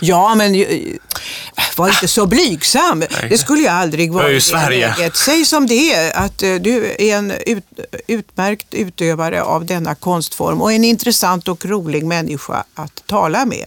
Ja, 0.00 0.34
men 0.34 0.54
var 1.78 1.88
inte 1.88 2.08
så 2.08 2.26
blygsam. 2.26 3.04
Det 3.28 3.38
skulle 3.38 3.62
jag 3.62 3.74
aldrig 3.74 4.12
vara. 4.12 4.30
i 4.30 4.40
Sverige. 4.40 4.94
läget. 4.98 5.16
Säg 5.16 5.44
som 5.44 5.66
det 5.66 5.94
är, 5.94 6.16
att 6.16 6.42
eh, 6.42 6.54
du 6.54 6.94
är 6.98 7.16
en 7.16 7.32
ut, 7.46 7.64
utmärkt 8.06 8.74
utövare 8.74 9.42
av 9.42 9.66
denna 9.66 9.94
konstform 9.94 10.62
och 10.62 10.72
en 10.72 10.84
intressant 10.84 11.48
och 11.48 11.64
rolig 11.64 12.06
människa 12.06 12.64
att 12.74 13.02
tala 13.06 13.44
med. 13.44 13.66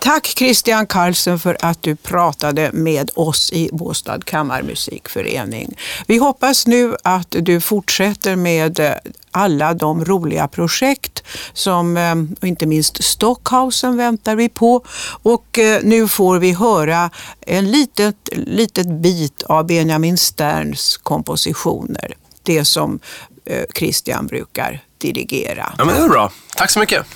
Tack 0.00 0.26
Christian 0.26 0.86
Carlsen 0.86 1.38
för 1.38 1.56
att 1.60 1.82
du 1.82 1.96
pratade 1.96 2.70
med 2.72 3.10
oss 3.14 3.52
i 3.52 3.68
Båstad 3.72 4.18
kammarmusikförening. 4.24 5.76
Vi 6.06 6.18
hoppas 6.18 6.66
nu 6.66 6.96
att 7.04 7.30
du 7.38 7.60
fortsätter 7.60 8.36
med 8.36 8.80
eh, 8.80 8.92
alla 9.30 9.74
de 9.74 10.04
roliga 10.04 10.48
projekt 10.48 11.22
som, 11.52 11.96
eh, 11.96 12.14
och 12.40 12.46
inte 12.46 12.66
minst 12.66 13.04
Stockhausen 13.04 13.96
väntar 13.96 14.36
vi 14.36 14.48
på. 14.48 14.84
Och 15.22 15.58
eh, 15.58 15.80
nu 15.82 16.08
får 16.08 16.38
vi 16.38 16.52
höra 16.52 17.10
en 17.40 17.70
litet, 17.70 18.16
litet 18.32 18.86
bit 18.86 19.42
av 19.42 19.66
Benjamin 19.66 20.18
Sterns 20.18 20.96
kompositioner. 20.96 22.14
Det 22.42 22.64
som 22.64 23.00
eh, 23.44 23.64
Christian 23.74 24.26
brukar 24.26 24.84
dirigera. 24.98 25.72
Ja, 25.78 25.84
men 25.84 25.94
det 25.94 26.00
är 26.00 26.08
bra. 26.08 26.32
Tack 26.56 26.70
så 26.70 26.78
mycket. 26.78 27.06